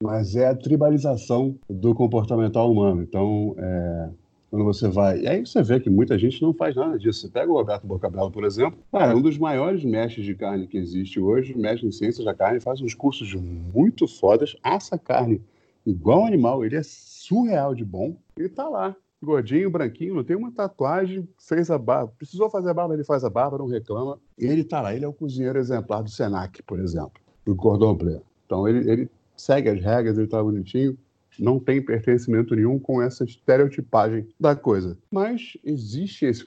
mas 0.00 0.36
é 0.36 0.46
a 0.46 0.54
tribalização 0.54 1.56
do 1.68 1.92
comportamental 1.92 2.70
humano. 2.70 3.02
Então, 3.02 3.56
é, 3.58 4.08
quando 4.48 4.64
você 4.64 4.88
vai. 4.88 5.22
E 5.22 5.26
aí 5.26 5.44
você 5.44 5.60
vê 5.64 5.80
que 5.80 5.90
muita 5.90 6.16
gente 6.16 6.40
não 6.40 6.54
faz 6.54 6.76
nada 6.76 6.96
disso. 6.96 7.22
Você 7.22 7.28
pega 7.28 7.50
o 7.50 7.56
Roberto 7.56 7.88
Bocabello, 7.88 8.30
por 8.30 8.44
exemplo, 8.44 8.78
cara, 8.92 9.10
é 9.10 9.16
um 9.16 9.20
dos 9.20 9.36
maiores 9.36 9.84
mestres 9.84 10.24
de 10.24 10.36
carne 10.36 10.68
que 10.68 10.78
existe 10.78 11.18
hoje, 11.18 11.58
mestre 11.58 11.88
em 11.88 11.90
ciências 11.90 12.24
da 12.24 12.32
carne, 12.32 12.60
faz 12.60 12.80
uns 12.80 12.94
cursos 12.94 13.34
muito 13.34 14.06
fodas, 14.06 14.54
assa 14.62 14.96
carne 14.96 15.42
igual 15.84 16.24
animal, 16.24 16.64
ele 16.64 16.76
é 16.76 16.82
surreal 16.84 17.74
de 17.74 17.84
bom, 17.84 18.16
ele 18.38 18.48
tá 18.48 18.68
lá 18.68 18.96
gordinho, 19.24 19.70
branquinho, 19.70 20.22
tem 20.22 20.36
uma 20.36 20.52
tatuagem, 20.52 21.28
fez 21.38 21.70
a 21.70 21.78
barba, 21.78 22.12
precisou 22.18 22.50
fazer 22.50 22.70
a 22.70 22.74
barba, 22.74 22.94
ele 22.94 23.04
faz 23.04 23.24
a 23.24 23.30
barba, 23.30 23.58
não 23.58 23.66
reclama. 23.66 24.18
Ele 24.38 24.60
está 24.60 24.80
lá, 24.80 24.94
ele 24.94 25.04
é 25.04 25.08
o 25.08 25.12
cozinheiro 25.12 25.58
exemplar 25.58 26.02
do 26.02 26.10
Senac, 26.10 26.62
por 26.62 26.78
exemplo, 26.78 27.20
do 27.44 27.56
Cordon 27.56 27.94
Bleu. 27.94 28.22
Então 28.46 28.68
ele, 28.68 28.90
ele 28.90 29.10
segue 29.36 29.68
as 29.68 29.80
regras, 29.80 30.16
ele 30.16 30.26
está 30.26 30.42
bonitinho, 30.42 30.96
não 31.38 31.58
tem 31.58 31.82
pertencimento 31.82 32.54
nenhum 32.54 32.78
com 32.78 33.02
essa 33.02 33.24
estereotipagem 33.24 34.26
da 34.38 34.54
coisa. 34.54 34.96
Mas 35.10 35.56
existe 35.64 36.24
esse, 36.24 36.44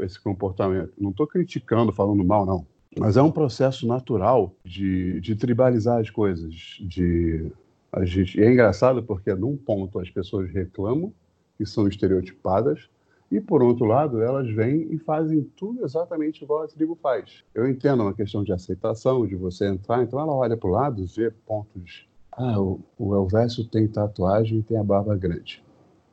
esse 0.00 0.20
comportamento. 0.20 0.92
Não 0.98 1.10
estou 1.10 1.26
criticando, 1.26 1.92
falando 1.92 2.24
mal, 2.24 2.46
não. 2.46 2.66
Mas 2.96 3.16
é 3.16 3.22
um 3.22 3.30
processo 3.30 3.86
natural 3.86 4.54
de, 4.64 5.20
de 5.20 5.36
tribalizar 5.36 6.00
as 6.00 6.10
coisas, 6.10 6.52
de 6.80 7.50
a 7.92 8.04
gente, 8.04 8.38
e 8.38 8.42
é 8.42 8.52
engraçado 8.52 9.02
porque 9.02 9.34
num 9.34 9.56
ponto 9.56 9.98
as 9.98 10.10
pessoas 10.10 10.50
reclamam 10.50 11.12
que 11.58 11.66
são 11.66 11.86
estereotipadas, 11.86 12.88
e, 13.30 13.40
por 13.40 13.62
outro 13.62 13.84
lado, 13.84 14.22
elas 14.22 14.50
vêm 14.50 14.88
e 14.90 14.98
fazem 14.98 15.42
tudo 15.54 15.84
exatamente 15.84 16.42
igual 16.42 16.62
a 16.62 16.66
tribo 16.66 16.94
faz. 16.94 17.44
Eu 17.54 17.68
entendo 17.68 18.02
uma 18.02 18.14
questão 18.14 18.42
de 18.42 18.52
aceitação, 18.52 19.26
de 19.26 19.36
você 19.36 19.68
entrar, 19.68 20.02
então 20.02 20.18
ela 20.18 20.32
olha 20.32 20.56
para 20.56 20.68
o 20.68 20.72
lado, 20.72 21.04
vê 21.06 21.30
pontos. 21.30 22.08
Ah, 22.32 22.58
o, 22.58 22.80
o 22.96 23.14
Elvésio 23.14 23.66
tem 23.66 23.86
tatuagem 23.86 24.60
e 24.60 24.62
tem 24.62 24.78
a 24.78 24.84
barba 24.84 25.14
grande. 25.14 25.62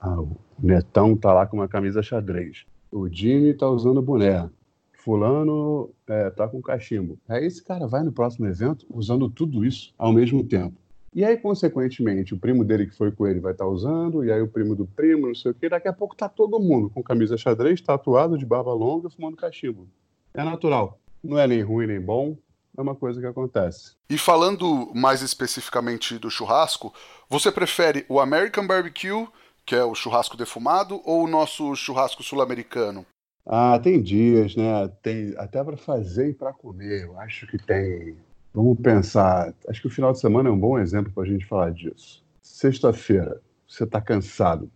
Ah, 0.01 0.19
o 0.19 0.35
Netão 0.59 1.15
tá 1.15 1.31
lá 1.31 1.47
com 1.47 1.57
uma 1.57 1.67
camisa 1.67 2.03
xadrez. 2.03 2.65
O 2.91 3.07
Jimmy 3.07 3.53
tá 3.53 3.69
usando 3.69 4.01
boné. 4.01 4.49
Fulano 4.93 5.91
é, 6.07 6.31
tá 6.31 6.47
com 6.47 6.61
cachimbo. 6.61 7.17
Aí 7.29 7.45
esse 7.45 7.63
cara 7.63 7.87
vai 7.87 8.03
no 8.03 8.11
próximo 8.11 8.47
evento 8.47 8.85
usando 8.89 9.29
tudo 9.29 9.63
isso 9.63 9.93
ao 9.97 10.11
mesmo 10.11 10.43
tempo. 10.43 10.75
E 11.15 11.23
aí, 11.23 11.37
consequentemente, 11.37 12.33
o 12.33 12.37
primo 12.37 12.65
dele 12.65 12.87
que 12.87 12.93
foi 12.93 13.09
com 13.09 13.25
ele 13.25 13.39
vai 13.39 13.53
estar 13.53 13.63
tá 13.63 13.69
usando, 13.69 14.25
e 14.25 14.31
aí 14.33 14.41
o 14.41 14.49
primo 14.49 14.75
do 14.75 14.85
primo, 14.85 15.27
não 15.27 15.33
sei 15.33 15.51
o 15.51 15.53
quê. 15.53 15.69
Daqui 15.69 15.87
a 15.87 15.93
pouco 15.93 16.13
tá 16.13 16.27
todo 16.27 16.59
mundo 16.59 16.89
com 16.89 17.01
camisa 17.01 17.37
xadrez, 17.37 17.79
tatuado, 17.79 18.37
de 18.37 18.45
barba 18.45 18.73
longa, 18.73 19.09
fumando 19.09 19.37
cachimbo. 19.37 19.87
É 20.33 20.43
natural. 20.43 20.99
Não 21.23 21.39
é 21.39 21.47
nem 21.47 21.61
ruim 21.61 21.87
nem 21.87 22.01
bom, 22.01 22.37
é 22.77 22.81
uma 22.81 22.93
coisa 22.93 23.21
que 23.21 23.25
acontece. 23.25 23.93
E 24.09 24.17
falando 24.17 24.91
mais 24.93 25.21
especificamente 25.21 26.19
do 26.19 26.29
churrasco, 26.29 26.93
você 27.29 27.49
prefere 27.49 28.05
o 28.09 28.19
American 28.19 28.67
Barbecue, 28.67 29.25
que 29.65 29.73
é 29.73 29.85
o 29.85 29.95
churrasco 29.95 30.35
defumado, 30.35 31.01
ou 31.05 31.23
o 31.23 31.29
nosso 31.29 31.73
churrasco 31.77 32.23
sul-americano? 32.23 33.05
Ah, 33.45 33.79
tem 33.79 34.01
dias, 34.01 34.53
né? 34.53 34.91
Tem 35.01 35.33
até 35.37 35.63
para 35.63 35.77
fazer 35.77 36.31
e 36.31 36.33
para 36.33 36.51
comer. 36.51 37.03
Eu 37.03 37.17
acho 37.17 37.47
que 37.47 37.57
tem 37.57 38.17
Vamos 38.55 38.79
pensar. 38.79 39.53
Acho 39.67 39.81
que 39.81 39.87
o 39.87 39.89
final 39.89 40.13
de 40.13 40.19
semana 40.19 40.47
é 40.47 40.51
um 40.51 40.57
bom 40.57 40.79
exemplo 40.79 41.11
para 41.11 41.23
a 41.23 41.25
gente 41.25 41.45
falar 41.45 41.71
disso. 41.71 42.23
Sexta-feira, 42.41 43.41
você 43.67 43.83
está 43.83 43.99
cansado, 43.99 44.71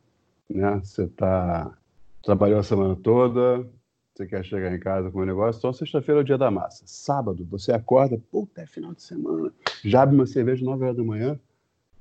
né? 0.50 0.82
Você 0.84 1.08
tá 1.08 1.74
trabalhou 2.22 2.60
a 2.60 2.64
semana 2.64 2.98
toda, 2.98 3.66
você 4.14 4.28
quer 4.28 4.44
chegar 4.44 4.76
em 4.76 4.80
casa 4.80 5.10
com 5.10 5.20
o 5.20 5.26
negócio, 5.26 5.60
então 5.60 5.72
sexta-feira 5.72 6.20
é 6.20 6.24
o 6.24 6.26
dia 6.26 6.38
da 6.38 6.52
massa. 6.52 6.84
Sábado, 6.86 7.48
você 7.50 7.72
acorda, 7.72 8.20
puta, 8.30 8.62
é 8.62 8.68
final 8.68 8.94
de 8.94 9.02
semana, 9.02 9.50
já 9.86 10.02
abre 10.02 10.14
uma 10.14 10.26
cerveja 10.26 10.66
9 10.66 10.84
horas 10.84 10.98
da 10.98 11.04
manhã. 11.04 11.40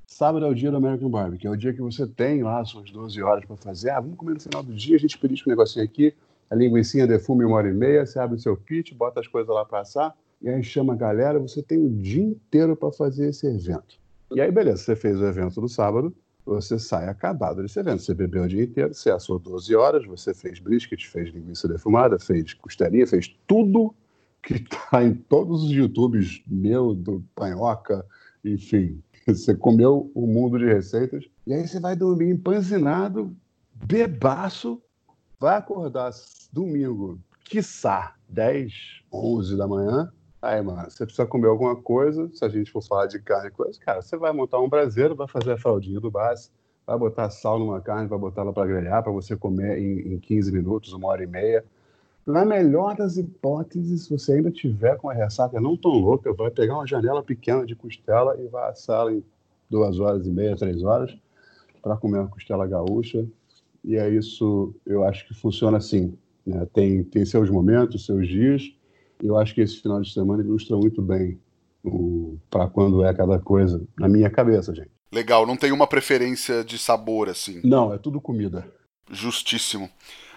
Sábado 0.04 0.44
é 0.44 0.48
o 0.48 0.54
dia 0.54 0.72
do 0.72 0.78
American 0.78 1.08
Barbecue, 1.08 1.46
é 1.46 1.50
o 1.50 1.56
dia 1.56 1.72
que 1.72 1.80
você 1.80 2.08
tem 2.08 2.42
lá 2.42 2.64
suas 2.64 2.90
12 2.90 3.22
horas 3.22 3.44
para 3.44 3.56
fazer. 3.56 3.90
Ah, 3.90 4.00
vamos 4.00 4.16
comer 4.16 4.34
no 4.34 4.40
final 4.40 4.64
do 4.64 4.74
dia, 4.74 4.96
a 4.96 4.98
gente 4.98 5.16
pedir 5.16 5.40
um 5.46 5.50
negocinho 5.50 5.84
aqui, 5.84 6.12
a 6.50 6.56
linguiça 6.56 7.06
defuma 7.06 7.44
em 7.44 7.46
uma 7.46 7.56
hora 7.56 7.68
e 7.68 7.72
meia, 7.72 8.04
você 8.04 8.18
abre 8.18 8.36
o 8.36 8.40
seu 8.40 8.56
kit, 8.56 8.92
bota 8.92 9.20
as 9.20 9.28
coisas 9.28 9.54
lá 9.54 9.64
para 9.64 9.80
assar 9.80 10.12
e 10.40 10.48
aí 10.48 10.62
chama 10.62 10.92
a 10.92 10.96
galera, 10.96 11.38
você 11.38 11.62
tem 11.62 11.78
o 11.78 11.90
dia 11.90 12.22
inteiro 12.22 12.76
para 12.76 12.92
fazer 12.92 13.28
esse 13.28 13.46
evento. 13.46 13.98
E 14.30 14.40
aí, 14.40 14.50
beleza, 14.50 14.82
você 14.82 14.96
fez 14.96 15.18
o 15.20 15.24
evento 15.24 15.60
no 15.60 15.68
sábado, 15.68 16.14
você 16.44 16.78
sai 16.78 17.08
acabado 17.08 17.62
desse 17.62 17.78
evento. 17.78 18.02
Você 18.02 18.14
bebeu 18.14 18.44
o 18.44 18.48
dia 18.48 18.62
inteiro, 18.62 18.94
você 18.94 19.10
assou 19.10 19.38
12 19.38 19.74
horas, 19.74 20.06
você 20.06 20.32
fez 20.32 20.58
brisket, 20.58 21.06
fez 21.06 21.30
linguiça 21.30 21.66
defumada, 21.66 22.18
fez 22.18 22.54
costelinha, 22.54 23.06
fez 23.06 23.34
tudo 23.46 23.94
que 24.42 24.54
está 24.54 25.04
em 25.04 25.14
todos 25.14 25.64
os 25.64 25.70
YouTubes 25.70 26.42
meu, 26.46 26.94
do 26.94 27.22
Panhoca, 27.34 28.04
enfim. 28.44 29.02
Você 29.26 29.54
comeu 29.54 30.10
o 30.14 30.24
um 30.24 30.26
mundo 30.26 30.58
de 30.58 30.64
receitas. 30.66 31.24
E 31.46 31.52
aí 31.52 31.66
você 31.66 31.80
vai 31.80 31.94
dormir 31.94 32.30
empanzinado, 32.30 33.36
bebaço, 33.74 34.80
vai 35.38 35.56
acordar 35.56 36.12
domingo, 36.52 37.18
quiçá, 37.44 38.14
10, 38.28 39.02
11 39.12 39.56
da 39.56 39.66
manhã, 39.66 40.12
Aí, 40.40 40.62
mano, 40.62 40.88
você 40.88 41.04
precisa 41.04 41.26
comer 41.26 41.48
alguma 41.48 41.74
coisa, 41.74 42.30
se 42.32 42.44
a 42.44 42.48
gente 42.48 42.70
for 42.70 42.80
falar 42.80 43.06
de 43.06 43.18
carne 43.18 43.50
coisa, 43.50 43.78
cara, 43.80 44.00
você 44.00 44.16
vai 44.16 44.32
montar 44.32 44.60
um 44.60 44.68
braseiro, 44.68 45.16
vai 45.16 45.26
fazer 45.26 45.52
a 45.52 45.58
fraldinha 45.58 45.98
do 45.98 46.10
base, 46.10 46.50
vai 46.86 46.96
botar 46.96 47.28
sal 47.30 47.58
numa 47.58 47.80
carne, 47.80 48.08
vai 48.08 48.18
botar 48.18 48.42
ela 48.42 48.52
para 48.52 48.66
grelhar, 48.66 49.02
para 49.02 49.10
você 49.10 49.36
comer 49.36 49.78
em, 49.78 50.14
em 50.14 50.18
15 50.18 50.52
minutos, 50.52 50.92
uma 50.92 51.08
hora 51.08 51.24
e 51.24 51.26
meia. 51.26 51.64
Na 52.24 52.44
melhor 52.44 52.94
das 52.94 53.16
hipóteses, 53.16 54.04
se 54.04 54.10
você 54.10 54.34
ainda 54.34 54.50
tiver 54.50 54.96
com 54.96 55.10
a 55.10 55.12
ressaca 55.12 55.60
não 55.60 55.76
tão 55.76 55.90
louca, 55.90 56.32
vai 56.32 56.50
pegar 56.50 56.74
uma 56.74 56.86
janela 56.86 57.22
pequena 57.22 57.66
de 57.66 57.74
costela 57.74 58.40
e 58.40 58.46
vai 58.46 58.70
assá-la 58.70 59.12
em 59.12 59.24
duas 59.68 59.98
horas 59.98 60.26
e 60.26 60.30
meia, 60.30 60.56
três 60.56 60.82
horas, 60.84 61.16
para 61.82 61.96
comer 61.96 62.18
uma 62.18 62.28
costela 62.28 62.66
gaúcha. 62.66 63.26
E 63.82 63.96
é 63.96 64.08
isso, 64.08 64.74
eu 64.86 65.04
acho 65.04 65.26
que 65.26 65.34
funciona 65.34 65.78
assim. 65.78 66.16
Né? 66.46 66.66
Tem, 66.72 67.02
tem 67.02 67.24
seus 67.24 67.50
momentos, 67.50 68.06
seus 68.06 68.28
dias, 68.28 68.72
eu 69.22 69.38
acho 69.38 69.54
que 69.54 69.60
esse 69.60 69.80
final 69.80 70.00
de 70.00 70.12
semana 70.12 70.42
ilustra 70.42 70.76
muito 70.76 71.02
bem 71.02 71.38
para 72.50 72.66
quando 72.68 73.04
é 73.04 73.14
cada 73.14 73.38
coisa, 73.38 73.80
na 73.98 74.08
minha 74.08 74.28
cabeça, 74.28 74.74
gente. 74.74 74.90
Legal, 75.10 75.46
não 75.46 75.56
tem 75.56 75.72
uma 75.72 75.86
preferência 75.86 76.62
de 76.62 76.78
sabor 76.78 77.28
assim. 77.28 77.60
Não, 77.64 77.94
é 77.94 77.98
tudo 77.98 78.20
comida. 78.20 78.66
Justíssimo. 79.10 79.88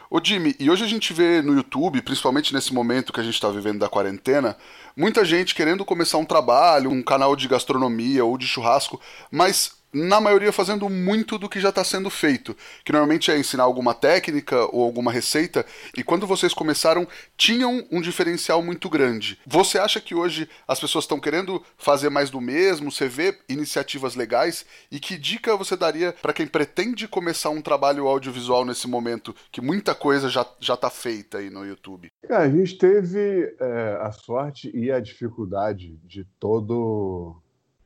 Ô 0.10 0.20
Jimmy, 0.24 0.56
e 0.60 0.70
hoje 0.70 0.84
a 0.84 0.88
gente 0.88 1.14
vê 1.14 1.42
no 1.42 1.54
YouTube, 1.54 2.02
principalmente 2.02 2.54
nesse 2.54 2.74
momento 2.74 3.14
que 3.14 3.20
a 3.20 3.24
gente 3.24 3.34
está 3.34 3.50
vivendo 3.50 3.80
da 3.80 3.90
quarentena, 3.90 4.58
muita 4.96 5.24
gente 5.24 5.56
querendo 5.56 5.86
começar 5.86 6.18
um 6.18 6.26
trabalho, 6.26 6.92
um 6.92 7.02
canal 7.02 7.36
de 7.36 7.48
gastronomia 7.48 8.24
ou 8.24 8.38
de 8.38 8.46
churrasco, 8.46 9.00
mas 9.32 9.81
na 9.94 10.22
maioria 10.22 10.52
fazendo 10.52 10.90
muito 10.90 11.38
do 11.38 11.50
que 11.50 11.60
já 11.60 11.70
está 11.70 11.84
sendo 11.84 12.10
feito, 12.10 12.56
que 12.84 12.92
normalmente 12.92 13.32
é 13.32 13.38
ensinar 13.38 13.64
alguma 13.64 13.94
técnica 13.94 14.66
ou 14.74 14.84
alguma 14.84 15.12
receita, 15.12 15.66
e 15.98 16.04
quando 16.04 16.28
vocês 16.28 16.54
começaram, 16.54 17.08
tinham 17.36 17.86
um 17.92 18.02
diferencial 18.02 18.62
muito 18.62 18.90
grande. 18.90 19.40
Você 19.46 19.78
acha 19.78 20.00
que 20.00 20.16
hoje 20.16 20.48
as 20.68 20.80
pessoas 20.80 21.04
estão 21.04 21.20
querendo 21.20 21.64
fazer 21.78 22.10
mais 22.10 22.30
do 22.30 22.40
mesmo? 22.40 22.92
Você 22.92 23.08
vê 23.08 23.38
iniciativas 23.50 24.16
legais? 24.16 24.66
E 24.92 25.00
que 25.00 25.18
dica 25.18 25.58
você 25.58 25.76
daria 25.76 26.14
para 26.22 26.34
quem 26.34 26.48
pretende 26.48 27.08
começar 27.08 27.50
um 27.50 27.62
trabalho 27.62 28.08
audiovisual 28.08 28.66
nesse 28.66 28.88
momento, 28.88 29.36
que 29.52 29.62
muita 29.62 29.94
coisa 29.94 30.30
já 30.30 30.74
está 30.74 30.90
feita 30.90 31.40
aí 31.40 31.50
no 31.50 31.66
YouTube? 31.66 32.10
a 32.30 32.50
gente 32.50 32.78
teve 32.78 33.56
é, 33.60 33.98
a 34.02 34.12
sorte 34.12 34.72
e 34.74 34.92
a 34.92 35.00
dificuldade 35.00 35.98
de 36.04 36.24
todo 36.40 37.41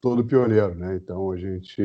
todo 0.05 0.23
pioneiro, 0.23 0.75
né? 0.75 0.97
Então 0.97 1.31
a 1.31 1.35
gente. 1.35 1.81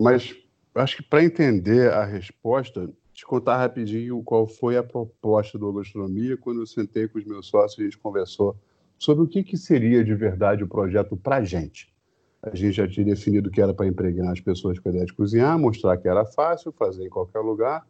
Mas 0.00 0.34
acho 0.74 0.96
que 0.96 1.02
para 1.04 1.22
entender 1.22 1.92
a 1.92 2.04
resposta, 2.04 2.90
te 3.14 3.24
contar 3.24 3.58
rapidinho 3.58 4.20
qual 4.24 4.48
foi 4.48 4.76
a 4.76 4.82
proposta 4.82 5.56
do 5.56 5.72
Gastronomia 5.72 6.36
quando 6.36 6.62
eu 6.62 6.66
sentei 6.66 7.06
com 7.06 7.20
os 7.20 7.24
meus 7.24 7.46
sócios 7.46 7.78
e 7.78 7.82
a 7.82 7.84
gente 7.84 7.98
conversou 7.98 8.56
sobre 8.98 9.22
o 9.22 9.28
que, 9.28 9.44
que 9.44 9.56
seria 9.56 10.02
de 10.02 10.12
verdade 10.16 10.64
o 10.64 10.68
projeto 10.68 11.16
para 11.16 11.36
a 11.36 11.44
gente. 11.44 11.94
A 12.42 12.56
gente 12.56 12.72
já 12.72 12.88
tinha 12.88 13.06
definido 13.06 13.52
que 13.52 13.62
era 13.62 13.72
para 13.72 13.86
impregnar 13.86 14.32
as 14.32 14.40
pessoas 14.40 14.80
com 14.80 14.88
a 14.88 14.90
ideia 14.90 15.06
de 15.06 15.12
cozinhar, 15.12 15.56
mostrar 15.56 15.96
que 15.98 16.08
era 16.08 16.24
fácil, 16.24 16.72
fazer 16.72 17.06
em 17.06 17.08
qualquer 17.08 17.38
lugar 17.38 17.86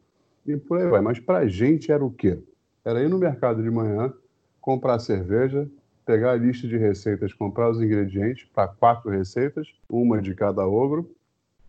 e 0.47 0.59
por 0.59 0.79
aí 0.79 0.87
vai. 0.89 1.01
Mas 1.01 1.19
para 1.19 1.39
a 1.39 1.49
gente 1.49 1.91
era 1.91 2.05
o 2.05 2.11
quê? 2.11 2.39
Era 2.85 3.03
ir 3.03 3.09
no 3.09 3.19
mercado 3.19 3.63
de 3.63 3.71
manhã, 3.71 4.13
comprar 4.61 4.99
cerveja, 4.99 5.67
pegar 6.05 6.33
a 6.33 6.37
lista 6.37 6.67
de 6.67 6.77
receitas, 6.77 7.33
comprar 7.33 7.71
os 7.71 7.81
ingredientes 7.81 8.47
para 8.53 8.69
quatro 8.69 9.11
receitas, 9.11 9.69
uma 9.89 10.21
de 10.21 10.35
cada 10.35 10.67
ogro, 10.67 11.11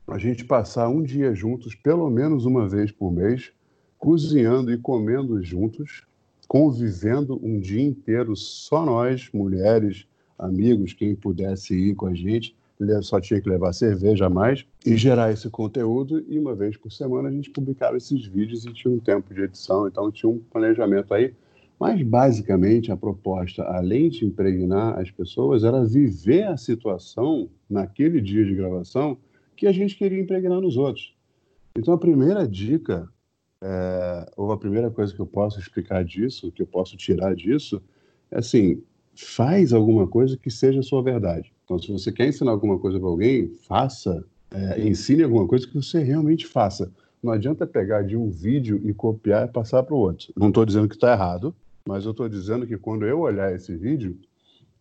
a 0.08 0.18
gente 0.18 0.44
passar 0.44 0.90
um 0.90 1.02
dia 1.02 1.34
juntos, 1.34 1.76
pelo 1.76 2.10
menos 2.10 2.46
uma 2.46 2.68
vez 2.68 2.92
por 2.92 3.12
mês, 3.12 3.52
cozinhando 3.98 4.72
e 4.74 4.78
comendo 4.78 5.42
juntos, 5.42 6.06
convivendo 6.48 7.40
um 7.42 7.60
dia 7.60 7.82
inteiro, 7.82 8.36
só 8.36 8.86
nós, 8.86 9.30
mulheres, 9.34 10.06
amigos, 10.38 10.94
quem 10.94 11.16
pudesse 11.16 11.74
ir 11.74 11.96
com 11.96 12.08
a 12.08 12.14
gente, 12.14 12.56
só 13.02 13.22
tinha 13.22 13.40
que 13.40 13.50
levar 13.50 13.72
cerveja 13.72 14.26
a 14.26 14.30
mais 14.30 14.66
e 14.86 14.98
gerar 14.98 15.32
esse 15.32 15.50
conteúdo. 15.50 16.24
E 16.28 16.38
uma 16.38 16.54
vez 16.54 16.76
por 16.76 16.92
semana 16.92 17.30
a 17.30 17.32
gente 17.32 17.50
publicava 17.50 17.96
esses 17.96 18.26
vídeos 18.26 18.66
e 18.66 18.74
tinha 18.74 18.94
um 18.94 19.00
tempo 19.00 19.34
de 19.34 19.42
edição, 19.42 19.88
então 19.88 20.12
tinha 20.12 20.30
um 20.30 20.40
planejamento 20.40 21.14
aí. 21.14 21.34
Mas 21.84 22.02
basicamente 22.02 22.94
a 22.94 22.96
proposta, 22.96 23.62
além 23.64 24.08
de 24.08 24.24
impregnar 24.24 24.98
as 24.98 25.12
pessoas, 25.12 25.66
era 25.66 25.84
viver 25.84 26.44
a 26.44 26.56
situação 26.56 27.50
naquele 27.70 28.22
dia 28.22 28.46
de 28.46 28.56
gravação 28.56 29.18
que 29.54 29.68
a 29.68 29.72
gente 29.74 29.98
queria 29.98 30.22
impregnar 30.22 30.62
nos 30.62 30.78
outros. 30.78 31.14
Então 31.78 31.94
a 31.94 31.98
primeira 31.98 32.48
dica, 32.48 33.10
é, 33.62 34.32
ou 34.38 34.54
a 34.54 34.58
primeira 34.58 34.90
coisa 34.90 35.14
que 35.14 35.20
eu 35.20 35.26
posso 35.26 35.60
explicar 35.60 36.06
disso, 36.06 36.54
que 36.54 36.62
eu 36.62 36.66
posso 36.66 36.96
tirar 36.96 37.36
disso, 37.36 37.84
é 38.32 38.40
assim: 38.40 38.82
faz 39.14 39.74
alguma 39.74 40.08
coisa 40.08 40.38
que 40.38 40.50
seja 40.50 40.80
a 40.80 40.84
sua 40.84 41.04
verdade. 41.04 41.52
Então, 41.66 41.78
se 41.78 41.92
você 41.92 42.14
quer 42.14 42.30
ensinar 42.30 42.52
alguma 42.52 42.80
coisa 42.80 42.98
para 42.98 43.10
alguém, 43.10 43.50
faça, 43.68 44.24
é, 44.52 44.88
ensine 44.88 45.22
alguma 45.22 45.46
coisa 45.46 45.68
que 45.68 45.76
você 45.76 46.02
realmente 46.02 46.48
faça. 46.48 46.90
Não 47.22 47.34
adianta 47.34 47.68
pegar 47.68 48.04
de 48.04 48.16
um 48.16 48.30
vídeo 48.30 48.80
e 48.86 48.94
copiar 48.94 49.50
e 49.50 49.52
passar 49.52 49.84
para 49.84 49.94
o 49.94 49.98
outro. 49.98 50.32
Não 50.38 50.48
estou 50.48 50.66
dizendo 50.66 50.88
que 50.88 50.96
está 50.96 51.12
errado, 51.12 51.54
mas 51.86 52.06
eu 52.06 52.12
estou 52.12 52.30
dizendo 52.30 52.66
que 52.66 52.78
quando 52.78 53.06
eu 53.06 53.20
olhar 53.20 53.54
esse 53.54 53.76
vídeo, 53.76 54.18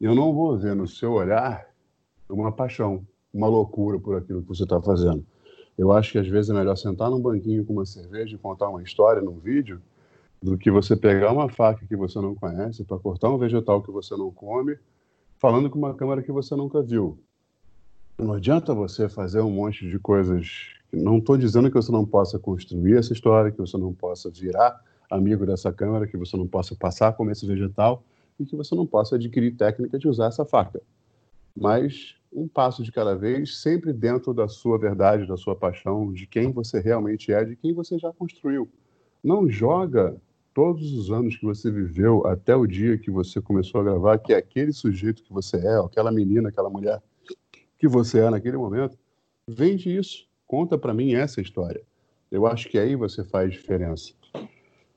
eu 0.00 0.14
não 0.14 0.32
vou 0.32 0.56
ver 0.56 0.74
no 0.74 0.86
seu 0.86 1.12
olhar 1.12 1.66
uma 2.28 2.52
paixão, 2.52 3.06
uma 3.32 3.48
loucura 3.48 3.98
por 3.98 4.16
aquilo 4.16 4.42
que 4.42 4.48
você 4.48 4.62
está 4.62 4.80
fazendo. 4.80 5.24
Eu 5.76 5.90
acho 5.90 6.12
que 6.12 6.18
às 6.18 6.28
vezes 6.28 6.50
é 6.50 6.54
melhor 6.54 6.76
sentar 6.76 7.10
num 7.10 7.20
banquinho 7.20 7.64
com 7.64 7.72
uma 7.72 7.86
cerveja 7.86 8.36
e 8.36 8.38
contar 8.38 8.68
uma 8.68 8.82
história 8.82 9.20
num 9.20 9.38
vídeo 9.38 9.80
do 10.40 10.56
que 10.56 10.70
você 10.70 10.96
pegar 10.96 11.32
uma 11.32 11.48
faca 11.48 11.86
que 11.86 11.96
você 11.96 12.20
não 12.20 12.34
conhece 12.34 12.84
para 12.84 12.98
cortar 12.98 13.30
um 13.30 13.38
vegetal 13.38 13.82
que 13.82 13.90
você 13.90 14.16
não 14.16 14.30
come 14.30 14.76
falando 15.38 15.68
com 15.68 15.78
uma 15.78 15.94
câmera 15.94 16.22
que 16.22 16.30
você 16.30 16.54
nunca 16.54 16.82
viu. 16.82 17.18
Não 18.18 18.34
adianta 18.34 18.74
você 18.74 19.08
fazer 19.08 19.40
um 19.40 19.50
monte 19.50 19.88
de 19.88 19.98
coisas. 19.98 20.74
Não 20.92 21.18
estou 21.18 21.36
dizendo 21.36 21.68
que 21.68 21.74
você 21.74 21.90
não 21.90 22.04
possa 22.04 22.38
construir 22.38 22.96
essa 22.96 23.12
história, 23.12 23.50
que 23.50 23.58
você 23.58 23.76
não 23.76 23.92
possa 23.92 24.30
virar 24.30 24.80
amigo 25.12 25.46
dessa 25.46 25.72
câmera, 25.72 26.06
que 26.06 26.16
você 26.16 26.36
não 26.36 26.46
possa 26.46 26.74
passar 26.74 27.14
esse 27.30 27.46
vegetal 27.46 28.02
e 28.38 28.44
que 28.44 28.56
você 28.56 28.74
não 28.74 28.86
possa 28.86 29.16
adquirir 29.16 29.56
técnica 29.56 29.98
de 29.98 30.08
usar 30.08 30.26
essa 30.26 30.44
faca. 30.44 30.80
Mas 31.54 32.16
um 32.32 32.48
passo 32.48 32.82
de 32.82 32.90
cada 32.90 33.14
vez, 33.14 33.58
sempre 33.58 33.92
dentro 33.92 34.32
da 34.32 34.48
sua 34.48 34.78
verdade, 34.78 35.26
da 35.26 35.36
sua 35.36 35.54
paixão, 35.54 36.12
de 36.12 36.26
quem 36.26 36.50
você 36.50 36.80
realmente 36.80 37.30
é, 37.32 37.44
de 37.44 37.54
quem 37.54 37.74
você 37.74 37.98
já 37.98 38.10
construiu. 38.12 38.68
Não 39.22 39.48
joga 39.48 40.16
todos 40.54 40.92
os 40.92 41.10
anos 41.10 41.36
que 41.36 41.44
você 41.44 41.70
viveu 41.70 42.26
até 42.26 42.56
o 42.56 42.66
dia 42.66 42.98
que 42.98 43.10
você 43.10 43.40
começou 43.40 43.80
a 43.80 43.84
gravar, 43.84 44.18
que 44.18 44.32
é 44.32 44.36
aquele 44.36 44.72
sujeito 44.72 45.22
que 45.22 45.32
você 45.32 45.58
é, 45.58 45.78
aquela 45.78 46.10
menina, 46.10 46.48
aquela 46.48 46.70
mulher 46.70 47.02
que 47.78 47.88
você 47.88 48.20
é 48.20 48.30
naquele 48.30 48.56
momento, 48.56 48.96
vende 49.46 49.94
isso, 49.94 50.26
conta 50.46 50.78
para 50.78 50.94
mim 50.94 51.14
essa 51.14 51.40
história. 51.40 51.82
Eu 52.30 52.46
acho 52.46 52.68
que 52.68 52.78
aí 52.78 52.96
você 52.96 53.24
faz 53.24 53.52
diferença. 53.52 54.14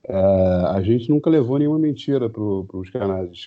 É, 0.08 0.16
a 0.16 0.82
gente 0.82 1.10
nunca 1.10 1.30
levou 1.30 1.58
nenhuma 1.58 1.80
mentira 1.80 2.30
para 2.30 2.42
os 2.42 2.90
canais. 2.90 3.46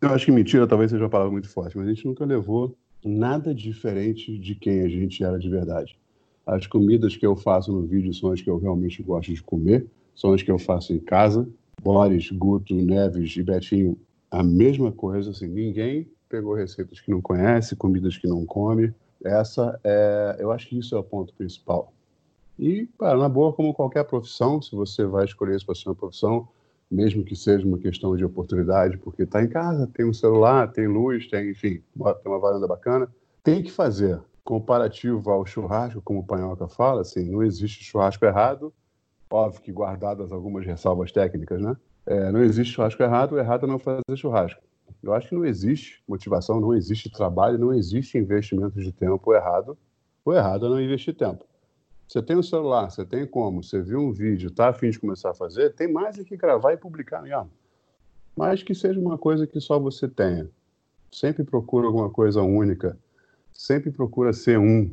Eu 0.00 0.08
acho 0.08 0.24
que 0.24 0.32
mentira 0.32 0.66
talvez 0.66 0.90
seja 0.90 1.04
uma 1.04 1.10
palavra 1.10 1.32
muito 1.32 1.48
forte, 1.48 1.76
mas 1.76 1.86
a 1.86 1.92
gente 1.92 2.06
nunca 2.06 2.24
levou 2.24 2.76
nada 3.04 3.54
diferente 3.54 4.38
de 4.38 4.54
quem 4.54 4.80
a 4.80 4.88
gente 4.88 5.22
era 5.22 5.38
de 5.38 5.48
verdade. 5.48 5.98
As 6.46 6.66
comidas 6.66 7.16
que 7.16 7.26
eu 7.26 7.36
faço 7.36 7.70
no 7.70 7.82
vídeo 7.82 8.12
são 8.14 8.32
as 8.32 8.40
que 8.40 8.48
eu 8.48 8.58
realmente 8.58 9.02
gosto 9.02 9.32
de 9.32 9.42
comer 9.42 9.86
são 10.18 10.32
as 10.32 10.42
que 10.42 10.50
eu 10.50 10.58
faço 10.58 10.92
em 10.92 10.98
casa. 10.98 11.48
Boris, 11.80 12.28
Guto, 12.32 12.74
Neves 12.74 13.36
e 13.36 13.42
Betinho, 13.42 13.96
a 14.28 14.42
mesma 14.42 14.90
coisa. 14.90 15.30
Assim, 15.30 15.46
ninguém 15.46 16.10
pegou 16.28 16.54
receitas 16.54 17.00
que 17.00 17.10
não 17.10 17.22
conhece, 17.22 17.76
comidas 17.76 18.18
que 18.18 18.26
não 18.26 18.44
come. 18.44 18.92
Essa 19.24 19.78
é, 19.84 20.36
eu 20.40 20.50
acho 20.50 20.68
que 20.68 20.76
isso 20.76 20.96
é 20.96 20.98
o 20.98 21.04
ponto 21.04 21.32
principal. 21.34 21.92
E, 22.58 22.86
para 22.98 23.16
na 23.16 23.28
boa, 23.28 23.52
como 23.52 23.72
qualquer 23.72 24.04
profissão, 24.04 24.60
se 24.60 24.74
você 24.74 25.04
vai 25.04 25.24
escolher 25.24 25.56
isso 25.56 25.66
para 25.66 25.74
ser 25.74 25.88
uma 25.88 25.94
profissão, 25.94 26.48
mesmo 26.90 27.24
que 27.24 27.36
seja 27.36 27.66
uma 27.66 27.78
questão 27.78 28.16
de 28.16 28.24
oportunidade, 28.24 28.96
porque 28.98 29.22
está 29.22 29.42
em 29.42 29.48
casa, 29.48 29.86
tem 29.94 30.06
um 30.06 30.12
celular, 30.12 30.72
tem 30.72 30.88
luz, 30.88 31.28
tem, 31.28 31.50
enfim, 31.50 31.82
tem 31.94 32.32
uma 32.32 32.38
varanda 32.38 32.66
bacana, 32.66 33.08
tem 33.42 33.62
que 33.62 33.70
fazer. 33.70 34.20
Comparativo 34.42 35.30
ao 35.30 35.44
churrasco, 35.44 36.00
como 36.00 36.20
o 36.20 36.24
Panhoca 36.24 36.66
fala, 36.66 37.02
assim, 37.02 37.30
não 37.30 37.42
existe 37.42 37.84
churrasco 37.84 38.24
errado, 38.24 38.72
Óbvio 39.30 39.60
que 39.60 39.72
guardadas 39.72 40.32
algumas 40.32 40.64
ressalvas 40.64 41.12
técnicas, 41.12 41.60
né? 41.60 41.76
É, 42.06 42.32
não 42.32 42.42
existe 42.42 42.74
churrasco 42.74 43.02
errado, 43.02 43.32
o 43.32 43.38
errado 43.38 43.66
é 43.66 43.68
não 43.68 43.78
fazer 43.78 44.02
churrasco. 44.16 44.60
Eu 45.02 45.12
acho 45.12 45.28
que 45.28 45.34
não 45.34 45.44
existe 45.44 46.02
motivação, 46.08 46.58
não 46.58 46.74
existe 46.74 47.10
trabalho, 47.10 47.58
não 47.58 47.74
existe 47.74 48.16
investimento 48.16 48.80
de 48.80 48.90
tempo 48.90 49.34
errado. 49.34 49.76
O 50.24 50.32
errado 50.32 50.66
é 50.66 50.68
não 50.70 50.80
investir 50.80 51.14
tempo. 51.14 51.44
Você 52.08 52.22
tem 52.22 52.36
um 52.36 52.42
celular, 52.42 52.90
você 52.90 53.04
tem 53.04 53.26
como, 53.26 53.62
você 53.62 53.82
viu 53.82 54.00
um 54.00 54.10
vídeo, 54.10 54.48
está 54.48 54.70
afim 54.70 54.88
de 54.88 54.98
começar 54.98 55.30
a 55.30 55.34
fazer, 55.34 55.74
tem 55.74 55.92
mais 55.92 56.18
é 56.18 56.24
que 56.24 56.38
gravar 56.38 56.72
e 56.72 56.76
publicar 56.78 57.20
mesmo. 57.20 57.50
Mas 58.34 58.62
que 58.62 58.74
seja 58.74 58.98
uma 58.98 59.18
coisa 59.18 59.46
que 59.46 59.60
só 59.60 59.78
você 59.78 60.08
tenha. 60.08 60.48
Sempre 61.12 61.44
procura 61.44 61.86
alguma 61.86 62.08
coisa 62.08 62.40
única. 62.40 62.98
Sempre 63.52 63.90
procura 63.90 64.32
ser 64.32 64.58
um 64.58 64.90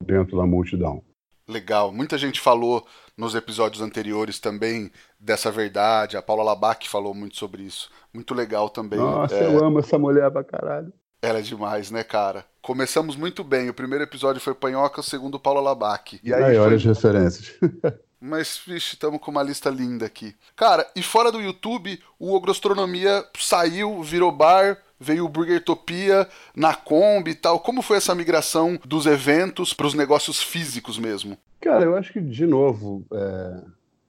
dentro 0.00 0.36
da 0.36 0.46
multidão. 0.46 1.02
Legal. 1.48 1.92
Muita 1.92 2.16
gente 2.16 2.40
falou 2.40 2.86
nos 3.16 3.34
episódios 3.34 3.82
anteriores 3.82 4.38
também 4.38 4.90
dessa 5.18 5.50
verdade. 5.50 6.16
A 6.16 6.22
Paula 6.22 6.44
Labac 6.44 6.88
falou 6.88 7.14
muito 7.14 7.36
sobre 7.36 7.62
isso. 7.62 7.90
Muito 8.12 8.32
legal 8.32 8.68
também. 8.70 8.98
Nossa, 8.98 9.34
é... 9.34 9.46
eu 9.46 9.64
amo 9.64 9.80
essa 9.80 9.98
mulher 9.98 10.30
pra 10.30 10.44
caralho. 10.44 10.92
Ela 11.24 11.38
é 11.38 11.42
demais, 11.42 11.90
né, 11.90 12.04
cara? 12.04 12.44
Começamos 12.60 13.16
muito 13.16 13.42
bem. 13.42 13.70
O 13.70 13.74
primeiro 13.74 14.04
episódio 14.04 14.42
foi 14.42 14.52
Panhoca, 14.52 15.00
o 15.00 15.02
segundo 15.02 15.40
Paula 15.40 15.58
Labac. 15.58 16.20
E 16.22 16.34
aí, 16.34 16.58
olha 16.58 16.76
as 16.76 16.84
referências. 16.84 17.58
Mas, 18.20 18.60
vixe, 18.66 18.92
estamos 18.92 19.18
com 19.22 19.30
uma 19.30 19.42
lista 19.42 19.70
linda 19.70 20.04
aqui. 20.04 20.34
Cara, 20.54 20.86
e 20.94 21.02
fora 21.02 21.32
do 21.32 21.40
YouTube, 21.40 21.98
o 22.18 22.34
Ogrostronomia 22.34 23.24
saiu, 23.38 24.02
virou 24.02 24.30
bar, 24.30 24.76
veio 25.00 25.24
o 25.24 25.28
Burgertopia 25.28 26.28
na 26.54 26.74
Kombi 26.74 27.30
e 27.30 27.34
tal. 27.34 27.58
Como 27.58 27.80
foi 27.80 27.96
essa 27.96 28.14
migração 28.14 28.78
dos 28.84 29.06
eventos 29.06 29.72
para 29.72 29.86
os 29.86 29.94
negócios 29.94 30.42
físicos 30.42 30.98
mesmo? 30.98 31.38
Cara, 31.58 31.84
eu 31.84 31.96
acho 31.96 32.12
que, 32.12 32.20
de 32.20 32.44
novo, 32.44 33.02
é... 33.10 33.62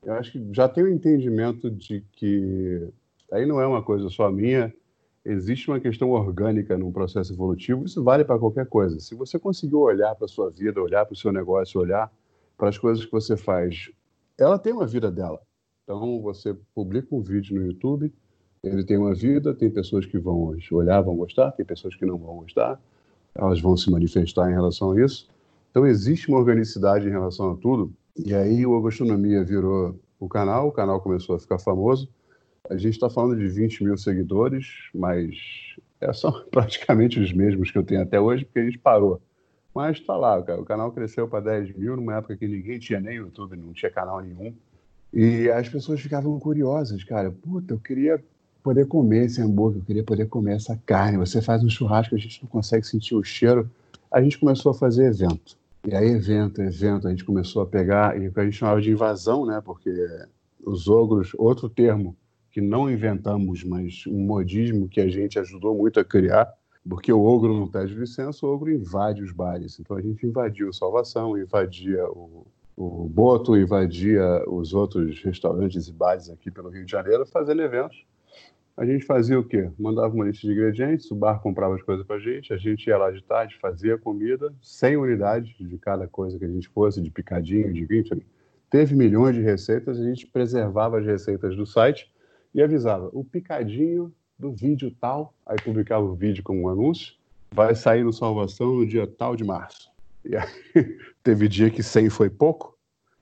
eu 0.04 0.14
acho 0.16 0.34
que 0.34 0.46
já 0.52 0.68
tenho 0.68 0.88
o 0.88 0.92
entendimento 0.92 1.72
de 1.72 2.04
que 2.12 2.90
aí 3.32 3.46
não 3.46 3.62
é 3.62 3.66
uma 3.66 3.82
coisa 3.82 4.10
só 4.10 4.30
minha, 4.30 4.74
existe 5.26 5.70
uma 5.70 5.80
questão 5.80 6.12
orgânica 6.12 6.78
num 6.78 6.92
processo 6.92 7.34
evolutivo, 7.34 7.86
isso 7.86 8.04
vale 8.04 8.24
para 8.24 8.38
qualquer 8.38 8.68
coisa. 8.68 9.00
Se 9.00 9.16
você 9.16 9.40
conseguiu 9.40 9.80
olhar 9.80 10.14
para 10.16 10.26
a 10.26 10.30
sua 10.30 10.50
vida, 10.52 10.82
olhar 10.82 11.06
para 11.06 11.14
o 11.14 11.18
seu 11.18 11.32
negócio, 11.32 11.82
olhar 11.82 12.12
para 12.58 12.70
as 12.70 12.78
coisas 12.78 13.04
que 13.04 13.12
você 13.12 13.36
faz, 13.36 13.90
ela 14.38 14.60
tem 14.60 14.72
uma 14.72 14.86
vida 14.86 15.12
dela. 15.12 15.42
Então, 15.84 16.22
você 16.22 16.56
publica 16.74 17.14
um 17.14 17.22
vídeo 17.22 17.56
no 17.56 17.66
YouTube, 17.66 18.14
ele 18.64 18.84
tem 18.84 18.98
uma 18.98 19.14
vida, 19.14 19.54
tem 19.54 19.70
pessoas 19.70 20.06
que 20.06 20.18
vão 20.18 20.56
olhar, 20.72 21.02
vão 21.02 21.16
gostar, 21.16 21.52
tem 21.52 21.66
pessoas 21.66 21.96
que 21.96 22.06
não 22.06 22.18
vão 22.18 22.38
gostar, 22.38 22.82
elas 23.34 23.62
vão 23.62 23.76
se 23.76 23.92
manifestar 23.92 24.50
em 24.50 24.54
relação 24.54 24.92
a 24.92 25.02
isso. 25.02 25.30
Então 25.70 25.86
existe 25.86 26.30
uma 26.30 26.40
organicidade 26.40 27.08
em 27.08 27.12
relação 27.12 27.52
a 27.52 27.58
tudo. 27.58 27.94
E 28.16 28.34
aí 28.34 28.66
o 28.66 28.76
Agostonomia 28.76 29.44
virou 29.44 30.00
o 30.20 30.28
canal, 30.28 30.68
o 30.68 30.72
canal 30.72 31.02
começou 31.02 31.36
a 31.36 31.40
ficar 31.40 31.60
famoso. 31.60 32.10
A 32.70 32.78
gente 32.78 32.94
está 32.94 33.10
falando 33.10 33.38
de 33.38 33.48
20 33.48 33.84
mil 33.84 33.98
seguidores, 33.98 34.68
mas 34.94 35.36
é, 36.02 36.12
são 36.14 36.32
praticamente 36.50 37.20
os 37.20 37.32
mesmos 37.32 37.72
que 37.72 37.78
eu 37.78 37.84
tenho 37.84 38.02
até 38.02 38.20
hoje, 38.20 38.46
porque 38.46 38.60
a 38.60 38.66
gente 38.66 38.78
parou. 38.78 39.22
Mas 39.74 39.98
está 39.98 40.16
lá, 40.16 40.38
o 40.40 40.66
canal 40.66 40.92
cresceu 40.92 41.28
para 41.28 41.42
10 41.42 41.76
mil 41.76 41.96
numa 41.98 42.16
época 42.16 42.38
que 42.38 42.48
ninguém 42.48 42.80
tinha 42.80 43.00
nem 43.00 43.18
YouTube, 43.18 43.58
não 43.58 43.74
tinha 43.74 43.92
canal 43.92 44.22
nenhum. 44.22 44.54
E 45.14 45.50
as 45.50 45.68
pessoas 45.68 46.00
ficavam 46.00 46.40
curiosas, 46.40 47.04
cara. 47.04 47.30
Puta, 47.32 47.74
eu 47.74 47.80
queria 47.80 48.24
poder 48.64 48.88
comer 48.88 49.26
esse 49.26 49.42
hambúrguer, 49.42 49.82
eu 49.82 49.86
queria 49.86 50.04
poder 50.04 50.28
comer 50.28 50.56
essa 50.56 50.80
carne. 50.86 51.18
Você 51.18 51.42
faz 51.42 51.64
um 51.64 51.70
churrasco, 51.70 52.16
a 52.16 52.18
gente 52.18 52.42
não 52.42 52.50
consegue 52.50 52.88
sentir 52.88 53.16
o 53.16 53.24
cheiro. 53.24 53.70
A 54.10 54.22
gente 54.22 54.40
começou 54.40 54.72
a 54.72 54.76
fazer 54.76 55.08
evento. 55.08 55.58
E 55.86 55.94
aí, 55.94 56.08
evento, 56.08 56.62
evento, 56.62 57.08
a 57.08 57.12
gente 57.12 57.24
começou 57.24 57.62
a 57.62 57.66
pegar, 57.66 58.20
e 58.20 58.32
a 58.34 58.44
gente 58.44 58.58
chamava 58.58 58.82
de 58.82 58.92
invasão, 58.92 59.46
né? 59.46 59.62
Porque 59.64 59.92
os 60.66 60.88
ogros, 60.88 61.32
outro 61.38 61.70
termo 61.70 62.16
que 62.56 62.62
não 62.62 62.90
inventamos, 62.90 63.66
mas 63.66 64.06
um 64.08 64.18
modismo 64.18 64.88
que 64.88 65.02
a 65.02 65.10
gente 65.10 65.38
ajudou 65.38 65.76
muito 65.76 66.00
a 66.00 66.06
criar, 66.06 66.50
porque 66.88 67.12
o 67.12 67.22
ogro 67.22 67.54
não 67.54 67.68
pede 67.68 67.94
licença, 67.94 68.46
o 68.46 68.50
ogro 68.50 68.72
invade 68.72 69.22
os 69.22 69.34
bares. 69.34 69.78
Então 69.78 69.98
a 69.98 70.02
gente 70.02 70.26
invadiu 70.26 70.70
o 70.70 70.74
Salvação, 70.74 71.38
invadia 71.38 72.10
o, 72.12 72.48
o 72.78 73.10
Boto, 73.10 73.58
invadia 73.58 74.42
os 74.48 74.74
outros 74.74 75.22
restaurantes 75.22 75.90
e 75.90 75.92
bares 75.92 76.30
aqui 76.30 76.50
pelo 76.50 76.70
Rio 76.70 76.86
de 76.86 76.92
Janeiro, 76.94 77.26
fazendo 77.26 77.62
eventos 77.62 78.06
a 78.78 78.86
gente 78.86 79.06
fazia 79.06 79.38
o 79.38 79.44
quê? 79.44 79.70
Mandava 79.78 80.14
uma 80.14 80.26
lista 80.26 80.48
de 80.48 80.54
ingredientes, 80.54 81.12
o 81.12 81.16
bar 81.16 81.42
comprava 81.42 81.76
as 81.76 81.82
coisas 81.82 82.06
para 82.06 82.16
a 82.16 82.20
gente, 82.20 82.54
a 82.54 82.58
gente 82.58 82.88
ia 82.88 82.98
lá 82.98 83.12
de 83.12 83.22
tarde, 83.22 83.58
fazia 83.60 83.98
comida, 83.98 84.54
100 84.62 84.98
unidades 84.98 85.56
de 85.58 85.78
cada 85.78 86.08
coisa 86.08 86.40
que 86.40 86.46
a 86.46 86.50
gente 86.50 86.70
fosse, 86.70 87.02
de 87.02 87.12
picadinho, 87.12 87.72
de 87.74 87.84
enfim. 87.84 88.22
Teve 88.70 88.96
milhões 88.96 89.36
de 89.36 89.42
receitas, 89.42 90.00
a 90.00 90.04
gente 90.04 90.28
preservava 90.28 91.00
as 91.00 91.06
receitas 91.06 91.56
do 91.56 91.66
site 91.66 92.14
e 92.56 92.64
avisava 92.64 93.10
o 93.12 93.22
picadinho 93.22 94.14
do 94.40 94.54
vídeo 94.54 94.90
tal, 95.00 95.34
aí 95.46 95.58
publicava 95.62 96.06
o 96.06 96.16
vídeo 96.16 96.42
como 96.42 96.62
um 96.62 96.70
anúncio, 96.70 97.14
vai 97.52 97.76
sair 97.76 98.04
no 98.04 98.14
Salvação 98.14 98.74
no 98.76 98.88
dia 98.88 99.06
tal 99.06 99.36
de 99.36 99.44
março. 99.44 99.92
E 100.24 100.38
aí, 100.38 100.48
teve 101.22 101.50
dia 101.50 101.70
que 101.70 101.84
100 101.84 102.10
foi 102.10 102.30
pouco, 102.30 102.78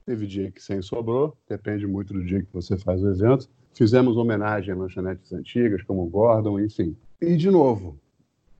teve 0.06 0.24
dia 0.24 0.52
que 0.52 0.62
100 0.62 0.82
sobrou, 0.82 1.36
depende 1.48 1.84
muito 1.84 2.12
do 2.14 2.24
dia 2.24 2.42
que 2.42 2.52
você 2.52 2.78
faz 2.78 3.02
o 3.02 3.10
evento. 3.10 3.50
Fizemos 3.74 4.16
homenagem 4.16 4.72
a 4.72 4.76
lanchonetes 4.76 5.32
antigas, 5.32 5.82
como 5.82 6.04
o 6.04 6.08
Gordon, 6.08 6.60
enfim. 6.60 6.96
E, 7.20 7.36
de 7.36 7.50
novo, 7.50 7.98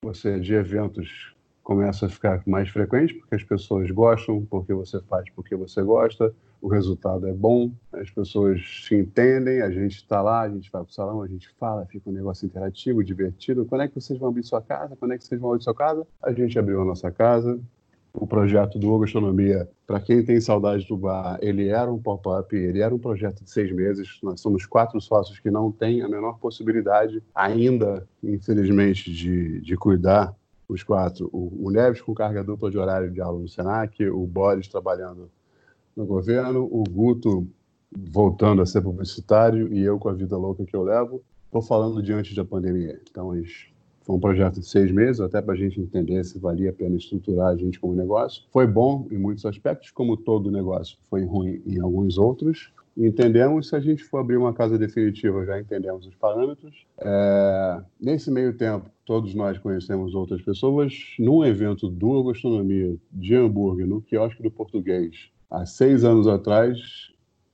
você 0.03 0.41
de 0.41 0.55
eventos 0.55 1.33
começa 1.63 2.07
a 2.07 2.09
ficar 2.09 2.43
mais 2.47 2.69
frequente, 2.69 3.15
porque 3.15 3.37
as 3.37 3.45
pessoas 3.45 3.91
gostam, 3.93 4.45
porque 4.51 4.75
você 4.75 5.01
faz 5.03 5.31
porque 5.31 5.55
você 5.55 5.83
gosta, 5.83 6.35
o 6.65 6.69
resultado 6.69 7.29
é 7.29 7.33
bom, 7.33 7.71
as 7.93 8.09
pessoas 8.09 8.59
se 8.89 8.95
entendem, 8.95 9.61
a 9.61 9.71
gente 9.71 9.97
está 9.97 10.23
lá, 10.23 10.41
a 10.41 10.49
gente 10.49 10.73
vai 10.73 10.83
para 10.83 10.91
o 10.91 10.95
salão, 10.95 11.21
a 11.21 11.29
gente 11.29 11.47
fala, 11.61 11.85
fica 11.85 12.09
um 12.09 12.13
negócio 12.13 12.47
interativo, 12.47 13.05
divertido. 13.05 13.67
Quando 13.67 13.83
é 13.83 13.89
que 13.89 14.01
vocês 14.01 14.19
vão 14.19 14.31
abrir 14.31 14.45
sua 14.45 14.63
casa? 14.63 14.97
Quando 14.97 15.13
é 15.13 15.19
que 15.19 15.25
vocês 15.25 15.39
vão 15.39 15.51
abrir 15.51 15.63
sua 15.63 15.75
casa? 15.75 16.07
A 16.23 16.33
gente 16.33 16.59
abriu 16.59 16.81
a 16.81 16.85
nossa 16.87 17.11
casa, 17.11 17.61
o 18.15 18.27
projeto 18.27 18.79
do 18.79 18.99
Gastronomia, 18.99 19.69
para 19.87 20.01
quem 20.01 20.25
tem 20.25 20.41
saudade 20.41 20.89
do 20.89 20.97
bar, 20.97 21.39
ele 21.43 21.69
era 21.69 21.93
um 21.93 22.01
pop-up, 22.01 22.57
ele 22.57 22.81
era 22.81 22.95
um 22.95 22.99
projeto 22.99 23.45
de 23.45 23.51
seis 23.51 23.71
meses. 23.71 24.19
Nós 24.23 24.41
somos 24.41 24.65
quatro 24.65 24.99
sócios 25.03 25.39
que 25.39 25.51
não 25.51 25.71
têm 25.71 26.01
a 26.01 26.09
menor 26.09 26.39
possibilidade 26.39 27.23
ainda, 27.35 28.09
infelizmente, 28.23 29.13
de, 29.13 29.61
de 29.61 29.77
cuidar 29.77 30.35
os 30.67 30.83
quatro. 30.83 31.29
O, 31.31 31.71
Neves 31.71 32.01
com 32.01 32.15
carga 32.15 32.43
dupla 32.43 32.71
de 32.71 32.79
horário 32.79 33.11
de 33.11 33.21
aula 33.21 33.39
no 33.39 33.49
Senac, 33.49 34.03
o 34.09 34.27
Boris 34.27 34.67
trabalhando 34.67 35.31
no 35.97 36.07
governo, 36.07 36.65
o 36.65 36.85
Guto 36.85 37.47
voltando 37.97 38.61
a 38.61 38.67
ser 38.67 38.83
publicitário 38.83 39.73
e 39.73 39.83
eu 39.83 39.99
com 39.99 40.09
a 40.09 40.13
vida 40.13 40.37
louca 40.37 40.65
que 40.65 40.75
eu 40.75 40.83
levo. 40.83 41.23
Estou 41.47 41.63
falando 41.63 42.03
diante 42.03 42.35
da 42.35 42.45
pandemia. 42.45 43.01
Então, 43.09 43.33
foi 44.03 44.17
um 44.17 44.21
projeto 44.21 44.61
de 44.61 44.67
seis 44.67 44.91
meses, 44.91 45.21
até 45.21 45.41
para 45.41 45.55
a 45.55 45.57
gente 45.57 45.81
entender 45.81 46.25
se 46.25 46.39
valia 46.39 46.71
a 46.71 46.73
pena 46.73 46.97
estruturar 46.97 47.49
a 47.49 47.57
gente 47.57 47.79
como 47.79 47.95
negócio. 47.95 48.43
Foi 48.53 48.67
bom 48.67 49.07
em 49.11 49.17
muitos 49.17 49.47
aspectos, 49.47 49.91
como 49.91 50.17
todo 50.17 50.51
negócio 50.51 50.99
foi 51.09 51.25
ruim 51.25 51.63
em 51.67 51.81
alguns 51.81 52.19
outros. 52.19 52.73
Entendemos 52.97 53.69
se 53.69 53.77
a 53.77 53.81
gente 53.81 54.05
for 54.05 54.19
abrir 54.19 54.37
uma 54.37 54.53
casa 54.53 54.79
definitiva, 54.79 55.45
já 55.45 55.61
entendemos 55.61 56.07
os 56.07 56.15
parâmetros. 56.15 56.87
É... 56.99 57.83
nesse 58.01 58.31
meio 58.31 58.57
tempo, 58.57 58.89
todos 59.05 59.35
nós 59.35 59.59
conhecemos 59.59 60.15
outras 60.15 60.43
pessoas. 60.43 60.93
Num 61.19 61.45
evento 61.45 61.89
do 61.89 62.25
Gastronomia 62.25 62.97
de 63.11 63.35
hambúrguer, 63.35 63.87
no 63.87 64.01
quiosque 64.01 64.43
do 64.43 64.51
português, 64.51 65.31
há 65.55 65.67
seis 65.67 66.05
anos 66.05 66.27
atrás, 66.27 67.13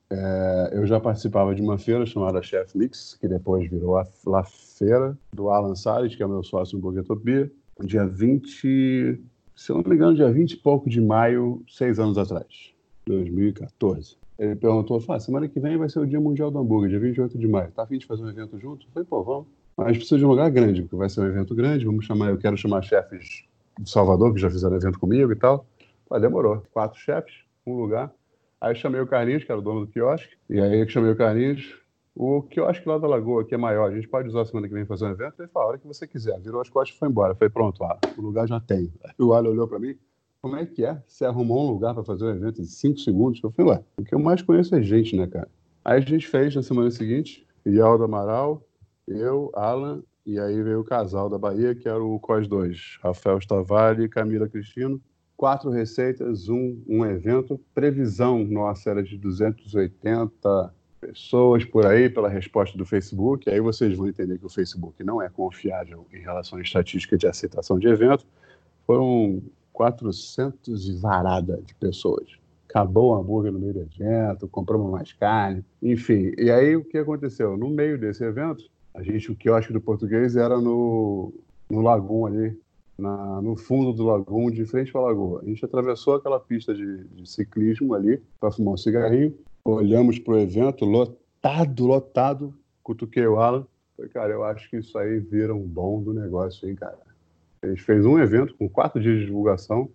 é, 0.09 0.71
eu 0.73 0.85
já 0.85 0.99
participava 0.99 1.53
de 1.55 1.61
uma 1.61 1.77
feira 1.77 2.05
chamada 2.05 2.41
Chef 2.41 2.77
Mix, 2.77 3.17
que 3.19 3.27
depois 3.27 3.69
virou 3.69 3.97
a, 3.97 4.01
a 4.01 4.43
feira 4.43 5.17
do 5.33 5.49
Alan 5.49 5.75
Salles, 5.75 6.15
que 6.15 6.23
é 6.23 6.27
meu 6.27 6.43
sócio 6.43 6.75
no 6.75 6.81
Burguetopia, 6.81 7.51
dia 7.81 8.05
20, 8.05 9.21
se 9.55 9.71
eu 9.71 9.77
não 9.77 9.83
me 9.87 9.95
engano, 9.95 10.15
dia 10.15 10.31
20 10.31 10.51
e 10.51 10.57
pouco 10.57 10.89
de 10.89 10.99
maio, 10.99 11.63
seis 11.67 11.99
anos 11.99 12.17
atrás, 12.17 12.73
2014. 13.05 14.17
Ele 14.37 14.55
perguntou, 14.55 14.99
falou, 14.99 15.17
ah, 15.17 15.19
semana 15.19 15.47
que 15.47 15.59
vem 15.59 15.77
vai 15.77 15.87
ser 15.87 15.99
o 15.99 16.05
Dia 16.05 16.19
Mundial 16.19 16.49
do 16.49 16.57
Hambúrguer, 16.57 16.89
dia 16.89 16.99
28 16.99 17.37
de 17.37 17.47
maio. 17.47 17.71
Tá 17.71 17.83
afim 17.83 17.99
de 17.99 18.07
fazer 18.07 18.23
um 18.23 18.29
evento 18.29 18.57
junto? 18.59 18.87
Eu 18.87 18.91
falei, 18.91 19.07
pô, 19.07 19.23
vamos. 19.23 19.47
Mas 19.77 19.97
precisa 19.97 20.17
de 20.17 20.25
um 20.25 20.29
lugar 20.29 20.49
grande, 20.49 20.81
porque 20.81 20.95
vai 20.95 21.09
ser 21.09 21.21
um 21.21 21.25
evento 21.25 21.53
grande, 21.53 21.85
vamos 21.85 22.05
chamar, 22.05 22.31
eu 22.31 22.37
quero 22.37 22.57
chamar 22.57 22.81
chefes 22.81 23.43
de 23.79 23.89
Salvador, 23.89 24.33
que 24.33 24.41
já 24.41 24.49
fizeram 24.49 24.75
evento 24.75 24.99
comigo 24.99 25.31
e 25.31 25.35
tal. 25.35 25.65
Falei, 26.09 26.23
demorou. 26.23 26.63
Quatro 26.73 26.99
chefes, 26.99 27.35
um 27.65 27.75
lugar. 27.75 28.11
Aí 28.59 28.75
chamei 28.75 29.01
o 29.01 29.07
Carlinhos, 29.07 29.43
que 29.43 29.51
era 29.51 29.59
o 29.59 29.63
dono 29.63 29.85
do 29.85 29.91
quiosque, 29.91 30.35
e 30.49 30.59
aí 30.59 30.85
que 30.85 30.91
chamei 30.91 31.11
o 31.11 31.15
Carlinhos, 31.15 31.81
o 32.15 32.41
quiosque 32.43 32.87
lá 32.87 32.97
da 32.97 33.07
Lagoa, 33.07 33.45
que 33.45 33.55
é 33.55 33.57
maior, 33.57 33.89
a 33.89 33.95
gente 33.95 34.07
pode 34.07 34.27
usar 34.27 34.45
semana 34.45 34.67
que 34.67 34.73
vem 34.73 34.85
fazer 34.85 35.05
um 35.05 35.11
evento? 35.11 35.39
Ele 35.39 35.47
falou, 35.47 35.67
a 35.67 35.69
hora 35.71 35.77
que 35.79 35.87
você 35.87 36.05
quiser. 36.05 36.39
Virou 36.39 36.61
as 36.61 36.69
costas 36.69 36.95
e 36.95 36.99
foi 36.99 37.07
embora. 37.07 37.31
Eu 37.31 37.35
falei, 37.35 37.49
pronto, 37.49 37.83
o 38.17 38.21
lugar 38.21 38.47
já 38.47 38.59
tem. 38.59 38.91
Aí 39.03 39.13
o 39.17 39.33
Alan 39.33 39.49
olhou 39.49 39.67
para 39.67 39.79
mim, 39.79 39.97
como 40.41 40.55
é 40.57 40.65
que 40.65 40.85
é? 40.85 41.01
Você 41.07 41.25
arrumou 41.25 41.65
um 41.67 41.71
lugar 41.71 41.93
para 41.93 42.03
fazer 42.03 42.25
um 42.25 42.29
evento 42.29 42.61
em 42.61 42.65
cinco 42.65 42.99
segundos? 42.99 43.41
Eu 43.41 43.51
falei, 43.51 43.73
ué, 43.73 43.83
o 43.97 44.03
que 44.03 44.13
eu 44.13 44.19
mais 44.19 44.41
conheço 44.41 44.75
é 44.75 44.81
gente, 44.81 45.15
né, 45.15 45.25
cara? 45.27 45.47
Aí 45.83 45.97
a 45.97 46.01
gente 46.01 46.27
fez 46.27 46.55
na 46.55 46.61
semana 46.61 46.91
seguinte, 46.91 47.47
Yaldo 47.65 48.03
Amaral, 48.03 48.61
eu, 49.07 49.51
Alan, 49.55 50.03
e 50.25 50.39
aí 50.39 50.61
veio 50.61 50.81
o 50.81 50.83
casal 50.83 51.29
da 51.29 51.37
Bahia, 51.37 51.73
que 51.73 51.87
era 51.87 52.03
o 52.03 52.19
COS 52.19 52.47
2, 52.47 52.99
Rafael 53.01 53.39
Stavali 53.39 54.03
e 54.03 54.09
Camila 54.09 54.47
Cristino 54.47 55.01
quatro 55.41 55.71
receitas, 55.71 56.49
um, 56.49 56.79
um 56.87 57.03
evento. 57.03 57.59
Previsão 57.73 58.43
nossa 58.43 58.91
era 58.91 59.01
de 59.01 59.17
280 59.17 60.71
pessoas 60.99 61.65
por 61.65 61.83
aí, 61.83 62.11
pela 62.11 62.29
resposta 62.29 62.77
do 62.77 62.85
Facebook. 62.85 63.49
Aí 63.49 63.59
vocês 63.59 63.97
vão 63.97 64.07
entender 64.07 64.37
que 64.37 64.45
o 64.45 64.49
Facebook 64.49 65.03
não 65.03 65.19
é 65.19 65.29
confiável 65.29 66.05
em 66.13 66.19
relação 66.19 66.59
à 66.59 66.61
estatística 66.61 67.17
de 67.17 67.25
aceitação 67.25 67.79
de 67.79 67.87
evento. 67.87 68.23
Foram 68.85 69.41
400 69.73 70.87
e 70.87 70.93
varada 70.97 71.59
de 71.65 71.73
pessoas. 71.73 72.37
Acabou 72.69 73.09
o 73.09 73.15
hambúrguer 73.15 73.51
no 73.51 73.57
meio 73.57 73.73
do 73.73 73.81
evento, 73.81 74.47
compramos 74.47 74.91
mais 74.91 75.11
carne, 75.11 75.65
enfim. 75.81 76.33
E 76.37 76.51
aí 76.51 76.75
o 76.75 76.85
que 76.85 76.99
aconteceu? 76.99 77.57
No 77.57 77.67
meio 77.67 77.97
desse 77.97 78.23
evento, 78.23 78.69
a 78.93 79.01
gente, 79.01 79.31
o 79.31 79.35
quiosque 79.35 79.73
do 79.73 79.81
português 79.81 80.35
era 80.35 80.61
no, 80.61 81.33
no 81.67 81.81
Lagoon 81.81 82.27
ali, 82.27 82.59
na, 82.97 83.41
no 83.41 83.55
fundo 83.55 83.93
do 83.93 84.05
lagoon, 84.05 84.51
de 84.51 84.65
frente 84.65 84.91
para 84.91 85.01
a 85.01 85.05
lagoa. 85.05 85.41
A 85.41 85.45
gente 85.45 85.63
atravessou 85.63 86.15
aquela 86.15 86.39
pista 86.39 86.73
de, 86.73 87.03
de 87.05 87.29
ciclismo 87.29 87.93
ali 87.93 88.21
para 88.39 88.51
fumar 88.51 88.73
um 88.73 88.77
cigarrinho, 88.77 89.37
olhamos 89.63 90.19
para 90.19 90.33
o 90.33 90.39
evento, 90.39 90.85
lotado, 90.85 91.85
lotado, 91.85 92.53
cutuquei 92.83 93.25
o 93.25 93.39
Alan. 93.39 93.65
Falei, 93.95 94.11
cara, 94.11 94.33
eu 94.33 94.43
acho 94.43 94.69
que 94.69 94.77
isso 94.77 94.97
aí 94.97 95.19
vira 95.19 95.53
um 95.53 95.67
bom 95.67 96.01
do 96.01 96.13
negócio, 96.13 96.67
hein, 96.67 96.75
cara. 96.75 96.99
A 97.61 97.67
gente 97.67 97.83
fez 97.83 98.05
um 98.05 98.17
evento 98.17 98.55
com 98.55 98.67
quatro 98.67 98.99
dias 98.99 99.19
de 99.19 99.25
divulgação, 99.25 99.89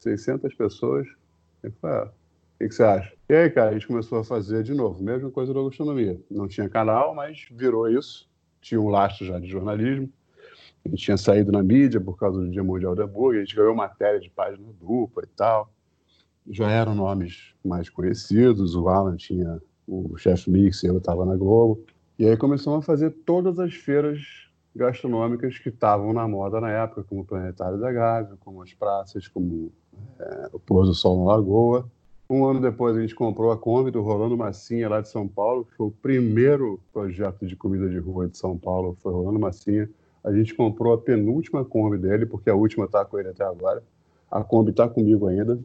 600 0.00 0.52
pessoas. 0.54 1.06
Falei, 1.80 1.98
ah, 1.98 2.10
o 2.10 2.58
que, 2.58 2.68
que, 2.68 2.74
você 2.74 2.82
acha? 2.82 3.12
E 3.28 3.34
aí, 3.34 3.50
cara, 3.50 3.70
a 3.70 3.72
gente 3.72 3.86
começou 3.86 4.18
a 4.18 4.24
fazer 4.24 4.62
de 4.62 4.74
novo, 4.74 5.02
mesma 5.02 5.30
coisa 5.30 5.52
da 5.52 5.62
gastronomia. 5.62 6.20
Não 6.30 6.46
tinha 6.46 6.68
canal, 6.68 7.14
mas 7.14 7.46
virou 7.50 7.88
isso. 7.88 8.28
Tinha 8.60 8.80
um 8.80 8.88
lastro 8.88 9.26
já 9.26 9.38
de 9.38 9.46
jornalismo. 9.46 10.10
Gente 10.86 11.02
tinha 11.02 11.16
saído 11.16 11.50
na 11.50 11.62
mídia 11.62 12.00
por 12.00 12.16
causa 12.16 12.40
do 12.40 12.50
Dia 12.50 12.62
Mundial 12.62 12.94
da 12.94 13.04
Hambúrguer, 13.04 13.40
a 13.40 13.44
gente 13.44 13.56
ganhou 13.56 13.74
matéria 13.74 14.20
de 14.20 14.30
página 14.30 14.68
dupla 14.80 15.22
e 15.24 15.28
tal. 15.36 15.70
Já 16.48 16.70
eram 16.70 16.94
nomes 16.94 17.54
mais 17.64 17.88
conhecidos, 17.88 18.74
o 18.76 18.88
Alan 18.88 19.16
tinha 19.16 19.60
o 19.86 20.16
Chef 20.16 20.48
Mix, 20.48 20.82
eu 20.84 20.98
estava 20.98 21.24
na 21.24 21.36
Globo. 21.36 21.84
E 22.18 22.26
aí 22.26 22.36
começamos 22.36 22.78
a 22.78 22.82
fazer 22.82 23.10
todas 23.24 23.58
as 23.58 23.74
feiras 23.74 24.20
gastronômicas 24.74 25.58
que 25.58 25.70
estavam 25.70 26.12
na 26.12 26.28
moda 26.28 26.60
na 26.60 26.70
época, 26.70 27.02
como 27.02 27.22
o 27.22 27.24
Planetário 27.24 27.78
da 27.78 27.90
Gávea, 27.90 28.36
como 28.40 28.62
as 28.62 28.72
praças, 28.72 29.26
como 29.26 29.72
é, 30.18 30.50
o 30.52 30.58
Pôr 30.58 30.84
do 30.84 30.94
Sol 30.94 31.24
na 31.24 31.32
Lagoa. 31.32 31.90
Um 32.28 32.44
ano 32.44 32.60
depois 32.60 32.96
a 32.96 33.00
gente 33.00 33.14
comprou 33.14 33.52
a 33.52 33.56
Kombi 33.56 33.90
do 33.90 34.02
Rolando 34.02 34.36
Massinha 34.36 34.88
lá 34.88 35.00
de 35.00 35.08
São 35.08 35.26
Paulo, 35.26 35.64
que 35.64 35.76
foi 35.76 35.86
o 35.86 35.90
primeiro 35.90 36.80
projeto 36.92 37.46
de 37.46 37.56
comida 37.56 37.88
de 37.88 37.98
rua 37.98 38.28
de 38.28 38.36
São 38.36 38.58
Paulo, 38.58 38.96
foi 39.00 39.12
Rolando 39.12 39.38
Massinha. 39.38 39.88
A 40.26 40.32
gente 40.32 40.52
comprou 40.56 40.92
a 40.92 40.98
penúltima 40.98 41.64
Kombi 41.64 41.98
dele, 41.98 42.26
porque 42.26 42.50
a 42.50 42.54
última 42.54 42.86
está 42.86 43.04
com 43.04 43.16
ele 43.16 43.28
até 43.28 43.44
agora. 43.44 43.80
A 44.28 44.42
Kombi 44.42 44.72
está 44.72 44.88
comigo 44.88 45.28
ainda. 45.28 45.56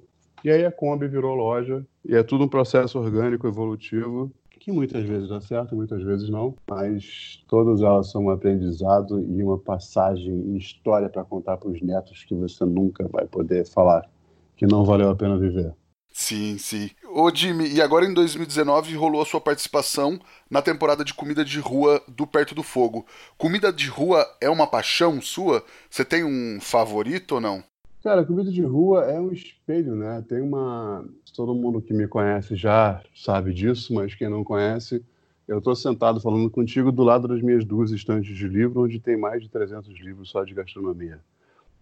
E 0.43 0.51
aí 0.51 0.64
a 0.64 0.72
Kombi 0.72 1.07
virou 1.07 1.34
loja. 1.34 1.84
E 2.05 2.16
é 2.16 2.22
tudo 2.22 2.43
um 2.43 2.47
processo 2.47 2.99
orgânico, 2.99 3.47
evolutivo, 3.47 4.32
que 4.59 4.72
muitas 4.72 5.03
vezes 5.03 5.30
dá 5.30 5.41
certo, 5.41 5.76
muitas 5.76 6.03
vezes 6.03 6.30
não. 6.30 6.53
Mas 6.70 7.43
todas 7.47 7.82
elas 7.82 8.12
são 8.12 8.26
um 8.26 8.30
aprendizado 8.30 9.20
e 9.20 9.41
uma 9.41 9.57
passagem 9.57 10.53
e 10.53 10.57
história 10.59 11.09
para 11.09 11.24
contar 11.24 11.57
para 11.57 11.70
os 11.70 11.82
netos 11.82 12.24
que 12.24 12.36
você 12.36 12.64
nunca 12.64 13.07
vai 13.07 13.26
poder 13.26 13.66
falar 13.66 14.07
que 14.55 14.68
não 14.68 14.86
valeu 14.86 15.09
a 15.09 15.16
pena 15.16 15.39
viver. 15.39 15.74
Sim, 16.14 16.59
sim. 16.59 16.91
Ô 17.14 17.30
Jimmy, 17.30 17.68
e 17.68 17.82
agora 17.82 18.05
em 18.05 18.14
2019 18.14 18.95
rolou 18.95 19.22
a 19.22 19.26
sua 19.26 19.41
participação 19.41 20.18
na 20.49 20.62
temporada 20.62 21.03
de 21.03 21.14
comida 21.14 21.43
de 21.43 21.59
rua 21.59 22.01
do 22.07 22.26
Perto 22.26 22.55
do 22.55 22.64
Fogo. 22.64 23.05
Comida 23.38 23.72
de 23.72 23.89
rua 23.89 24.26
é 24.39 24.49
uma 24.49 24.66
paixão 24.66 25.22
sua? 25.22 25.62
Você 25.89 26.05
tem 26.05 26.24
um 26.24 26.59
favorito 26.62 27.34
ou 27.34 27.41
não? 27.41 27.62
Cara, 28.01 28.24
comida 28.24 28.49
de 28.49 28.62
rua 28.62 29.03
é 29.03 29.20
um 29.20 29.30
espelho, 29.30 29.93
né? 29.93 30.24
Tem 30.26 30.39
uma. 30.39 31.03
Todo 31.36 31.53
mundo 31.53 31.82
que 31.82 31.93
me 31.93 32.07
conhece 32.07 32.55
já 32.55 33.03
sabe 33.14 33.53
disso, 33.53 33.93
mas 33.93 34.16
quem 34.16 34.30
não 34.30 34.41
conhece, 34.41 35.03
eu 35.45 35.57
estou 35.57 35.76
sentado 35.76 36.22
falando 36.22 36.49
contigo 36.49 36.93
do 36.93 37.03
lado 37.03 37.28
das 37.28 37.41
minhas 37.41 37.66
duas 37.66 37.91
estantes 37.91 38.38
de 38.38 38.47
livro, 38.47 38.84
onde 38.84 39.01
tem 39.01 39.18
mais 39.18 39.41
de 39.41 39.49
300 39.49 39.99
livros 39.99 40.30
só 40.30 40.45
de 40.45 40.53
gastronomia. 40.53 41.20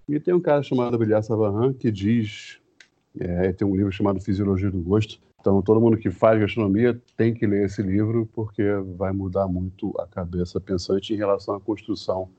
E 0.08 0.20
tem 0.20 0.34
um 0.34 0.42
cara 0.42 0.64
chamado 0.64 0.98
Bilhar 0.98 1.22
Savarran 1.22 1.72
que 1.72 1.92
diz 1.92 2.60
é, 3.18 3.52
tem 3.54 3.68
um 3.68 3.76
livro 3.76 3.92
chamado 3.92 4.20
Fisiologia 4.20 4.70
do 4.70 4.80
Gosto. 4.80 5.20
Então, 5.40 5.62
todo 5.62 5.80
mundo 5.80 5.98
que 5.98 6.12
faz 6.12 6.40
gastronomia 6.40 7.02
tem 7.16 7.34
que 7.34 7.48
ler 7.48 7.66
esse 7.66 7.82
livro, 7.82 8.30
porque 8.34 8.64
vai 8.98 9.14
mudar 9.14 9.48
muito 9.48 9.94
a 10.00 10.06
cabeça 10.06 10.60
pensante 10.60 11.14
em 11.14 11.18
relação 11.18 11.56
à 11.56 11.60
construção 11.60 12.30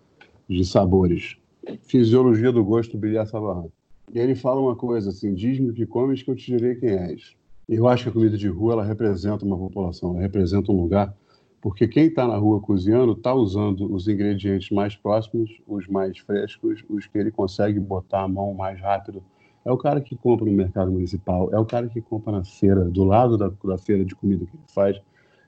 de 0.48 0.64
sabores. 0.64 1.36
Fisiologia 1.82 2.52
do 2.52 2.64
gosto, 2.64 2.98
Bilhar 2.98 3.26
Savarran. 3.26 3.68
E 4.12 4.18
ele 4.18 4.34
fala 4.34 4.60
uma 4.60 4.76
coisa 4.76 5.10
assim: 5.10 5.34
diz-me 5.34 5.70
o 5.70 5.74
que 5.74 5.86
comes 5.86 6.22
que 6.22 6.30
eu 6.30 6.36
te 6.36 6.46
direi 6.46 6.74
quem 6.74 6.90
és. 6.90 7.36
Eu 7.68 7.86
acho 7.86 8.04
que 8.04 8.08
a 8.08 8.12
comida 8.12 8.36
de 8.36 8.48
rua 8.48 8.72
ela 8.72 8.84
representa 8.84 9.44
uma 9.44 9.56
população, 9.56 10.10
ela 10.10 10.20
representa 10.20 10.72
um 10.72 10.80
lugar, 10.80 11.14
porque 11.60 11.86
quem 11.86 12.06
está 12.06 12.26
na 12.26 12.36
rua 12.36 12.60
cozinhando 12.60 13.12
está 13.12 13.32
usando 13.32 13.92
os 13.92 14.08
ingredientes 14.08 14.70
mais 14.70 14.96
próximos, 14.96 15.50
os 15.66 15.86
mais 15.86 16.18
frescos, 16.18 16.82
os 16.88 17.06
que 17.06 17.16
ele 17.16 17.30
consegue 17.30 17.78
botar 17.78 18.22
a 18.22 18.28
mão 18.28 18.52
mais 18.52 18.80
rápido. 18.80 19.22
É 19.64 19.70
o 19.70 19.76
cara 19.76 20.00
que 20.00 20.16
compra 20.16 20.46
no 20.46 20.52
mercado 20.52 20.90
municipal, 20.90 21.50
é 21.52 21.58
o 21.58 21.66
cara 21.66 21.88
que 21.88 22.00
compra 22.00 22.32
na 22.32 22.44
feira, 22.44 22.84
do 22.84 23.04
lado 23.04 23.36
da, 23.36 23.50
da 23.64 23.76
feira 23.76 24.04
de 24.04 24.14
comida 24.14 24.46
que 24.46 24.56
ele 24.56 24.64
faz. 24.68 25.00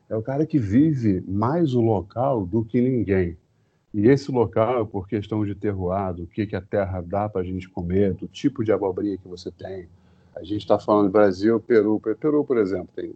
É 0.08 0.16
o 0.16 0.22
cara 0.22 0.44
que 0.44 0.58
vive 0.58 1.24
mais 1.26 1.74
o 1.74 1.80
local 1.80 2.44
do 2.44 2.62
que 2.64 2.80
ninguém. 2.80 3.36
E 3.94 4.08
esse 4.08 4.30
local, 4.30 4.86
por 4.86 5.06
questão 5.06 5.44
de 5.44 5.54
terroir, 5.54 6.14
do 6.14 6.26
que, 6.26 6.46
que 6.46 6.56
a 6.56 6.60
terra 6.60 7.02
dá 7.02 7.28
para 7.28 7.42
a 7.42 7.44
gente 7.44 7.68
comer, 7.68 8.14
do 8.14 8.26
tipo 8.26 8.64
de 8.64 8.72
abobrinha 8.72 9.18
que 9.18 9.28
você 9.28 9.50
tem. 9.50 9.88
A 10.34 10.42
gente 10.42 10.62
está 10.62 10.78
falando 10.78 11.06
do 11.06 11.12
Brasil, 11.12 11.60
Peru. 11.60 12.00
Peru, 12.00 12.44
por 12.44 12.56
exemplo, 12.56 12.88
tem, 12.94 13.14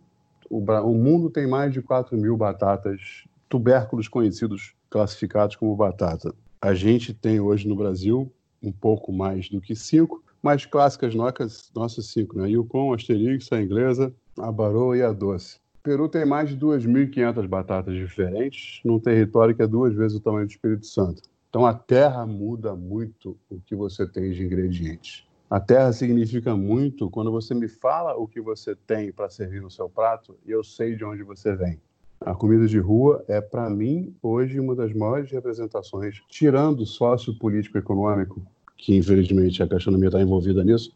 o, 0.50 0.58
o 0.58 0.94
mundo 0.94 1.30
tem 1.30 1.46
mais 1.46 1.72
de 1.72 1.80
4 1.80 2.16
mil 2.16 2.36
batatas, 2.36 3.24
tubérculos 3.48 4.06
conhecidos, 4.06 4.74
classificados 4.90 5.56
como 5.56 5.74
batata. 5.74 6.34
A 6.60 6.74
gente 6.74 7.14
tem 7.14 7.40
hoje 7.40 7.66
no 7.66 7.76
Brasil 7.76 8.30
um 8.62 8.72
pouco 8.72 9.12
mais 9.12 9.48
do 9.48 9.60
que 9.60 9.74
cinco, 9.74 10.22
mais 10.42 10.66
clássicas 10.66 11.14
nossas, 11.14 11.70
nossas 11.74 12.06
cinco, 12.06 12.38
né? 12.38 12.48
Yukon, 12.50 12.92
Asterix, 12.92 13.52
a 13.52 13.60
inglesa, 13.60 14.12
a 14.38 14.50
Barô 14.52 14.94
e 14.94 15.02
a 15.02 15.12
doce. 15.12 15.58
Peru 15.82 16.08
tem 16.08 16.26
mais 16.26 16.48
de 16.48 16.56
2.500 16.56 17.46
batatas 17.46 17.94
diferentes, 17.94 18.80
num 18.84 18.98
território 18.98 19.54
que 19.54 19.62
é 19.62 19.66
duas 19.66 19.94
vezes 19.94 20.18
o 20.18 20.20
tamanho 20.20 20.46
do 20.46 20.50
Espírito 20.50 20.84
Santo. 20.86 21.22
Então 21.48 21.64
a 21.64 21.72
terra 21.72 22.26
muda 22.26 22.74
muito 22.74 23.36
o 23.48 23.60
que 23.60 23.74
você 23.76 24.06
tem 24.06 24.32
de 24.32 24.44
ingredientes. 24.44 25.24
A 25.48 25.60
terra 25.60 25.92
significa 25.92 26.56
muito 26.56 27.08
quando 27.08 27.30
você 27.30 27.54
me 27.54 27.68
fala 27.68 28.16
o 28.16 28.26
que 28.26 28.40
você 28.40 28.74
tem 28.74 29.12
para 29.12 29.30
servir 29.30 29.62
no 29.62 29.70
seu 29.70 29.88
prato 29.88 30.36
e 30.44 30.50
eu 30.50 30.64
sei 30.64 30.96
de 30.96 31.04
onde 31.04 31.22
você 31.22 31.54
vem. 31.54 31.80
A 32.20 32.34
comida 32.34 32.66
de 32.66 32.80
rua 32.80 33.24
é, 33.28 33.40
para 33.40 33.70
mim, 33.70 34.12
hoje 34.20 34.58
uma 34.58 34.74
das 34.74 34.92
maiores 34.92 35.30
representações, 35.30 36.20
tirando 36.28 36.80
o 36.80 36.86
sócio 36.86 37.38
político-econômico, 37.38 38.42
que 38.76 38.94
infelizmente 38.94 39.62
a 39.62 39.66
gastronomia 39.66 40.08
está 40.08 40.20
envolvida 40.20 40.62
nisso, 40.62 40.92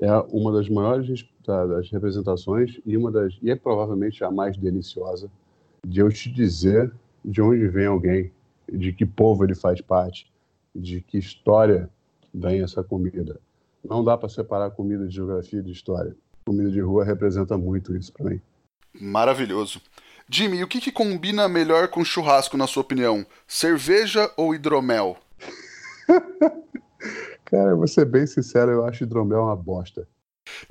é 0.00 0.12
uma 0.30 0.52
das 0.52 0.68
maiores 0.68 1.24
das 1.44 1.90
representações 1.90 2.78
e 2.86 2.96
uma 2.96 3.10
das 3.10 3.36
e 3.42 3.50
é 3.50 3.56
provavelmente 3.56 4.22
a 4.24 4.30
mais 4.30 4.56
deliciosa 4.56 5.30
de 5.86 6.00
eu 6.00 6.08
te 6.10 6.30
dizer 6.30 6.92
de 7.24 7.40
onde 7.40 7.68
vem 7.68 7.86
alguém, 7.86 8.32
de 8.72 8.92
que 8.92 9.04
povo 9.04 9.44
ele 9.44 9.54
faz 9.54 9.80
parte, 9.80 10.30
de 10.74 11.00
que 11.00 11.18
história 11.18 11.88
vem 12.32 12.62
essa 12.62 12.82
comida. 12.82 13.40
Não 13.84 14.02
dá 14.02 14.16
para 14.16 14.28
separar 14.28 14.70
comida 14.70 15.06
de 15.06 15.14
geografia 15.14 15.60
e 15.60 15.62
de 15.62 15.72
história. 15.72 16.16
Comida 16.44 16.70
de 16.70 16.80
rua 16.80 17.04
representa 17.04 17.56
muito 17.56 17.96
isso 17.96 18.12
para 18.12 18.30
mim. 18.30 18.40
Maravilhoso. 19.00 19.80
Jimmy, 20.28 20.62
o 20.62 20.68
que, 20.68 20.80
que 20.80 20.92
combina 20.92 21.48
melhor 21.48 21.88
com 21.88 22.04
churrasco, 22.04 22.56
na 22.56 22.66
sua 22.66 22.82
opinião? 22.82 23.26
Cerveja 23.46 24.30
ou 24.36 24.54
hidromel? 24.54 25.16
Cara, 27.44 27.74
vou 27.74 27.86
ser 27.86 28.04
bem 28.04 28.26
sincero, 28.26 28.70
eu 28.70 28.86
acho 28.86 29.04
hidromel 29.04 29.42
uma 29.42 29.56
bosta. 29.56 30.06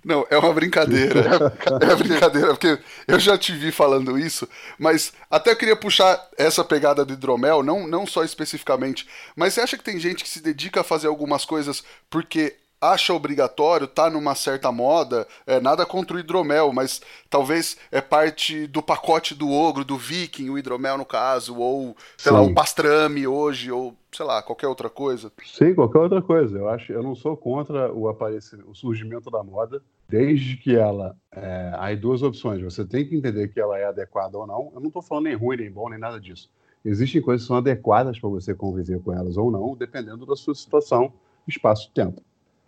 Não, 0.03 0.25
é 0.29 0.37
uma 0.37 0.53
brincadeira. 0.53 1.21
é 1.81 1.85
uma 1.85 1.95
brincadeira, 1.95 2.47
porque 2.49 2.79
eu 3.07 3.19
já 3.19 3.37
te 3.37 3.53
vi 3.53 3.71
falando 3.71 4.17
isso, 4.17 4.47
mas 4.77 5.13
até 5.29 5.51
eu 5.51 5.55
queria 5.55 5.75
puxar 5.75 6.29
essa 6.37 6.63
pegada 6.63 7.05
do 7.05 7.13
hidromel, 7.13 7.63
não, 7.63 7.87
não 7.87 8.05
só 8.05 8.23
especificamente, 8.23 9.07
mas 9.35 9.53
você 9.53 9.61
acha 9.61 9.77
que 9.77 9.83
tem 9.83 9.99
gente 9.99 10.23
que 10.23 10.29
se 10.29 10.41
dedica 10.41 10.81
a 10.81 10.83
fazer 10.83 11.07
algumas 11.07 11.45
coisas 11.45 11.83
porque 12.09 12.55
acha 12.81 13.13
obrigatório, 13.13 13.87
tá 13.87 14.09
numa 14.09 14.33
certa 14.33 14.71
moda, 14.71 15.27
é, 15.45 15.59
nada 15.59 15.85
contra 15.85 16.17
o 16.17 16.19
hidromel, 16.19 16.73
mas 16.73 16.99
talvez 17.29 17.77
é 17.91 18.01
parte 18.01 18.65
do 18.65 18.81
pacote 18.81 19.35
do 19.35 19.51
ogro, 19.51 19.85
do 19.85 19.97
viking, 19.97 20.49
o 20.49 20.57
hidromel 20.57 20.97
no 20.97 21.05
caso, 21.05 21.55
ou, 21.57 21.95
sei 22.17 22.31
Sim. 22.31 22.37
lá, 22.37 22.41
o 22.41 22.53
pastrame 22.53 23.27
hoje, 23.27 23.71
ou, 23.71 23.93
sei 24.11 24.25
lá, 24.25 24.41
qualquer 24.41 24.67
outra 24.67 24.89
coisa. 24.89 25.31
Sim, 25.45 25.75
qualquer 25.75 25.99
outra 25.99 26.21
coisa. 26.23 26.57
Eu 26.57 26.67
acho, 26.67 26.91
eu 26.91 27.03
não 27.03 27.13
sou 27.13 27.37
contra 27.37 27.93
o 27.93 28.09
aparecimento, 28.09 28.69
o 28.69 28.73
surgimento 28.73 29.29
da 29.29 29.43
moda, 29.43 29.81
desde 30.09 30.57
que 30.57 30.75
ela, 30.75 31.15
é, 31.31 31.71
há 31.75 31.93
duas 31.93 32.23
opções, 32.23 32.61
você 32.63 32.83
tem 32.83 33.07
que 33.07 33.15
entender 33.15 33.49
que 33.49 33.59
ela 33.59 33.77
é 33.77 33.85
adequada 33.85 34.37
ou 34.39 34.47
não, 34.47 34.71
eu 34.73 34.79
não 34.79 34.87
estou 34.87 35.03
falando 35.03 35.25
nem 35.25 35.35
ruim, 35.35 35.57
nem 35.57 35.71
bom, 35.71 35.87
nem 35.87 35.99
nada 35.99 36.19
disso. 36.19 36.49
Existem 36.83 37.21
coisas 37.21 37.43
que 37.43 37.47
são 37.47 37.57
adequadas 37.57 38.19
para 38.19 38.27
você 38.27 38.55
conviver 38.55 38.99
com 39.01 39.13
elas 39.13 39.37
ou 39.37 39.51
não, 39.51 39.75
dependendo 39.75 40.25
da 40.25 40.35
sua 40.35 40.55
situação, 40.55 41.13
espaço-tempo. 41.47 42.23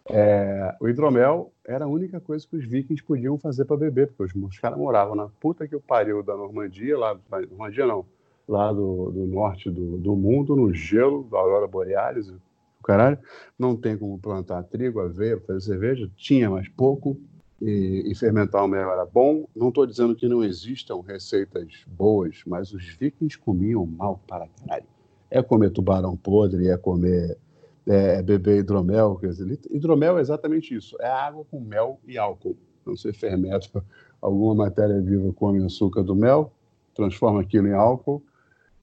É, 0.10 0.76
o 0.82 0.89
hidromel 0.89 1.54
era 1.66 1.86
a 1.86 1.88
única 1.88 2.20
coisa 2.20 2.45
que 2.45 2.58
os 2.58 2.66
vikings 2.66 3.04
podiam 3.04 3.38
fazer 3.38 3.66
para 3.66 3.78
beber, 3.78 4.08
porque 4.08 4.38
os, 4.38 4.49
os 4.49 4.60
caras 4.60 4.78
moravam 4.78 5.16
na 5.16 5.30
puta 5.39 5.68
que 5.68 5.76
o 5.76 5.82
pariu 5.82 6.22
da 6.22 6.36
Normandia, 6.36 6.97
lá, 6.97 7.18
Normandia 7.49 7.86
não, 7.86 8.06
lá 8.47 8.72
do, 8.74 9.12
do 9.12 9.26
norte 9.26 9.70
do, 9.70 9.97
do, 9.97 10.16
mundo, 10.16 10.56
no 10.56 10.74
gelo, 10.74 11.24
da 11.24 11.38
Aurora 11.38 11.68
Borealis, 11.68 12.28
o 12.30 12.84
caralho, 12.84 13.18
não 13.58 13.78
tem 13.78 13.97
como 13.97 14.20
plantar 14.20 14.64
trigo, 14.64 14.99
aveia, 14.99 15.39
fazer 15.39 15.62
cerveja, 15.62 16.12
tinha, 16.18 16.49
mas 16.49 16.68
pouco, 16.68 17.18
e, 17.62 18.12
e 18.12 18.16
fermentar 18.16 18.64
o 18.64 18.68
mel 18.68 18.91
era 18.91 19.06
bom. 19.06 19.47
Não 19.56 19.70
estou 19.70 19.86
dizendo 19.86 20.16
que 20.16 20.28
não 20.28 20.43
existam 20.43 20.99
receitas 20.99 21.86
boas, 21.88 22.43
mas 22.45 22.74
os 22.74 22.86
vikings 22.86 23.38
comiam 23.38 23.86
mal 23.86 24.22
para 24.28 24.47
caralho. 24.47 24.86
É 25.32 25.41
comer 25.41 25.72
tubarão 25.72 26.18
podre, 26.18 26.68
é 26.68 26.78
comer 26.78 27.38
é, 27.88 28.22
beber 28.22 28.60
hidromel. 28.60 29.16
Quer 29.16 29.28
dizer, 29.28 29.60
hidromel 29.72 30.18
é 30.18 30.22
exatamente 30.22 30.76
isso: 30.76 30.96
é 31.00 31.08
água 31.08 31.46
com 31.50 31.60
mel 31.60 32.00
e 32.06 32.18
álcool. 32.18 32.58
Então 32.82 32.96
você 32.96 33.14
fermenta 33.14 33.84
alguma 34.22 34.56
matéria 34.56 35.00
viva, 35.02 35.32
come 35.34 35.64
açúcar 35.64 36.04
do 36.04 36.16
mel, 36.16 36.52
transforma 36.94 37.42
aquilo 37.42 37.68
em 37.68 37.74
álcool 37.74 38.24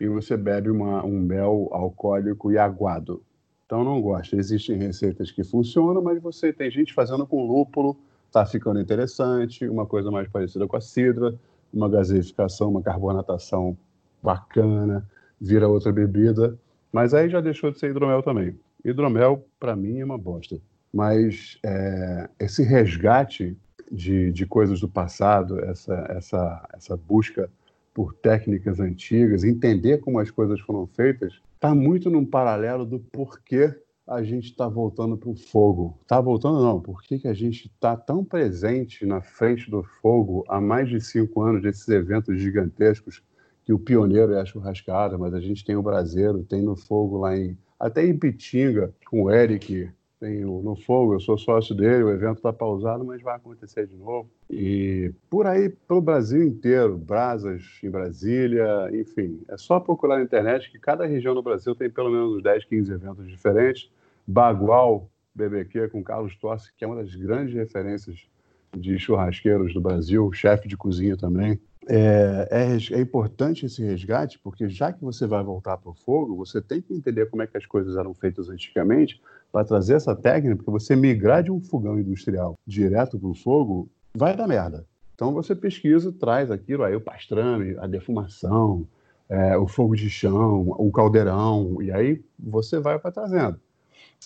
e 0.01 0.09
você 0.09 0.37
bebe 0.37 0.71
uma, 0.71 1.05
um 1.05 1.21
mel 1.21 1.69
alcoólico 1.73 2.51
e 2.51 2.59
aguado. 2.59 3.23
Então 3.67 3.85
não 3.85 4.01
gosta. 4.01 4.35
Existem 4.35 4.77
receitas 4.79 5.31
que 5.31 5.45
funcionam, 5.45 6.03
mas 6.03 6.21
você 6.21 6.53
tem 6.53 6.71
gente 6.71 6.95
fazendo 6.95 7.27
com 7.27 7.47
lúpulo, 7.47 7.97
está 8.27 8.45
ficando 8.47 8.81
interessante, 8.81 9.69
uma 9.69 9.87
coisa 9.87 10.11
mais 10.11 10.27
parecida 10.27 10.67
com 10.67 10.77
a 10.77 10.81
cidra, 10.81 11.39
uma 11.73 11.89
gaseificação, 11.89 12.71
uma 12.71 12.83
carbonatação 12.83 13.77
bacana, 14.23 15.07
vira 15.41 15.69
outra 15.69 15.93
bebida, 15.93 16.59
mas 16.93 17.15
aí 17.15 17.29
já 17.29 17.41
deixou 17.41 17.71
de 17.71 17.79
ser 17.79 17.91
hidromel 17.91 18.23
também. 18.23 18.59
Hidromel, 18.85 19.47
para 19.59 19.77
mim, 19.77 19.99
é 19.99 20.05
uma 20.05 20.19
bosta. 20.19 20.61
Mas 20.93 21.59
é, 21.65 22.29
esse 22.39 22.63
resgate 22.63 23.57
de, 23.91 24.33
de 24.33 24.47
coisas 24.47 24.81
do 24.81 24.89
passado, 24.89 25.59
essa, 25.65 26.07
essa, 26.11 26.69
essa 26.75 26.97
busca 26.97 27.51
por 27.93 28.15
técnicas 28.15 28.81
antigas, 28.81 29.45
entender 29.45 29.99
como 29.99 30.19
as 30.19 30.31
coisas 30.31 30.61
foram 30.61 30.87
feitas, 30.87 31.41
está 31.55 31.75
muito 31.75 32.09
num 32.09 32.25
paralelo 32.25 32.87
do 32.87 32.99
porquê 32.99 33.75
a 34.07 34.23
gente 34.25 34.47
está 34.47 34.67
voltando 34.67 35.17
para 35.17 35.31
o 35.31 35.37
fogo. 35.37 35.97
Está 36.03 36.21
voltando, 36.21 36.61
não. 36.61 36.81
Por 36.81 37.01
que, 37.03 37.29
a 37.29 37.33
gente 37.33 37.67
está 37.67 37.97
tão 37.97 38.25
presente 38.25 39.07
na 39.07 39.21
frente 39.21 39.71
do 39.71 39.85
fogo 40.03 40.45
há 40.49 40.61
mais 40.61 40.89
de 40.89 41.01
cinco 41.01 41.43
anos 41.43 41.63
desses 41.63 41.87
eventos 41.89 42.41
gigantescos 42.41 43.23
que 43.65 43.73
o 43.73 43.79
pioneiro 43.79 44.33
é 44.33 44.41
a 44.41 44.45
churrascada, 44.45 45.17
mas 45.17 45.33
a 45.33 45.41
gente 45.41 45.65
tem 45.65 45.77
o 45.77 45.83
braseiro, 45.83 46.43
tem 46.43 46.61
no 46.61 46.75
fogo 46.75 47.19
lá 47.19 47.37
em 47.37 47.57
até 47.81 48.05
em 48.05 48.17
Pitinga, 48.17 48.93
com 49.07 49.23
o 49.23 49.31
Eric, 49.31 49.91
tem 50.21 50.45
o 50.45 50.61
No 50.61 50.77
Fogo, 50.77 51.15
eu 51.15 51.21
sou 51.21 51.39
sócio 51.39 51.75
dele, 51.75 52.05
o 52.05 52.11
evento 52.11 52.37
está 52.37 52.53
pausado, 52.53 53.03
mas 53.03 53.23
vai 53.23 53.37
acontecer 53.37 53.87
de 53.87 53.97
novo. 53.97 54.29
E 54.51 55.11
por 55.31 55.47
aí, 55.47 55.71
pelo 55.89 56.03
Brasil 56.03 56.45
inteiro, 56.45 56.99
brasas 56.99 57.81
em 57.83 57.89
Brasília, 57.89 58.91
enfim, 58.93 59.41
é 59.49 59.57
só 59.57 59.81
procurar 59.81 60.19
na 60.19 60.25
internet 60.25 60.71
que 60.71 60.79
cada 60.79 61.07
região 61.07 61.35
do 61.35 61.43
Brasil 61.43 61.75
tem 61.75 61.89
pelo 61.89 62.11
menos 62.11 62.37
uns 62.37 62.43
10, 62.43 62.67
15 62.67 62.93
eventos 62.93 63.27
diferentes. 63.27 63.91
Bagual, 64.27 65.09
BBQ, 65.35 65.89
com 65.89 66.05
Carlos 66.05 66.37
Torce, 66.37 66.71
que 66.77 66.85
é 66.85 66.87
uma 66.87 66.97
das 66.97 67.15
grandes 67.15 67.55
referências 67.55 68.29
de 68.77 68.99
churrasqueiros 68.99 69.73
do 69.73 69.81
Brasil, 69.81 70.31
chefe 70.33 70.69
de 70.69 70.77
cozinha 70.77 71.17
também 71.17 71.59
é, 71.89 72.49
é, 72.51 72.95
é, 72.95 73.01
importante 73.01 73.67
esse 73.67 73.83
resgate, 73.83 74.39
porque 74.39 74.69
já 74.69 74.93
que 74.93 75.03
você 75.03 75.27
vai 75.27 75.43
voltar 75.43 75.77
para 75.79 75.91
o 75.91 75.95
fogo, 75.95 76.37
você 76.37 76.61
tem 76.61 76.81
que 76.81 76.93
entender 76.93 77.27
como 77.27 77.43
é 77.43 77.47
que 77.47 77.57
as 77.57 77.67
coisas 77.67 77.97
eram 77.97 78.15
feitas 78.15 78.49
antigamente 78.49 79.21
para 79.51 79.65
trazer 79.65 79.95
essa 79.95 80.15
técnica, 80.15 80.57
porque 80.57 80.71
você 80.71 80.95
migrar 80.95 81.43
de 81.43 81.51
um 81.51 81.61
fogão 81.61 81.99
industrial 81.99 82.55
direto 82.67 83.19
para 83.19 83.29
o 83.29 83.35
fogo 83.35 83.89
vai 84.15 84.37
dar 84.37 84.47
merda. 84.47 84.87
Então 85.15 85.33
você 85.33 85.55
pesquisa, 85.55 86.13
traz 86.13 86.51
aquilo, 86.51 86.85
aí 86.85 86.95
o 86.95 87.01
pastrame, 87.01 87.77
a 87.79 87.87
defumação, 87.87 88.87
é, 89.29 89.57
o 89.57 89.67
fogo 89.67 89.95
de 89.95 90.11
chão, 90.11 90.75
o 90.79 90.91
caldeirão, 90.91 91.81
e 91.81 91.91
aí 91.91 92.23
você 92.39 92.79
vai 92.79 92.99
para 92.99 93.13
trazendo. 93.13 93.61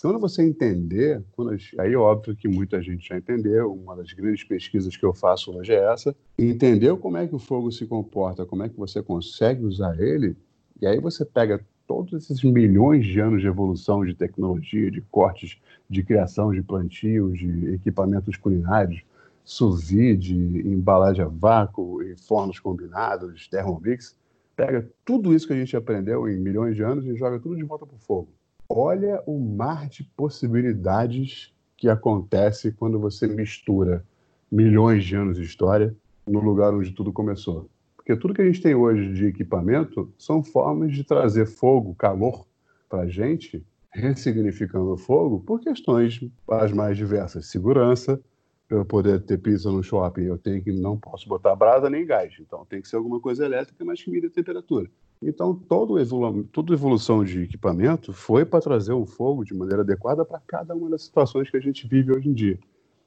Quando 0.01 0.19
você 0.19 0.43
entender, 0.43 1.23
quando, 1.31 1.55
aí 1.79 1.93
é 1.93 1.97
óbvio 1.97 2.35
que 2.35 2.47
muita 2.47 2.81
gente 2.81 3.07
já 3.07 3.17
entendeu, 3.17 3.73
uma 3.73 3.95
das 3.95 4.11
grandes 4.11 4.43
pesquisas 4.43 4.95
que 4.95 5.05
eu 5.05 5.13
faço 5.13 5.55
hoje 5.57 5.73
é 5.73 5.91
essa, 5.91 6.15
entendeu 6.37 6.97
como 6.97 7.17
é 7.17 7.25
que 7.25 7.33
o 7.33 7.39
fogo 7.39 7.71
se 7.71 7.85
comporta, 7.85 8.45
como 8.45 8.63
é 8.63 8.69
que 8.69 8.77
você 8.77 9.01
consegue 9.01 9.63
usar 9.63 9.99
ele, 9.99 10.35
e 10.81 10.85
aí 10.85 10.99
você 10.99 11.23
pega 11.23 11.65
todos 11.87 12.13
esses 12.13 12.43
milhões 12.43 13.05
de 13.05 13.19
anos 13.19 13.41
de 13.41 13.47
evolução 13.47 14.05
de 14.05 14.13
tecnologia, 14.13 14.91
de 14.91 15.01
cortes, 15.01 15.57
de 15.89 16.03
criação 16.03 16.51
de 16.51 16.61
plantios, 16.61 17.39
de 17.39 17.73
equipamentos 17.73 18.35
culinários, 18.35 19.01
sous 19.43 19.91
embalagem 19.91 21.23
a 21.23 21.27
vácuo 21.27 22.03
e 22.03 22.17
fornos 22.17 22.59
combinados, 22.59 23.47
Thermomix, 23.47 24.17
pega 24.55 24.89
tudo 25.05 25.33
isso 25.33 25.47
que 25.47 25.53
a 25.53 25.57
gente 25.57 25.75
aprendeu 25.77 26.27
em 26.27 26.37
milhões 26.39 26.75
de 26.75 26.83
anos 26.83 27.05
e 27.05 27.15
joga 27.15 27.39
tudo 27.39 27.55
de 27.55 27.63
volta 27.63 27.85
para 27.85 27.95
o 27.95 27.99
fogo. 27.99 28.27
Olha 28.67 29.21
o 29.27 29.39
mar 29.39 29.87
de 29.87 30.03
possibilidades 30.03 31.53
que 31.77 31.87
acontece 31.87 32.71
quando 32.71 32.99
você 32.99 33.27
mistura 33.27 34.03
milhões 34.51 35.03
de 35.03 35.15
anos 35.15 35.37
de 35.37 35.43
história 35.43 35.95
no 36.25 36.39
lugar 36.39 36.73
onde 36.73 36.91
tudo 36.91 37.13
começou. 37.13 37.69
Porque 37.95 38.15
tudo 38.15 38.33
que 38.33 38.41
a 38.41 38.45
gente 38.45 38.61
tem 38.61 38.73
hoje 38.73 39.13
de 39.13 39.25
equipamento 39.27 40.11
são 40.17 40.43
formas 40.43 40.93
de 40.93 41.03
trazer 41.03 41.45
fogo, 41.45 41.95
calor 41.95 42.45
para 42.89 43.01
a 43.01 43.07
gente, 43.07 43.65
ressignificando 43.91 44.93
o 44.93 44.97
fogo 44.97 45.39
por 45.39 45.59
questões 45.59 46.19
as 46.47 46.71
mais 46.71 46.97
diversas. 46.97 47.47
Segurança, 47.47 48.19
para 48.67 48.77
eu 48.77 48.85
poder 48.85 49.21
ter 49.21 49.37
pizza 49.37 49.71
no 49.71 49.83
shopping, 49.83 50.23
eu 50.23 50.37
tenho 50.37 50.63
que 50.63 50.71
não 50.71 50.97
posso 50.97 51.29
botar 51.29 51.55
brasa 51.55 51.89
nem 51.89 52.05
gás. 52.05 52.35
Então 52.39 52.65
tem 52.65 52.81
que 52.81 52.87
ser 52.87 52.95
alguma 52.95 53.19
coisa 53.19 53.45
elétrica, 53.45 53.85
mas 53.85 54.01
que 54.01 54.09
mide 54.09 54.27
a 54.27 54.31
temperatura. 54.31 54.89
Então 55.21 55.55
todo 55.55 55.99
evolu 55.99 56.43
toda 56.45 56.73
evolução 56.73 57.23
de 57.23 57.43
equipamento 57.43 58.13
foi 58.13 58.45
para 58.45 58.61
trazer 58.61 58.93
o 58.93 59.05
fogo 59.05 59.43
de 59.43 59.53
maneira 59.53 59.81
adequada 59.81 60.23
para 60.23 60.39
cada 60.45 60.75
uma 60.75 60.89
das 60.89 61.03
situações 61.03 61.49
que 61.49 61.57
a 61.57 61.61
gente 61.61 61.87
vive 61.87 62.11
hoje 62.11 62.29
em 62.29 62.33
dia, 62.33 62.59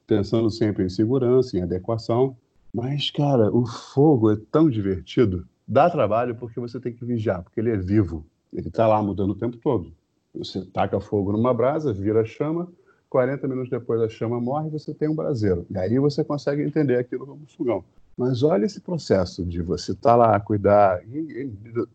pensando 0.05 0.49
sempre 0.49 0.83
em 0.83 0.89
segurança, 0.89 1.57
em 1.57 1.61
adequação 1.61 2.35
mas, 2.73 3.09
cara, 3.09 3.51
o 3.51 3.65
fogo 3.65 4.31
é 4.31 4.37
tão 4.51 4.69
divertido. 4.69 5.47
Dá 5.67 5.89
trabalho 5.89 6.35
porque 6.35 6.59
você 6.59 6.79
tem 6.79 6.93
que 6.93 7.03
vigiar, 7.03 7.43
porque 7.43 7.59
ele 7.59 7.71
é 7.71 7.77
vivo. 7.77 8.25
Ele 8.53 8.67
está 8.67 8.87
lá 8.87 9.01
mudando 9.01 9.31
o 9.31 9.35
tempo 9.35 9.57
todo. 9.57 9.91
Você 10.35 10.63
taca 10.65 10.99
fogo 10.99 11.31
numa 11.31 11.53
brasa, 11.53 11.91
vira 11.91 12.23
chama, 12.23 12.71
40 13.09 13.47
minutos 13.47 13.69
depois 13.69 14.01
a 14.01 14.09
chama 14.09 14.39
morre 14.39 14.69
você 14.69 14.93
tem 14.93 15.09
um 15.09 15.15
braseiro. 15.15 15.65
E 15.69 15.77
aí 15.77 15.97
você 15.97 16.23
consegue 16.23 16.61
entender 16.61 16.97
aquilo 16.97 17.25
como 17.25 17.45
fogão. 17.47 17.83
Mas 18.19 18.43
olha 18.43 18.65
esse 18.65 18.81
processo 18.81 19.45
de 19.45 19.61
você 19.61 19.93
estar 19.93 20.09
tá 20.09 20.15
lá, 20.17 20.37
cuidar. 20.41 21.01
E, 21.07 21.17
e, 21.17 21.53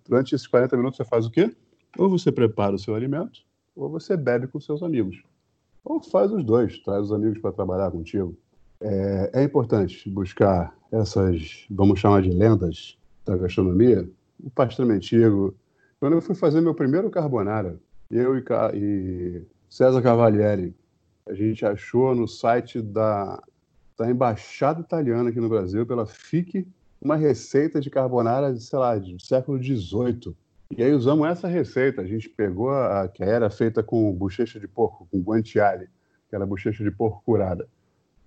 durante 0.08 0.34
esses 0.34 0.46
40 0.46 0.74
minutos 0.74 0.96
você 0.96 1.04
faz 1.04 1.26
o 1.26 1.30
quê? 1.30 1.54
Ou 1.98 2.08
você 2.08 2.32
prepara 2.32 2.74
o 2.74 2.78
seu 2.78 2.94
alimento, 2.94 3.40
ou 3.76 3.90
você 3.90 4.16
bebe 4.16 4.46
com 4.46 4.58
seus 4.58 4.82
amigos. 4.82 5.22
Ou 5.84 6.00
faz 6.00 6.32
os 6.32 6.42
dois, 6.42 6.78
traz 6.78 7.02
os 7.02 7.12
amigos 7.12 7.38
para 7.40 7.52
trabalhar 7.52 7.90
contigo. 7.90 8.34
É, 8.80 9.32
é, 9.34 9.42
importante 9.42 10.08
buscar 10.08 10.74
essas, 10.90 11.66
vamos 11.70 12.00
chamar 12.00 12.22
de 12.22 12.30
lendas 12.30 12.96
da 13.26 13.36
gastronomia. 13.36 14.08
O 14.42 14.48
pastor 14.48 14.90
antigo. 14.90 15.54
Quando 16.00 16.14
eu 16.14 16.22
fui 16.22 16.34
fazer 16.34 16.62
meu 16.62 16.74
primeiro 16.74 17.10
carbonara, 17.10 17.78
eu 18.10 18.38
e, 18.38 18.44
e 18.72 19.42
César 19.68 20.00
Cavalieri, 20.00 20.74
a 21.28 21.34
gente 21.34 21.66
achou 21.66 22.14
no 22.14 22.26
site 22.26 22.80
da, 22.80 23.42
da 23.96 24.10
Embaixada 24.10 24.80
Italiana 24.80 25.30
aqui 25.30 25.40
no 25.40 25.48
Brasil, 25.48 25.86
pela 25.86 26.06
FIC, 26.06 26.66
uma 27.00 27.16
receita 27.16 27.80
de 27.80 27.90
carbonara, 27.90 28.54
sei 28.56 28.78
lá, 28.78 28.96
do 28.96 29.20
século 29.20 29.62
XVIII. 29.62 30.34
E 30.76 30.82
aí 30.82 30.92
usamos 30.92 31.28
essa 31.28 31.46
receita. 31.46 32.02
A 32.02 32.06
gente 32.06 32.28
pegou 32.28 32.70
a 32.70 33.06
que 33.08 33.22
era 33.22 33.48
feita 33.50 33.82
com 33.82 34.12
bochecha 34.12 34.58
de 34.58 34.66
porco, 34.66 35.06
com 35.10 35.20
guanciale, 35.20 35.88
que 36.28 36.34
era 36.34 36.46
bochecha 36.46 36.82
de 36.82 36.90
porco 36.90 37.22
curada. 37.24 37.68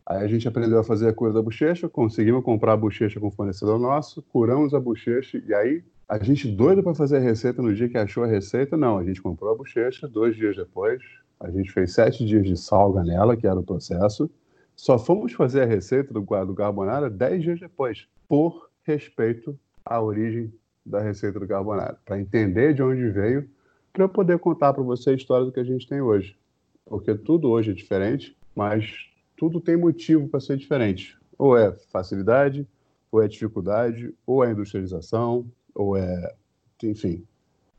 Aí 0.06 0.24
a 0.24 0.28
gente 0.28 0.48
aprendeu 0.48 0.80
a 0.80 0.84
fazer 0.84 1.10
a 1.10 1.14
cura 1.14 1.34
da 1.34 1.42
bochecha, 1.42 1.90
conseguimos 1.90 2.44
comprar 2.44 2.74
a 2.74 2.78
bochecha 2.78 3.20
com 3.20 3.28
o 3.28 3.32
fornecedor 3.32 3.78
nosso, 3.78 4.22
curamos 4.22 4.74
a 4.74 4.80
bochecha 4.80 5.42
e 5.46 5.54
aí 5.54 5.84
a 6.08 6.18
gente 6.24 6.50
doido 6.50 6.82
para 6.82 6.96
fazer 6.96 7.18
a 7.18 7.20
receita 7.20 7.62
no 7.62 7.76
dia 7.76 7.90
que 7.90 7.98
achou 7.98 8.24
a 8.24 8.28
receita, 8.28 8.78
não, 8.78 8.98
a 8.98 9.04
gente 9.04 9.22
comprou 9.22 9.52
a 9.52 9.56
bochecha, 9.58 10.08
dois 10.08 10.38
dias 10.38 10.56
depois, 10.56 11.02
a 11.38 11.52
gente 11.52 11.70
fez 11.74 11.94
sete 11.94 12.26
dias 12.26 12.46
de 12.46 12.56
salga 12.56 13.04
nela, 13.04 13.36
que 13.36 13.46
era 13.46 13.60
o 13.60 13.64
processo, 13.64 14.32
só 14.78 15.00
fomos 15.00 15.34
fazer 15.34 15.64
a 15.64 15.66
receita 15.66 16.14
do, 16.14 16.22
do 16.22 16.54
carbonara 16.54 17.10
dez 17.10 17.42
dias 17.42 17.60
depois, 17.60 18.08
por 18.30 18.70
respeito 18.84 19.60
à 19.84 20.00
origem 20.00 20.54
da 20.86 21.02
receita 21.02 21.40
do 21.40 21.48
carbonara, 21.48 21.98
para 22.06 22.20
entender 22.20 22.76
de 22.76 22.84
onde 22.84 23.10
veio, 23.10 23.50
para 23.92 24.04
eu 24.04 24.10
poder 24.10 24.38
contar 24.38 24.74
para 24.74 24.84
você 24.84 25.10
a 25.10 25.14
história 25.14 25.46
do 25.46 25.52
que 25.52 25.60
a 25.60 25.64
gente 25.64 25.88
tem 25.88 26.00
hoje. 26.00 26.38
Porque 26.86 27.16
tudo 27.16 27.50
hoje 27.50 27.72
é 27.72 27.74
diferente, 27.74 28.38
mas 28.56 29.10
tudo 29.36 29.60
tem 29.60 29.76
motivo 29.76 30.30
para 30.30 30.40
ser 30.40 30.56
diferente. 30.58 31.18
Ou 31.38 31.58
é 31.58 31.72
facilidade, 31.92 32.66
ou 33.12 33.22
é 33.22 33.28
dificuldade, 33.28 34.14
ou 34.26 34.44
é 34.44 34.52
industrialização, 34.52 35.46
ou 35.74 35.98
é. 35.98 36.36
Enfim, 36.84 37.26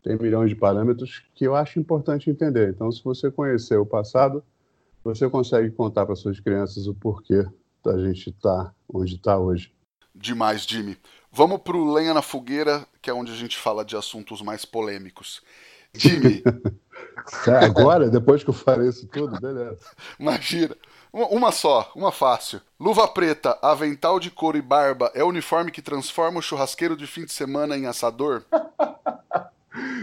tem 0.03 0.19
milhões 0.19 0.51
de 0.51 0.57
parâmetros 0.57 1.25
que 1.35 1.47
eu 1.47 1.55
acho 1.55 1.79
importante 1.79 2.29
entender. 2.29 2.71
Então, 2.71 2.91
se 2.91 3.03
você 3.03 3.31
conhecer 3.31 3.77
o 3.77 3.87
passado, 3.87 4.43
você 5.15 5.29
consegue 5.29 5.71
contar 5.71 6.05
para 6.05 6.15
suas 6.15 6.39
crianças 6.39 6.87
o 6.87 6.95
porquê 6.95 7.45
da 7.85 7.99
gente 7.99 8.31
estar 8.31 8.65
tá 8.65 8.75
onde 8.93 9.17
está 9.17 9.39
hoje. 9.39 9.73
Demais, 10.15 10.65
Jimmy. 10.65 10.97
Vamos 11.31 11.61
para 11.61 11.77
o 11.77 11.93
Lenha 11.93 12.13
na 12.13 12.23
Fogueira, 12.23 12.87
que 13.01 13.09
é 13.09 13.15
onde 13.15 13.33
a 13.33 13.37
gente 13.37 13.57
fala 13.57 13.85
de 13.85 13.97
assuntos 13.97 14.43
mais 14.43 14.65
polêmicos. 14.65 15.41
Jimmy. 15.95 16.43
Agora, 17.63 18.11
depois 18.11 18.43
que 18.43 18.51
eu 18.51 18.55
falei 18.55 18.89
isso 18.89 19.07
tudo, 19.07 19.41
beleza. 19.41 19.81
Imagina. 20.19 20.77
Uma 21.11 21.53
só, 21.53 21.91
uma 21.97 22.13
fácil. 22.13 22.61
Luva 22.79 23.09
preta, 23.09 23.59
avental 23.63 24.21
de 24.21 24.31
couro 24.31 24.59
e 24.59 24.63
barba 24.63 25.11
é 25.15 25.25
o 25.25 25.29
uniforme 25.29 25.71
que 25.71 25.81
transforma 25.81 26.39
o 26.39 26.43
churrasqueiro 26.43 26.97
de 26.97 27.07
fim 27.07 27.25
de 27.25 27.33
semana 27.33 27.77
em 27.77 27.87
assador? 27.87 28.45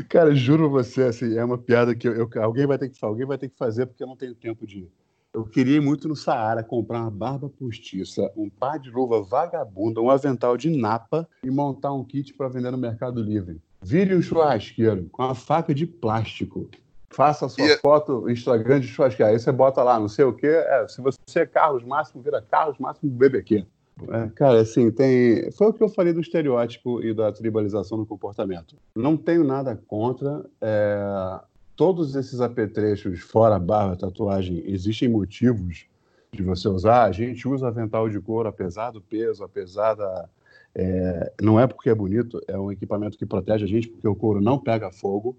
Cara, 0.10 0.36
juro 0.36 0.70
você, 0.70 1.04
assim, 1.04 1.38
é 1.38 1.44
uma 1.44 1.58
piada 1.58 1.96
que 1.96 2.08
eu, 2.08 2.14
eu, 2.14 2.30
alguém, 2.44 2.66
vai 2.66 2.78
ter 2.78 2.90
que, 2.90 2.98
alguém 3.04 3.26
vai 3.26 3.38
ter 3.38 3.50
que 3.50 3.58
fazer 3.58 3.86
porque 3.86 4.04
eu 4.04 4.08
não 4.08 4.16
tenho 4.16 4.36
tempo 4.36 4.66
de 4.66 4.80
ir. 4.80 4.92
Eu 5.34 5.44
queria 5.44 5.78
ir 5.78 5.82
muito 5.82 6.08
no 6.08 6.16
Saara 6.16 6.64
comprar 6.64 7.02
uma 7.02 7.12
barba 7.12 7.50
postiça, 7.50 8.32
um 8.38 8.50
par 8.50 8.80
de 8.80 8.90
luva 8.90 9.22
vagabunda, 9.22 10.00
um 10.00 10.10
avental 10.10 10.56
de 10.56 10.70
napa 10.70 11.28
e 11.44 11.52
montar 11.52 11.92
um 11.94 12.06
kit 12.06 12.34
para 12.34 12.48
vender 12.48 12.72
no 12.72 12.78
Mercado 12.78 13.22
Livre. 13.22 13.62
Vire 13.82 14.16
um 14.16 14.22
churrasqueiro 14.22 15.10
com 15.12 15.24
uma 15.24 15.36
faca 15.36 15.74
de 15.74 15.86
plástico 15.86 16.70
Faça 17.16 17.46
a 17.46 17.50
sua 17.50 17.66
e... 17.66 17.78
foto 17.78 18.30
Instagram 18.30 18.82
de 18.82 18.88
churrasqueira. 18.88 19.32
Aí 19.32 19.40
você 19.40 19.52
bota 19.52 19.82
lá, 19.82 19.98
não 19.98 20.10
sei 20.10 20.26
o 20.26 20.34
quê. 20.34 20.48
É, 20.48 20.86
se 20.88 21.02
você 21.02 21.18
é 21.40 21.46
Carlos 21.46 21.84
Máximo, 21.84 22.22
vira 22.22 22.42
Carlos 22.42 22.78
Máximo 22.78 23.10
BBQ. 23.10 23.66
É, 24.10 24.28
cara, 24.36 24.60
assim, 24.60 24.92
tem. 24.92 25.50
Foi 25.52 25.68
o 25.68 25.74
que 25.74 25.82
eu 25.82 25.88
falei 25.88 26.12
do 26.12 26.20
estereótipo 26.20 27.02
e 27.02 27.14
da 27.14 27.32
tribalização 27.32 27.98
do 27.98 28.06
comportamento. 28.06 28.76
Não 28.96 29.16
tenho 29.16 29.44
nada 29.44 29.76
contra. 29.88 30.46
É... 30.60 31.40
Todos 31.76 32.16
esses 32.16 32.40
apetrechos, 32.40 33.20
fora 33.20 33.60
barba, 33.60 33.98
tatuagem, 33.98 34.64
existem 34.66 35.10
motivos 35.10 35.86
de 36.32 36.42
você 36.42 36.70
usar. 36.70 37.04
A 37.04 37.12
gente 37.12 37.48
usa 37.48 37.68
avental 37.68 38.10
de 38.10 38.20
couro, 38.20 38.48
apesar 38.48 38.92
do 38.92 39.02
peso, 39.02 39.44
apesar 39.44 39.94
da. 39.94 40.30
É... 40.74 41.32
Não 41.42 41.60
é 41.60 41.66
porque 41.66 41.90
é 41.90 41.96
bonito, 41.96 42.42
é 42.48 42.58
um 42.58 42.72
equipamento 42.72 43.18
que 43.18 43.26
protege 43.26 43.64
a 43.64 43.68
gente, 43.68 43.88
porque 43.88 44.08
o 44.08 44.16
couro 44.16 44.42
não 44.42 44.60
pega 44.60 44.92
fogo. 44.92 45.38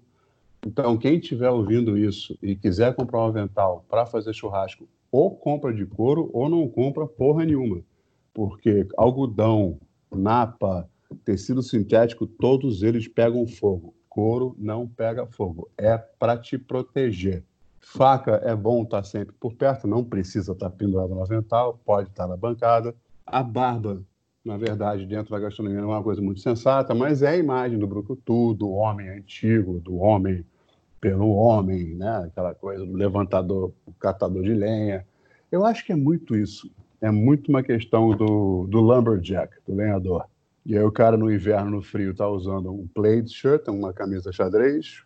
Então, 0.65 0.97
quem 0.97 1.17
estiver 1.17 1.49
ouvindo 1.49 1.95
isso 1.95 2.37
e 2.41 2.55
quiser 2.55 2.95
comprar 2.95 3.19
um 3.19 3.27
avental 3.27 3.85
para 3.87 4.07
fazer 4.07 4.33
churrasco, 4.33 4.87
ou 5.11 5.35
compra 5.35 5.71
de 5.71 5.85
couro 5.85 6.29
ou 6.33 6.49
não 6.49 6.67
compra 6.67 7.05
porra 7.05 7.45
nenhuma. 7.45 7.81
Porque 8.37 8.87
algodão, 8.95 9.79
napa, 10.15 10.87
tecido 11.25 11.63
sintético, 11.63 12.27
todos 12.27 12.83
eles 12.83 13.07
pegam 13.07 13.47
fogo. 13.47 13.95
Couro 14.07 14.55
não 14.59 14.87
pega 14.87 15.25
fogo. 15.25 15.71
É 15.75 15.97
para 15.97 16.37
te 16.37 16.55
proteger. 16.55 17.43
Faca 17.79 18.39
é 18.43 18.55
bom 18.55 18.83
estar 18.83 18.97
tá 18.97 19.03
sempre 19.03 19.33
por 19.39 19.55
perto, 19.55 19.87
não 19.87 20.03
precisa 20.03 20.51
estar 20.51 20.69
tá 20.69 20.75
pendurado 20.75 21.15
no 21.15 21.23
avental, 21.23 21.81
pode 21.83 22.09
estar 22.09 22.25
tá 22.25 22.29
na 22.29 22.37
bancada. 22.37 22.93
A 23.25 23.41
barba 23.41 24.03
na 24.45 24.55
verdade, 24.55 25.07
dentro 25.07 25.31
da 25.31 25.39
gastronomia 25.39 25.81
não 25.81 25.91
é 25.91 25.95
uma 25.95 26.03
coisa 26.03 26.21
muito 26.21 26.39
sensata, 26.39 26.93
mas 26.93 27.23
é 27.23 27.29
a 27.29 27.37
imagem 27.37 27.79
do 27.79 27.87
brucutu, 27.87 28.53
do 28.53 28.69
homem 28.69 29.09
antigo, 29.09 29.79
do 29.79 29.97
homem 29.97 30.45
pelo 31.01 31.31
homem, 31.31 31.95
né? 31.95 32.27
aquela 32.27 32.53
coisa 32.53 32.85
do 32.85 32.93
levantador, 32.93 33.73
catador 33.99 34.43
de 34.43 34.53
lenha. 34.53 35.05
Eu 35.51 35.65
acho 35.65 35.83
que 35.83 35.91
é 35.91 35.95
muito 35.95 36.35
isso. 36.35 36.71
É 36.99 37.11
muito 37.11 37.49
uma 37.49 37.61
questão 37.61 38.09
do, 38.15 38.65
do 38.67 38.79
lumberjack, 38.79 39.55
do 39.65 39.75
lenhador. 39.75 40.25
E 40.65 40.77
aí 40.77 40.83
o 40.83 40.91
cara 40.91 41.15
no 41.15 41.31
inverno, 41.31 41.71
no 41.71 41.81
frio, 41.81 42.11
está 42.11 42.27
usando 42.27 42.71
um 42.73 42.87
plaid 42.87 43.31
shirt, 43.31 43.67
uma 43.67 43.93
camisa 43.93 44.31
xadrez, 44.31 45.03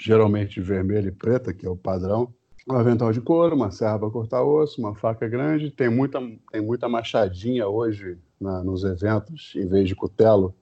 geralmente 0.00 0.60
vermelha 0.60 1.08
e 1.08 1.12
preta, 1.12 1.52
que 1.52 1.66
é 1.66 1.68
o 1.68 1.76
padrão, 1.76 2.32
um 2.68 2.74
avental 2.74 3.12
de 3.12 3.20
couro, 3.20 3.56
uma 3.56 3.70
serra 3.70 3.98
para 3.98 4.10
cortar 4.10 4.42
osso, 4.42 4.80
uma 4.80 4.94
faca 4.94 5.28
grande. 5.28 5.70
Tem 5.70 5.88
muita, 5.88 6.20
tem 6.50 6.60
muita 6.60 6.88
machadinha 6.88 7.66
hoje 7.66 8.18
na, 8.40 8.62
nos 8.62 8.84
eventos, 8.84 9.52
em 9.56 9.66
vez 9.66 9.88
de 9.88 9.94
cutelo 9.94 10.54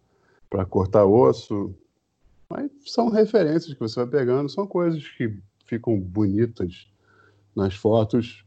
para 0.49 0.65
cortar 0.65 1.05
osso. 1.05 1.75
Mas 2.49 2.71
são 2.87 3.09
referências 3.11 3.73
que 3.73 3.81
você 3.81 3.97
vai 3.97 4.07
pegando, 4.09 4.49
são 4.49 4.67
coisas 4.67 5.07
que 5.11 5.37
ficam 5.67 5.99
bonitas 5.99 6.89
nas 7.55 7.75
fotos. 7.75 8.45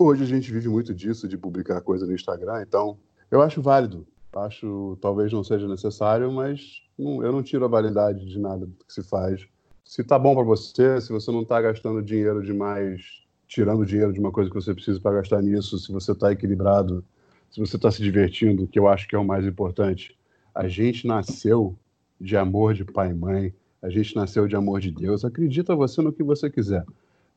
Hoje 0.00 0.22
a 0.22 0.26
gente 0.26 0.52
vive 0.52 0.68
muito 0.68 0.94
disso, 0.94 1.26
de 1.26 1.36
publicar 1.36 1.80
coisa 1.80 2.06
no 2.06 2.14
Instagram, 2.14 2.62
então 2.62 2.96
eu 3.28 3.42
acho 3.42 3.60
válido. 3.60 4.06
Acho 4.32 4.96
talvez 5.00 5.32
não 5.32 5.42
seja 5.42 5.66
necessário, 5.66 6.30
mas 6.30 6.82
não, 6.96 7.24
eu 7.24 7.32
não 7.32 7.42
tiro 7.42 7.64
a 7.64 7.68
validade 7.68 8.24
de 8.24 8.38
nada 8.38 8.68
que 8.86 8.94
se 8.94 9.02
faz. 9.02 9.48
Se 9.84 10.04
tá 10.04 10.16
bom 10.16 10.36
para 10.36 10.44
você, 10.44 11.00
se 11.00 11.10
você 11.10 11.32
não 11.32 11.42
está 11.42 11.60
gastando 11.60 12.00
dinheiro 12.00 12.44
demais, 12.44 13.24
tirando 13.48 13.84
dinheiro 13.84 14.12
de 14.12 14.20
uma 14.20 14.30
coisa 14.30 14.48
que 14.48 14.54
você 14.54 14.72
precisa 14.72 15.00
para 15.00 15.16
gastar 15.16 15.42
nisso, 15.42 15.76
se 15.80 15.90
você 15.90 16.12
está 16.12 16.30
equilibrado, 16.30 17.04
se 17.50 17.58
você 17.58 17.74
está 17.74 17.90
se 17.90 18.00
divertindo, 18.00 18.68
que 18.68 18.78
eu 18.78 18.86
acho 18.86 19.08
que 19.08 19.16
é 19.16 19.18
o 19.18 19.24
mais 19.24 19.44
importante. 19.44 20.16
A 20.54 20.68
gente 20.68 21.08
nasceu 21.08 21.76
de 22.20 22.36
amor 22.36 22.72
de 22.72 22.84
pai 22.84 23.10
e 23.10 23.14
mãe, 23.14 23.52
a 23.82 23.90
gente 23.90 24.14
nasceu 24.14 24.46
de 24.46 24.54
amor 24.54 24.78
de 24.78 24.92
Deus. 24.92 25.24
Acredita 25.24 25.74
você 25.74 26.00
no 26.00 26.12
que 26.12 26.22
você 26.22 26.48
quiser. 26.48 26.84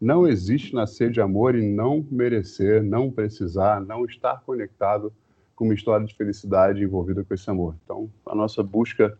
Não 0.02 0.28
existe 0.28 0.74
nascer 0.74 1.12
de 1.12 1.22
amor 1.22 1.54
e 1.54 1.62
não 1.62 2.04
merecer, 2.10 2.82
não 2.82 3.12
precisar, 3.12 3.80
não 3.80 4.04
estar 4.04 4.42
conectado 4.42 5.14
com 5.56 5.66
uma 5.66 5.76
história 5.76 6.08
de 6.08 6.16
felicidade 6.16 6.84
envolvida 6.84 7.24
com 7.24 7.32
esse 7.36 7.48
amor. 7.52 7.76
Então, 7.84 8.10
a 8.26 8.34
nossa 8.34 8.64
busca 8.64 9.16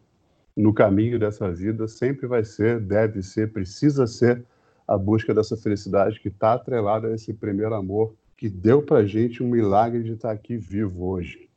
no 0.58 0.74
caminho 0.74 1.20
dessa 1.20 1.52
vida 1.52 1.88
sempre 1.88 2.26
vai 2.26 2.44
ser, 2.44 2.80
deve 2.80 3.22
ser, 3.22 3.54
precisa 3.54 4.08
ser 4.08 4.44
a 4.88 4.98
busca 4.98 5.36
dessa 5.36 5.56
felicidade 5.56 6.20
que 6.20 6.30
está 6.30 6.54
atrelada 6.54 7.10
a 7.10 7.14
esse 7.14 7.32
primeiro 7.32 7.76
amor 7.76 8.16
que 8.36 8.50
deu 8.50 8.82
para 8.82 9.06
gente 9.06 9.44
um 9.44 9.48
milagre 9.48 10.02
de 10.02 10.14
estar 10.14 10.30
tá 10.30 10.34
aqui 10.34 10.58
vivo 10.58 11.06
hoje. 11.06 11.48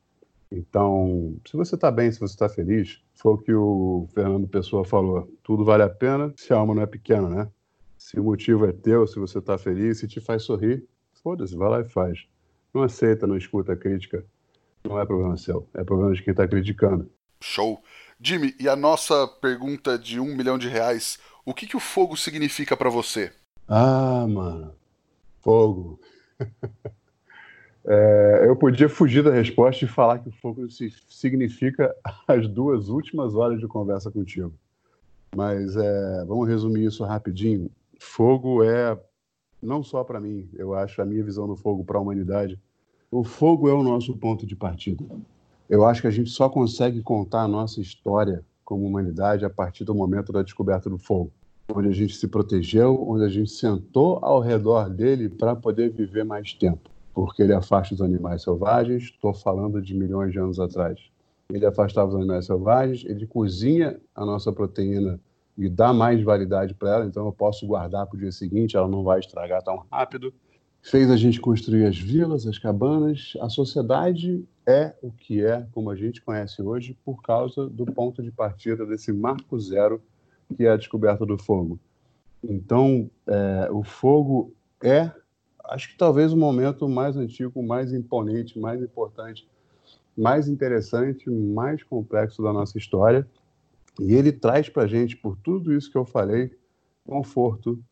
Então, 0.52 1.34
se 1.46 1.56
você 1.56 1.76
está 1.76 1.90
bem, 1.90 2.12
se 2.12 2.20
você 2.20 2.34
está 2.34 2.46
feliz, 2.46 3.02
foi 3.14 3.32
o 3.32 3.38
que 3.38 3.54
o 3.54 4.06
Fernando 4.12 4.46
Pessoa 4.46 4.84
falou. 4.84 5.26
Tudo 5.42 5.64
vale 5.64 5.82
a 5.82 5.88
pena 5.88 6.30
se 6.36 6.52
a 6.52 6.56
alma 6.58 6.74
não 6.74 6.82
é 6.82 6.86
pequena, 6.86 7.26
né? 7.28 7.48
Se 8.04 8.20
o 8.20 8.22
motivo 8.22 8.66
é 8.66 8.72
teu, 8.72 9.06
se 9.06 9.18
você 9.18 9.38
está 9.38 9.56
feliz, 9.56 10.00
se 10.00 10.06
te 10.06 10.20
faz 10.20 10.42
sorrir, 10.42 10.86
foda-se, 11.22 11.56
vai 11.56 11.70
lá 11.70 11.80
e 11.80 11.88
faz. 11.88 12.26
Não 12.74 12.82
aceita, 12.82 13.26
não 13.26 13.34
escuta 13.34 13.72
a 13.72 13.76
crítica. 13.76 14.22
Não 14.84 15.00
é 15.00 15.06
problema 15.06 15.38
seu, 15.38 15.66
é 15.72 15.82
problema 15.82 16.12
de 16.12 16.22
quem 16.22 16.32
está 16.32 16.46
criticando. 16.46 17.10
Show. 17.40 17.82
Jimmy, 18.20 18.54
e 18.60 18.68
a 18.68 18.76
nossa 18.76 19.26
pergunta 19.26 19.98
de 19.98 20.20
um 20.20 20.36
milhão 20.36 20.58
de 20.58 20.68
reais, 20.68 21.18
o 21.46 21.54
que, 21.54 21.66
que 21.66 21.78
o 21.78 21.80
fogo 21.80 22.14
significa 22.14 22.76
para 22.76 22.90
você? 22.90 23.32
Ah, 23.66 24.26
mano, 24.28 24.74
fogo. 25.40 25.98
É, 27.86 28.46
eu 28.46 28.56
podia 28.56 28.88
fugir 28.88 29.22
da 29.22 29.30
resposta 29.30 29.84
e 29.84 29.88
falar 29.88 30.18
que 30.18 30.30
o 30.30 30.32
fogo 30.32 30.66
significa 31.06 31.94
as 32.26 32.48
duas 32.48 32.88
últimas 32.88 33.34
horas 33.34 33.60
de 33.60 33.66
conversa 33.66 34.10
contigo. 34.10 34.54
Mas 35.36 35.76
é, 35.76 36.24
vamos 36.24 36.48
resumir 36.48 36.86
isso 36.86 37.04
rapidinho. 37.04 37.70
Fogo 38.04 38.62
é, 38.62 38.98
não 39.62 39.82
só 39.82 40.04
para 40.04 40.20
mim, 40.20 40.48
eu 40.54 40.74
acho, 40.74 41.00
a 41.00 41.04
minha 41.04 41.24
visão 41.24 41.46
do 41.46 41.56
fogo 41.56 41.84
para 41.84 41.98
a 41.98 42.00
humanidade. 42.00 42.60
O 43.10 43.24
fogo 43.24 43.68
é 43.68 43.72
o 43.72 43.82
nosso 43.82 44.16
ponto 44.16 44.46
de 44.46 44.54
partida. 44.54 45.04
Eu 45.68 45.84
acho 45.84 46.02
que 46.02 46.06
a 46.06 46.10
gente 46.10 46.30
só 46.30 46.48
consegue 46.48 47.02
contar 47.02 47.42
a 47.42 47.48
nossa 47.48 47.80
história 47.80 48.44
como 48.64 48.86
humanidade 48.86 49.44
a 49.44 49.50
partir 49.50 49.84
do 49.84 49.94
momento 49.94 50.32
da 50.32 50.42
descoberta 50.42 50.88
do 50.88 50.98
fogo 50.98 51.30
onde 51.74 51.88
a 51.88 51.92
gente 51.92 52.14
se 52.14 52.28
protegeu, 52.28 53.02
onde 53.08 53.24
a 53.24 53.28
gente 53.28 53.50
sentou 53.50 54.18
ao 54.20 54.38
redor 54.38 54.90
dele 54.90 55.30
para 55.30 55.56
poder 55.56 55.90
viver 55.90 56.22
mais 56.22 56.52
tempo 56.52 56.90
porque 57.14 57.42
ele 57.42 57.54
afasta 57.54 57.94
os 57.94 58.02
animais 58.02 58.42
selvagens. 58.42 59.04
Estou 59.04 59.32
falando 59.32 59.80
de 59.80 59.94
milhões 59.94 60.32
de 60.32 60.38
anos 60.38 60.58
atrás. 60.58 60.98
Ele 61.48 61.64
afastava 61.64 62.08
os 62.08 62.16
animais 62.16 62.46
selvagens, 62.46 63.04
ele 63.04 63.26
cozinha 63.26 64.00
a 64.14 64.24
nossa 64.24 64.52
proteína 64.52 65.20
e 65.56 65.68
dá 65.68 65.92
mais 65.92 66.22
validade 66.22 66.74
para 66.74 66.90
ela, 66.90 67.06
então 67.06 67.26
eu 67.26 67.32
posso 67.32 67.66
guardar 67.66 68.06
para 68.06 68.16
o 68.16 68.20
dia 68.20 68.32
seguinte, 68.32 68.76
ela 68.76 68.88
não 68.88 69.02
vai 69.04 69.20
estragar 69.20 69.62
tão 69.62 69.84
rápido. 69.90 70.34
Fez 70.82 71.10
a 71.10 71.16
gente 71.16 71.40
construir 71.40 71.86
as 71.86 71.98
vilas, 71.98 72.46
as 72.46 72.58
cabanas. 72.58 73.32
A 73.40 73.48
sociedade 73.48 74.44
é 74.66 74.94
o 75.00 75.10
que 75.10 75.44
é, 75.44 75.66
como 75.72 75.90
a 75.90 75.96
gente 75.96 76.20
conhece 76.20 76.60
hoje, 76.60 76.98
por 77.04 77.22
causa 77.22 77.68
do 77.68 77.86
ponto 77.86 78.22
de 78.22 78.30
partida 78.30 78.84
desse 78.84 79.12
marco 79.12 79.58
zero 79.58 80.02
que 80.54 80.64
é 80.64 80.70
a 80.70 80.76
descoberta 80.76 81.24
do 81.24 81.38
fogo. 81.38 81.78
Então, 82.42 83.10
é, 83.26 83.70
o 83.70 83.82
fogo 83.82 84.52
é 84.82 85.10
acho 85.64 85.88
que 85.88 85.96
talvez 85.96 86.32
o 86.32 86.36
momento 86.36 86.88
mais 86.88 87.16
antigo, 87.16 87.62
mais 87.62 87.92
imponente, 87.92 88.58
mais 88.58 88.82
importante, 88.82 89.48
mais 90.16 90.46
interessante, 90.48 91.28
mais 91.30 91.82
complexo 91.82 92.42
da 92.42 92.52
nossa 92.52 92.76
história. 92.78 93.26
E 94.00 94.14
ele 94.14 94.32
traz 94.32 94.68
para 94.68 94.84
a 94.84 94.86
gente, 94.86 95.16
por 95.16 95.36
tudo 95.36 95.72
isso 95.72 95.90
que 95.90 95.96
eu 95.96 96.04
falei, 96.04 96.56
conforto, 97.04 97.82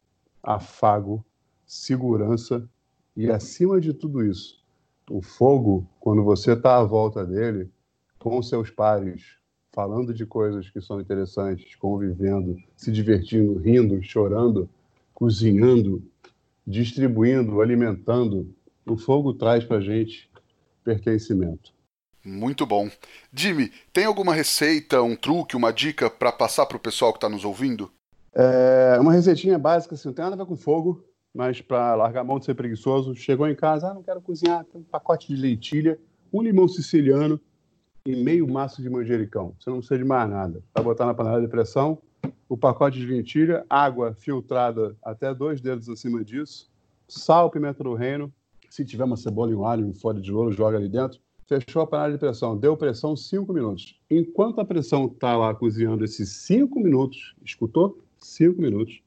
afago, 0.42 1.24
segurança 1.64 2.68
e, 3.16 3.30
acima 3.30 3.80
de 3.80 3.92
tudo 3.92 4.24
isso, 4.24 4.60
o 5.10 5.20
fogo, 5.20 5.86
quando 6.00 6.24
você 6.24 6.52
está 6.52 6.78
à 6.78 6.84
volta 6.84 7.24
dele, 7.24 7.70
com 8.18 8.42
seus 8.42 8.70
pares, 8.70 9.36
falando 9.72 10.12
de 10.14 10.24
coisas 10.24 10.70
que 10.70 10.80
são 10.80 11.00
interessantes, 11.00 11.74
convivendo, 11.76 12.56
se 12.76 12.92
divertindo, 12.92 13.58
rindo, 13.58 14.02
chorando, 14.02 14.68
cozinhando, 15.14 16.02
distribuindo, 16.66 17.60
alimentando. 17.60 18.54
O 18.86 18.96
fogo 18.96 19.34
traz 19.34 19.64
para 19.64 19.78
a 19.78 19.80
gente 19.80 20.30
pertencimento. 20.84 21.72
Muito 22.24 22.64
bom. 22.64 22.88
Jimmy, 23.32 23.72
tem 23.92 24.04
alguma 24.04 24.34
receita, 24.34 25.02
um 25.02 25.16
truque, 25.16 25.56
uma 25.56 25.72
dica 25.72 26.08
para 26.08 26.30
passar 26.30 26.66
para 26.66 26.76
o 26.76 26.80
pessoal 26.80 27.12
que 27.12 27.18
está 27.18 27.28
nos 27.28 27.44
ouvindo? 27.44 27.90
É 28.34 28.96
uma 29.00 29.12
receitinha 29.12 29.58
básica, 29.58 29.94
assim, 29.94 30.08
não 30.08 30.14
tem 30.14 30.22
nada 30.22 30.36
a 30.36 30.38
ver 30.38 30.46
com 30.46 30.56
fogo, 30.56 31.04
mas 31.34 31.60
para 31.60 31.94
largar 31.94 32.20
a 32.20 32.24
mão 32.24 32.38
de 32.38 32.44
ser 32.44 32.54
preguiçoso, 32.54 33.14
chegou 33.14 33.48
em 33.48 33.54
casa, 33.54 33.90
ah, 33.90 33.94
não 33.94 34.02
quero 34.02 34.20
cozinhar, 34.20 34.64
tem 34.64 34.80
um 34.80 34.84
pacote 34.84 35.28
de 35.28 35.40
lentilha, 35.40 35.98
um 36.32 36.42
limão 36.42 36.68
siciliano 36.68 37.40
e 38.06 38.16
meio 38.16 38.48
maço 38.48 38.80
de 38.80 38.88
manjericão. 38.88 39.54
Você 39.58 39.70
não 39.70 39.78
precisa 39.78 39.98
de 39.98 40.04
mais 40.04 40.28
nada. 40.28 40.62
Vai 40.74 40.84
botar 40.84 41.06
na 41.06 41.14
panela 41.14 41.40
de 41.40 41.48
pressão, 41.48 41.98
o 42.48 42.56
pacote 42.56 42.98
de 42.98 43.06
lentilha, 43.06 43.64
água 43.68 44.14
filtrada 44.14 44.96
até 45.02 45.34
dois 45.34 45.60
dedos 45.60 45.88
acima 45.88 46.24
disso, 46.24 46.70
sal, 47.08 47.50
pimenta 47.50 47.82
do 47.82 47.94
reino. 47.94 48.32
Se 48.70 48.84
tiver 48.84 49.04
uma 49.04 49.16
cebola 49.16 49.50
e 49.50 49.54
um 49.54 49.66
alho, 49.66 49.86
um 49.86 49.92
folha 49.92 50.20
de 50.20 50.30
louro, 50.30 50.52
joga 50.52 50.78
ali 50.78 50.88
dentro. 50.88 51.20
Fechou 51.46 51.82
a 51.82 51.86
panela 51.86 52.12
de 52.12 52.18
pressão, 52.18 52.56
deu 52.56 52.76
pressão 52.76 53.16
cinco 53.16 53.52
minutos. 53.52 54.00
Enquanto 54.10 54.60
a 54.60 54.64
pressão 54.64 55.06
está 55.06 55.36
lá 55.36 55.54
cozinhando 55.54 56.04
esses 56.04 56.30
cinco 56.30 56.80
minutos, 56.80 57.34
escutou? 57.44 57.98
Cinco 58.18 58.62
minutos. 58.62 59.02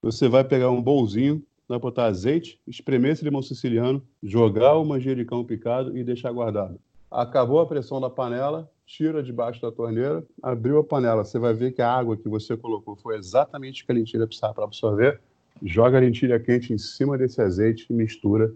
Você 0.00 0.28
vai 0.28 0.44
pegar 0.44 0.70
um 0.70 0.82
bolzinho, 0.82 1.42
vai 1.68 1.78
botar 1.78 2.06
azeite, 2.06 2.58
espremer 2.66 3.12
esse 3.12 3.24
limão 3.24 3.42
siciliano, 3.42 4.02
jogar 4.22 4.76
o 4.76 4.84
manjericão 4.84 5.44
picado 5.44 5.96
e 5.96 6.04
deixar 6.04 6.32
guardado. 6.32 6.78
Acabou 7.10 7.60
a 7.60 7.66
pressão 7.66 8.00
da 8.00 8.08
panela, 8.08 8.70
tira 8.86 9.22
debaixo 9.22 9.60
da 9.60 9.70
torneira, 9.70 10.24
abriu 10.42 10.78
a 10.78 10.84
panela, 10.84 11.24
você 11.24 11.38
vai 11.38 11.52
ver 11.52 11.72
que 11.72 11.82
a 11.82 11.92
água 11.92 12.16
que 12.16 12.28
você 12.28 12.56
colocou 12.56 12.96
foi 12.96 13.16
exatamente 13.16 13.82
o 13.82 13.86
que 13.86 13.92
a 13.92 13.94
lentilha 13.94 14.26
precisava 14.26 14.54
para 14.54 14.64
absorver. 14.64 15.20
Joga 15.62 15.98
a 15.98 16.00
lentilha 16.00 16.40
quente 16.40 16.72
em 16.72 16.78
cima 16.78 17.18
desse 17.18 17.40
azeite 17.40 17.86
e 17.88 17.92
mistura, 17.92 18.52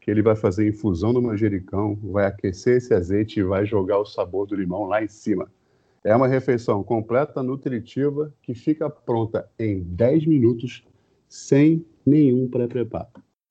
que 0.00 0.10
ele 0.10 0.22
vai 0.22 0.34
fazer 0.34 0.68
infusão 0.68 1.12
do 1.12 1.20
manjericão, 1.20 1.98
vai 2.02 2.26
aquecer 2.26 2.78
esse 2.78 2.94
azeite 2.94 3.40
e 3.40 3.44
vai 3.44 3.66
jogar 3.66 3.98
o 3.98 4.06
sabor 4.06 4.46
do 4.46 4.56
limão 4.56 4.84
lá 4.84 5.02
em 5.02 5.08
cima. 5.08 5.50
É 6.02 6.16
uma 6.16 6.26
refeição 6.26 6.82
completa, 6.82 7.42
nutritiva, 7.42 8.32
que 8.42 8.54
fica 8.54 8.88
pronta 8.88 9.48
em 9.58 9.82
10 9.82 10.26
minutos, 10.26 10.82
sem 11.28 11.84
nenhum 12.06 12.48
pré-preparo. 12.48 13.08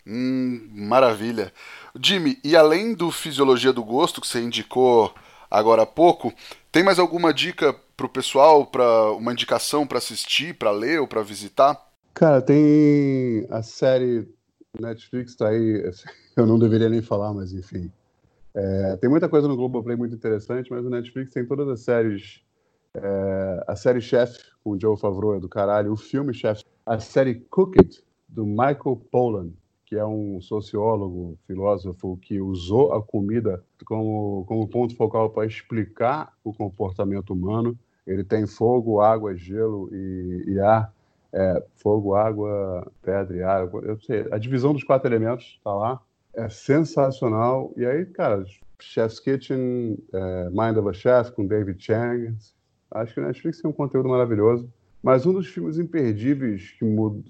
Hum, 0.08 0.68
maravilha. 0.72 1.54
Jimmy, 2.02 2.40
e 2.44 2.56
além 2.56 2.96
do 2.96 3.12
Fisiologia 3.12 3.72
do 3.72 3.84
Gosto, 3.84 4.20
que 4.20 4.28
você 4.28 4.42
indicou 4.42 5.14
agora 5.50 5.84
há 5.84 5.86
pouco. 5.86 6.34
Tem 6.72 6.84
mais 6.84 6.98
alguma 6.98 7.32
dica 7.32 7.74
para 7.96 8.06
o 8.06 8.10
pessoal, 8.10 8.66
para 8.66 9.12
uma 9.12 9.34
indicação 9.34 9.86
para 9.86 10.00
assistir, 10.00 10.56
para 10.56 10.72
ler 10.72 11.00
ou 11.00 11.08
para 11.08 11.22
visitar? 11.22 11.80
Cara, 12.14 12.42
tem 12.42 13.46
a 13.50 13.62
série 13.62 14.28
Netflix 14.78 15.36
tá 15.36 15.50
aí, 15.50 15.92
eu 16.36 16.46
não 16.46 16.60
deveria 16.60 16.90
nem 16.90 17.02
falar, 17.02 17.34
mas 17.34 17.54
enfim. 17.54 17.92
É, 18.54 18.98
tem 18.98 19.10
muita 19.10 19.30
coisa 19.30 19.48
no 19.48 19.56
Globoplay 19.56 19.96
muito 19.96 20.16
interessante, 20.16 20.70
mas 20.72 20.86
o 20.86 20.90
Netflix 20.90 21.32
tem 21.32 21.46
todas 21.46 21.68
as 21.68 21.82
séries. 21.82 22.42
É, 22.94 23.64
a 23.68 23.76
série 23.76 24.02
Chef, 24.02 24.38
com 24.64 24.72
o 24.72 24.80
Joe 24.80 24.98
Favreau, 24.98 25.36
é 25.36 25.40
do 25.40 25.48
caralho. 25.48 25.94
O 25.94 25.98
filme 25.98 26.34
Chef. 26.34 26.64
A 26.86 27.00
série 27.00 27.36
Cooked, 27.36 28.04
do 28.28 28.46
Michael 28.46 29.02
Pollan, 29.12 29.52
que 29.86 29.96
é 29.96 30.06
um 30.06 30.42
sociólogo, 30.42 31.38
filósofo, 31.48 32.18
que 32.22 32.40
usou 32.40 32.94
a 32.94 33.02
comida 33.02 33.64
como, 33.86 34.44
como 34.48 34.68
ponto 34.68 34.96
focal 34.96 35.30
para 35.30 35.48
explicar 35.48 36.34
o 36.44 36.54
comportamento 36.54 37.32
humano. 37.32 37.78
Ele 38.06 38.24
tem 38.24 38.46
fogo, 38.46 39.02
água, 39.02 39.36
gelo 39.36 39.90
e, 39.92 40.44
e 40.48 40.60
ar. 40.60 40.94
É, 41.32 41.64
fogo, 41.78 42.16
água, 42.16 42.92
pedra 43.02 43.38
e 43.38 43.44
ar. 43.44 43.70
Eu 43.84 44.00
sei, 44.00 44.28
a 44.32 44.38
divisão 44.38 44.74
dos 44.74 44.84
quatro 44.84 45.08
elementos 45.08 45.56
está 45.58 45.74
lá. 45.74 46.02
É 46.34 46.50
sensacional. 46.50 47.72
E 47.78 47.86
aí, 47.86 48.06
cara, 48.06 48.44
Chef's 48.80 49.20
Kitchen, 49.20 49.98
é, 50.12 50.50
Mind 50.50 50.78
of 50.78 50.90
a 50.90 50.94
Chef 50.94 51.32
com 51.32 51.46
David 51.46 51.84
Chang. 51.84 52.36
Acho 52.92 53.14
que 53.14 53.20
o 53.20 53.24
Netflix 53.24 53.62
tem 53.62 53.70
um 53.70 53.74
conteúdo 53.74 54.10
maravilhoso. 54.10 54.72
Mas 55.02 55.26
um 55.26 55.32
dos 55.32 55.48
filmes 55.48 55.78
imperdíveis 55.78 56.72
que, 56.72 56.86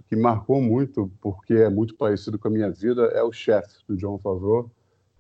que 0.08 0.16
marcou 0.16 0.60
muito, 0.60 1.12
porque 1.22 1.54
é 1.54 1.70
muito 1.70 1.95
parecido 1.95 2.39
com 2.39 2.47
a 2.47 2.52
minha 2.52 2.72
vida, 2.72 3.04
é 3.14 3.22
o 3.22 3.32
Chef, 3.32 3.68
do 3.88 3.95
John 3.95 4.18
Favreau, 4.18 4.72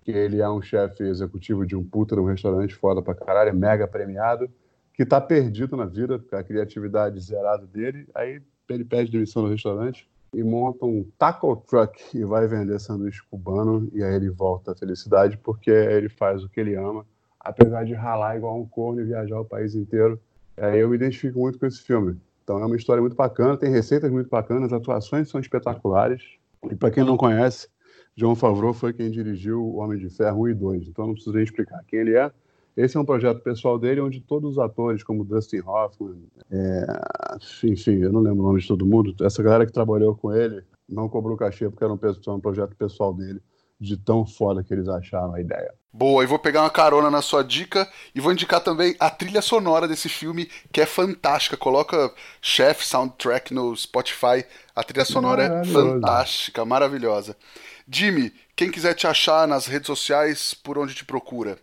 que 0.01 0.11
ele 0.11 0.41
é 0.41 0.49
um 0.49 0.61
chefe 0.61 1.03
executivo 1.03 1.65
de 1.65 1.75
um 1.75 1.83
puta 1.83 2.15
num 2.15 2.25
restaurante 2.25 2.73
foda 2.73 3.03
pra 3.03 3.13
caralho, 3.13 3.49
é 3.49 3.53
mega 3.53 3.87
premiado, 3.87 4.49
que 4.95 5.05
tá 5.05 5.21
perdido 5.21 5.77
na 5.77 5.85
vida, 5.85 6.17
com 6.17 6.35
a 6.35 6.43
criatividade 6.43 7.19
zerada 7.19 7.67
dele, 7.67 8.07
aí 8.15 8.41
ele 8.73 8.85
pede 8.85 9.11
demissão 9.11 9.43
no 9.43 9.49
restaurante 9.49 10.07
e 10.33 10.43
monta 10.43 10.85
um 10.85 11.05
taco 11.17 11.55
truck 11.67 11.99
e 12.15 12.23
vai 12.23 12.47
vender 12.47 12.79
sanduíche 12.79 13.21
cubano, 13.29 13.89
e 13.93 14.03
aí 14.03 14.15
ele 14.15 14.29
volta 14.29 14.71
à 14.71 14.75
felicidade 14.75 15.37
porque 15.37 15.71
ele 15.71 16.09
faz 16.09 16.43
o 16.43 16.49
que 16.49 16.59
ele 16.59 16.75
ama, 16.75 17.05
apesar 17.39 17.83
de 17.83 17.93
ralar 17.93 18.37
igual 18.37 18.59
um 18.59 18.65
corno 18.65 19.01
e 19.01 19.05
viajar 19.05 19.39
o 19.39 19.45
país 19.45 19.73
inteiro. 19.73 20.19
Aí 20.55 20.79
eu 20.79 20.89
me 20.89 20.95
identifico 20.95 21.39
muito 21.39 21.57
com 21.57 21.65
esse 21.65 21.81
filme. 21.81 22.17
Então 22.43 22.59
é 22.59 22.65
uma 22.65 22.75
história 22.75 23.01
muito 23.01 23.15
bacana, 23.15 23.57
tem 23.57 23.71
receitas 23.71 24.11
muito 24.11 24.29
bacanas, 24.29 24.71
as 24.71 24.73
atuações 24.73 25.29
são 25.29 25.39
espetaculares. 25.39 26.23
E 26.69 26.75
para 26.75 26.91
quem 26.91 27.03
não 27.03 27.15
conhece, 27.17 27.67
John 28.15 28.35
Favreau 28.35 28.73
foi 28.73 28.91
quem 28.91 29.09
dirigiu 29.09 29.63
O 29.63 29.77
Homem 29.77 29.97
de 29.97 30.09
Ferro 30.09 30.41
1 30.43 30.49
e 30.49 30.53
2, 30.53 30.87
então 30.87 31.07
não 31.07 31.13
preciso 31.13 31.35
nem 31.35 31.43
explicar 31.43 31.83
quem 31.87 31.99
ele 31.99 32.15
é. 32.15 32.31
Esse 32.75 32.97
é 32.97 32.99
um 32.99 33.05
projeto 33.05 33.41
pessoal 33.41 33.77
dele, 33.77 34.01
onde 34.01 34.21
todos 34.21 34.51
os 34.53 34.59
atores, 34.59 35.03
como 35.03 35.25
Dustin 35.25 35.61
Hoffman, 35.65 36.23
é... 36.51 36.85
enfim, 37.63 37.99
eu 37.99 38.11
não 38.11 38.21
lembro 38.21 38.43
o 38.43 38.47
nome 38.47 38.61
de 38.61 38.67
todo 38.67 38.85
mundo, 38.85 39.13
essa 39.25 39.43
galera 39.43 39.65
que 39.65 39.71
trabalhou 39.71 40.15
com 40.15 40.33
ele 40.33 40.63
não 40.87 41.07
cobrou 41.07 41.37
cachê 41.37 41.69
porque 41.69 41.83
era 41.83 41.93
um, 41.93 41.99
um 42.35 42.39
projeto 42.39 42.75
pessoal 42.75 43.13
dele 43.13 43.41
de 43.79 43.95
tão 43.95 44.25
foda 44.25 44.63
que 44.63 44.73
eles 44.73 44.89
acharam 44.89 45.33
a 45.33 45.39
ideia. 45.41 45.73
Boa, 45.91 46.23
e 46.23 46.27
vou 46.27 46.37
pegar 46.37 46.61
uma 46.61 46.69
carona 46.69 47.09
na 47.09 47.21
sua 47.21 47.43
dica 47.43 47.89
e 48.13 48.19
vou 48.19 48.31
indicar 48.31 48.61
também 48.61 48.95
a 48.99 49.09
trilha 49.09 49.41
sonora 49.41 49.87
desse 49.87 50.09
filme, 50.09 50.49
que 50.71 50.81
é 50.81 50.85
fantástica. 50.85 51.55
Coloca 51.57 52.13
Chef 52.41 52.85
Soundtrack 52.85 53.53
no 53.53 53.75
Spotify. 53.75 54.45
A 54.75 54.83
trilha 54.83 55.05
sonora 55.05 55.43
é 55.43 55.63
fantástica, 55.63 56.65
maravilhosa. 56.65 57.35
Jimmy, 57.87 58.31
quem 58.55 58.69
quiser 58.69 58.93
te 58.93 59.07
achar 59.07 59.47
nas 59.47 59.65
redes 59.65 59.87
sociais, 59.87 60.53
por 60.53 60.77
onde 60.77 60.93
te 60.93 61.05
procura? 61.05 61.57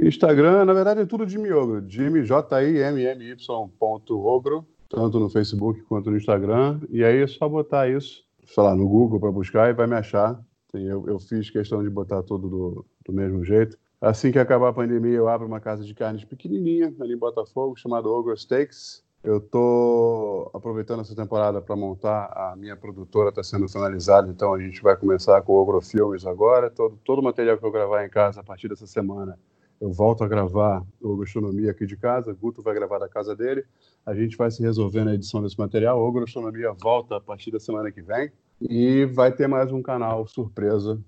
Instagram, 0.00 0.64
na 0.64 0.72
verdade, 0.72 1.00
é 1.00 1.06
tudo 1.06 1.28
Jimmy 1.28 1.52
Ogro. 1.52 1.84
Jimmy, 1.88 2.22
J-I-M-M-Y 2.22 3.36
ponto 3.78 4.24
Ogro, 4.24 4.64
tanto 4.88 5.18
no 5.18 5.28
Facebook 5.28 5.82
quanto 5.82 6.10
no 6.10 6.16
Instagram. 6.16 6.80
E 6.88 7.02
aí 7.02 7.22
é 7.22 7.26
só 7.26 7.48
botar 7.48 7.88
isso, 7.88 8.24
sei 8.46 8.62
lá, 8.62 8.74
no 8.74 8.88
Google 8.88 9.18
para 9.18 9.32
buscar 9.32 9.68
e 9.70 9.72
vai 9.72 9.86
me 9.86 9.96
achar. 9.96 10.40
Eu, 10.72 11.08
eu 11.08 11.18
fiz 11.18 11.50
questão 11.50 11.82
de 11.82 11.90
botar 11.90 12.22
tudo 12.22 12.48
do, 12.48 12.86
do 13.06 13.12
mesmo 13.12 13.44
jeito. 13.44 13.76
Assim 14.00 14.30
que 14.30 14.38
acabar 14.38 14.68
a 14.68 14.72
pandemia, 14.72 15.16
eu 15.16 15.28
abro 15.28 15.48
uma 15.48 15.58
casa 15.58 15.82
de 15.82 15.92
carnes 15.92 16.24
pequenininha 16.24 16.94
ali 17.00 17.14
em 17.14 17.18
Botafogo, 17.18 17.74
chamada 17.76 18.08
Ogre 18.08 18.36
Steaks. 18.38 19.02
Eu 19.24 19.38
estou 19.38 20.48
aproveitando 20.54 21.00
essa 21.00 21.16
temporada 21.16 21.60
para 21.60 21.74
montar 21.74 22.26
a 22.26 22.54
minha 22.56 22.76
produtora, 22.76 23.30
está 23.30 23.42
sendo 23.42 23.68
finalizada, 23.68 24.30
então 24.30 24.54
a 24.54 24.60
gente 24.60 24.80
vai 24.80 24.96
começar 24.96 25.42
com 25.42 25.54
o 25.54 25.56
Ogro 25.56 25.80
Filmes 25.80 26.24
agora. 26.24 26.70
Todo, 26.70 26.96
todo 27.04 27.18
o 27.18 27.24
material 27.24 27.58
que 27.58 27.66
eu 27.66 27.72
gravar 27.72 28.06
em 28.06 28.08
casa 28.08 28.40
a 28.40 28.44
partir 28.44 28.68
dessa 28.68 28.86
semana, 28.86 29.36
eu 29.80 29.92
volto 29.92 30.24
a 30.24 30.28
gravar 30.28 30.84
o 31.00 31.16
Gastronomia 31.16 31.70
aqui 31.70 31.86
de 31.86 31.96
casa. 31.96 32.32
Guto 32.34 32.62
vai 32.62 32.74
gravar 32.74 32.98
da 32.98 33.08
casa 33.08 33.34
dele. 33.34 33.64
A 34.04 34.14
gente 34.14 34.36
vai 34.36 34.50
se 34.50 34.62
resolver 34.62 35.04
na 35.04 35.14
edição 35.14 35.42
desse 35.42 35.58
material. 35.58 36.00
O 36.00 36.12
Gastronomia 36.12 36.72
volta 36.72 37.16
a 37.16 37.20
partir 37.20 37.50
da 37.50 37.60
semana 37.60 37.90
que 37.90 38.02
vem. 38.02 38.30
E 38.60 39.04
vai 39.06 39.32
ter 39.32 39.46
mais 39.46 39.70
um 39.70 39.80
canal 39.80 40.26
surpresa 40.26 41.00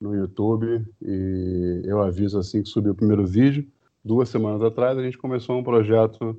no 0.00 0.14
YouTube. 0.14 0.84
E 1.00 1.82
eu 1.84 2.02
aviso 2.02 2.38
assim 2.38 2.62
que 2.62 2.68
subir 2.68 2.90
o 2.90 2.94
primeiro 2.94 3.24
vídeo. 3.24 3.66
Duas 4.04 4.28
semanas 4.28 4.62
atrás, 4.62 4.98
a 4.98 5.02
gente 5.02 5.18
começou 5.18 5.56
um 5.58 5.62
projeto 5.62 6.36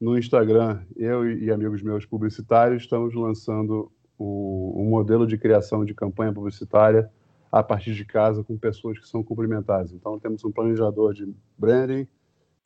no 0.00 0.18
Instagram. 0.18 0.80
Eu 0.96 1.30
e 1.30 1.52
amigos 1.52 1.82
meus 1.82 2.04
publicitários 2.04 2.82
estamos 2.82 3.14
lançando 3.14 3.92
um, 4.18 4.72
um 4.76 4.84
modelo 4.88 5.26
de 5.26 5.38
criação 5.38 5.84
de 5.84 5.94
campanha 5.94 6.32
publicitária 6.32 7.08
a 7.50 7.62
partir 7.62 7.94
de 7.94 8.04
casa 8.04 8.42
com 8.42 8.56
pessoas 8.56 8.98
que 8.98 9.08
são 9.08 9.22
complementares. 9.22 9.92
Então, 9.92 10.18
temos 10.18 10.44
um 10.44 10.52
planejador 10.52 11.14
de 11.14 11.32
branding, 11.58 12.06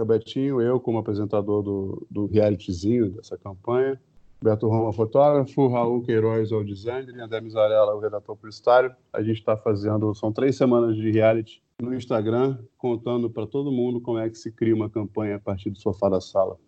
Betinho, 0.05 0.61
eu 0.61 0.81
como 0.81 0.99
apresentador 0.99 1.62
do, 1.62 2.07
do 2.11 2.26
realityzinho 2.26 3.11
dessa 3.11 3.37
campanha, 3.37 4.01
Beto 4.43 4.66
Roma, 4.68 4.93
fotógrafo, 4.93 5.68
Raul 5.68 6.03
Queiroz, 6.03 6.51
o 6.51 6.64
designer, 6.64 7.14
e 7.14 7.20
André 7.20 7.43
Mizarella, 7.43 7.95
o 7.95 8.01
redator 8.01 8.35
publicitário. 8.37 8.95
A 9.12 9.22
gente 9.22 9.39
está 9.39 9.55
fazendo, 9.57 10.14
são 10.14 10.33
três 10.33 10.57
semanas 10.57 10.97
de 10.97 11.11
reality 11.11 11.62
no 11.78 11.95
Instagram, 11.95 12.59
contando 12.78 13.28
para 13.28 13.47
todo 13.47 13.70
mundo 13.70 14.01
como 14.01 14.18
é 14.18 14.31
que 14.31 14.39
se 14.39 14.51
cria 14.51 14.74
uma 14.74 14.89
campanha 14.89 15.37
a 15.37 15.41
partir 15.41 15.70
do 15.70 15.78
sofá 15.78 16.09
da 16.09 16.20
sala. 16.20 16.59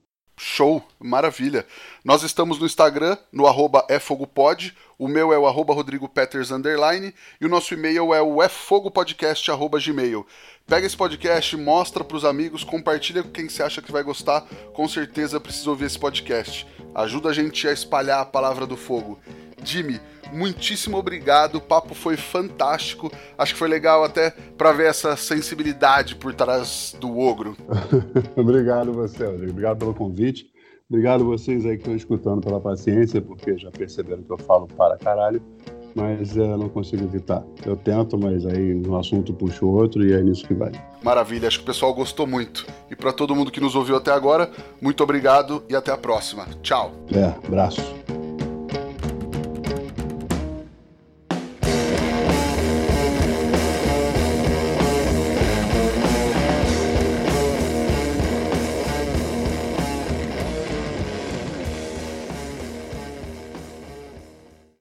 Show, 0.44 0.84
maravilha. 0.98 1.64
Nós 2.04 2.24
estamos 2.24 2.58
no 2.58 2.66
Instagram, 2.66 3.16
no 3.30 3.46
arroba 3.46 3.86
efogopod, 3.88 4.76
o 4.98 5.06
meu 5.06 5.32
é 5.32 5.38
o 5.38 5.46
arroba 5.46 5.72
rodrigopeters, 5.72 6.50
underline, 6.50 7.14
e 7.40 7.46
o 7.46 7.48
nosso 7.48 7.72
e-mail 7.74 8.12
é 8.12 8.20
o 8.20 8.42
efogopodcast, 8.42 9.48
arroba 9.52 9.78
gmail. 9.78 10.26
Pega 10.66 10.84
esse 10.84 10.96
podcast, 10.96 11.56
mostra 11.56 12.02
para 12.02 12.16
os 12.16 12.24
amigos, 12.24 12.64
compartilha 12.64 13.22
com 13.22 13.30
quem 13.30 13.48
você 13.48 13.62
acha 13.62 13.80
que 13.80 13.92
vai 13.92 14.02
gostar, 14.02 14.40
com 14.74 14.88
certeza 14.88 15.38
precisa 15.38 15.70
ouvir 15.70 15.84
esse 15.84 15.98
podcast. 15.98 16.66
Ajuda 16.92 17.28
a 17.28 17.32
gente 17.32 17.68
a 17.68 17.72
espalhar 17.72 18.20
a 18.20 18.26
palavra 18.26 18.66
do 18.66 18.76
fogo. 18.76 19.20
Jimmy, 19.62 20.00
muitíssimo 20.32 20.96
obrigado, 20.96 21.56
o 21.56 21.60
papo 21.60 21.94
foi 21.94 22.16
fantástico. 22.16 23.12
Acho 23.36 23.52
que 23.52 23.58
foi 23.58 23.68
legal 23.68 24.04
até 24.04 24.30
para 24.30 24.72
ver 24.72 24.88
essa 24.88 25.16
sensibilidade 25.16 26.16
por 26.16 26.34
trás 26.34 26.96
do 26.98 27.18
ogro. 27.18 27.56
obrigado 28.36 28.92
você, 28.92 29.24
obrigado 29.24 29.78
pelo 29.78 29.94
convite. 29.94 30.52
Obrigado 30.88 31.24
vocês 31.24 31.64
aí 31.64 31.72
que 31.72 31.78
estão 31.78 31.96
escutando 31.96 32.42
pela 32.42 32.60
paciência, 32.60 33.20
porque 33.22 33.56
já 33.56 33.70
perceberam 33.70 34.22
que 34.22 34.30
eu 34.30 34.36
falo 34.36 34.66
para 34.66 34.98
caralho, 34.98 35.42
mas 35.94 36.36
eu 36.36 36.58
não 36.58 36.68
consigo 36.68 37.02
evitar. 37.04 37.42
Eu 37.64 37.76
tento, 37.76 38.18
mas 38.18 38.44
aí 38.44 38.74
um 38.86 38.94
assunto 38.96 39.32
puxa 39.32 39.64
o 39.64 39.72
outro 39.72 40.04
e 40.06 40.12
é 40.12 40.22
nisso 40.22 40.46
que 40.46 40.52
vai. 40.52 40.70
Maravilha, 41.02 41.48
acho 41.48 41.58
que 41.58 41.64
o 41.64 41.66
pessoal 41.66 41.94
gostou 41.94 42.26
muito. 42.26 42.66
E 42.90 42.94
para 42.94 43.10
todo 43.10 43.34
mundo 43.34 43.50
que 43.50 43.60
nos 43.60 43.74
ouviu 43.74 43.96
até 43.96 44.12
agora, 44.12 44.50
muito 44.82 45.02
obrigado 45.02 45.64
e 45.66 45.74
até 45.74 45.90
a 45.90 45.96
próxima. 45.96 46.46
Tchau. 46.62 46.92
É, 47.10 47.24
abraço. 47.46 48.21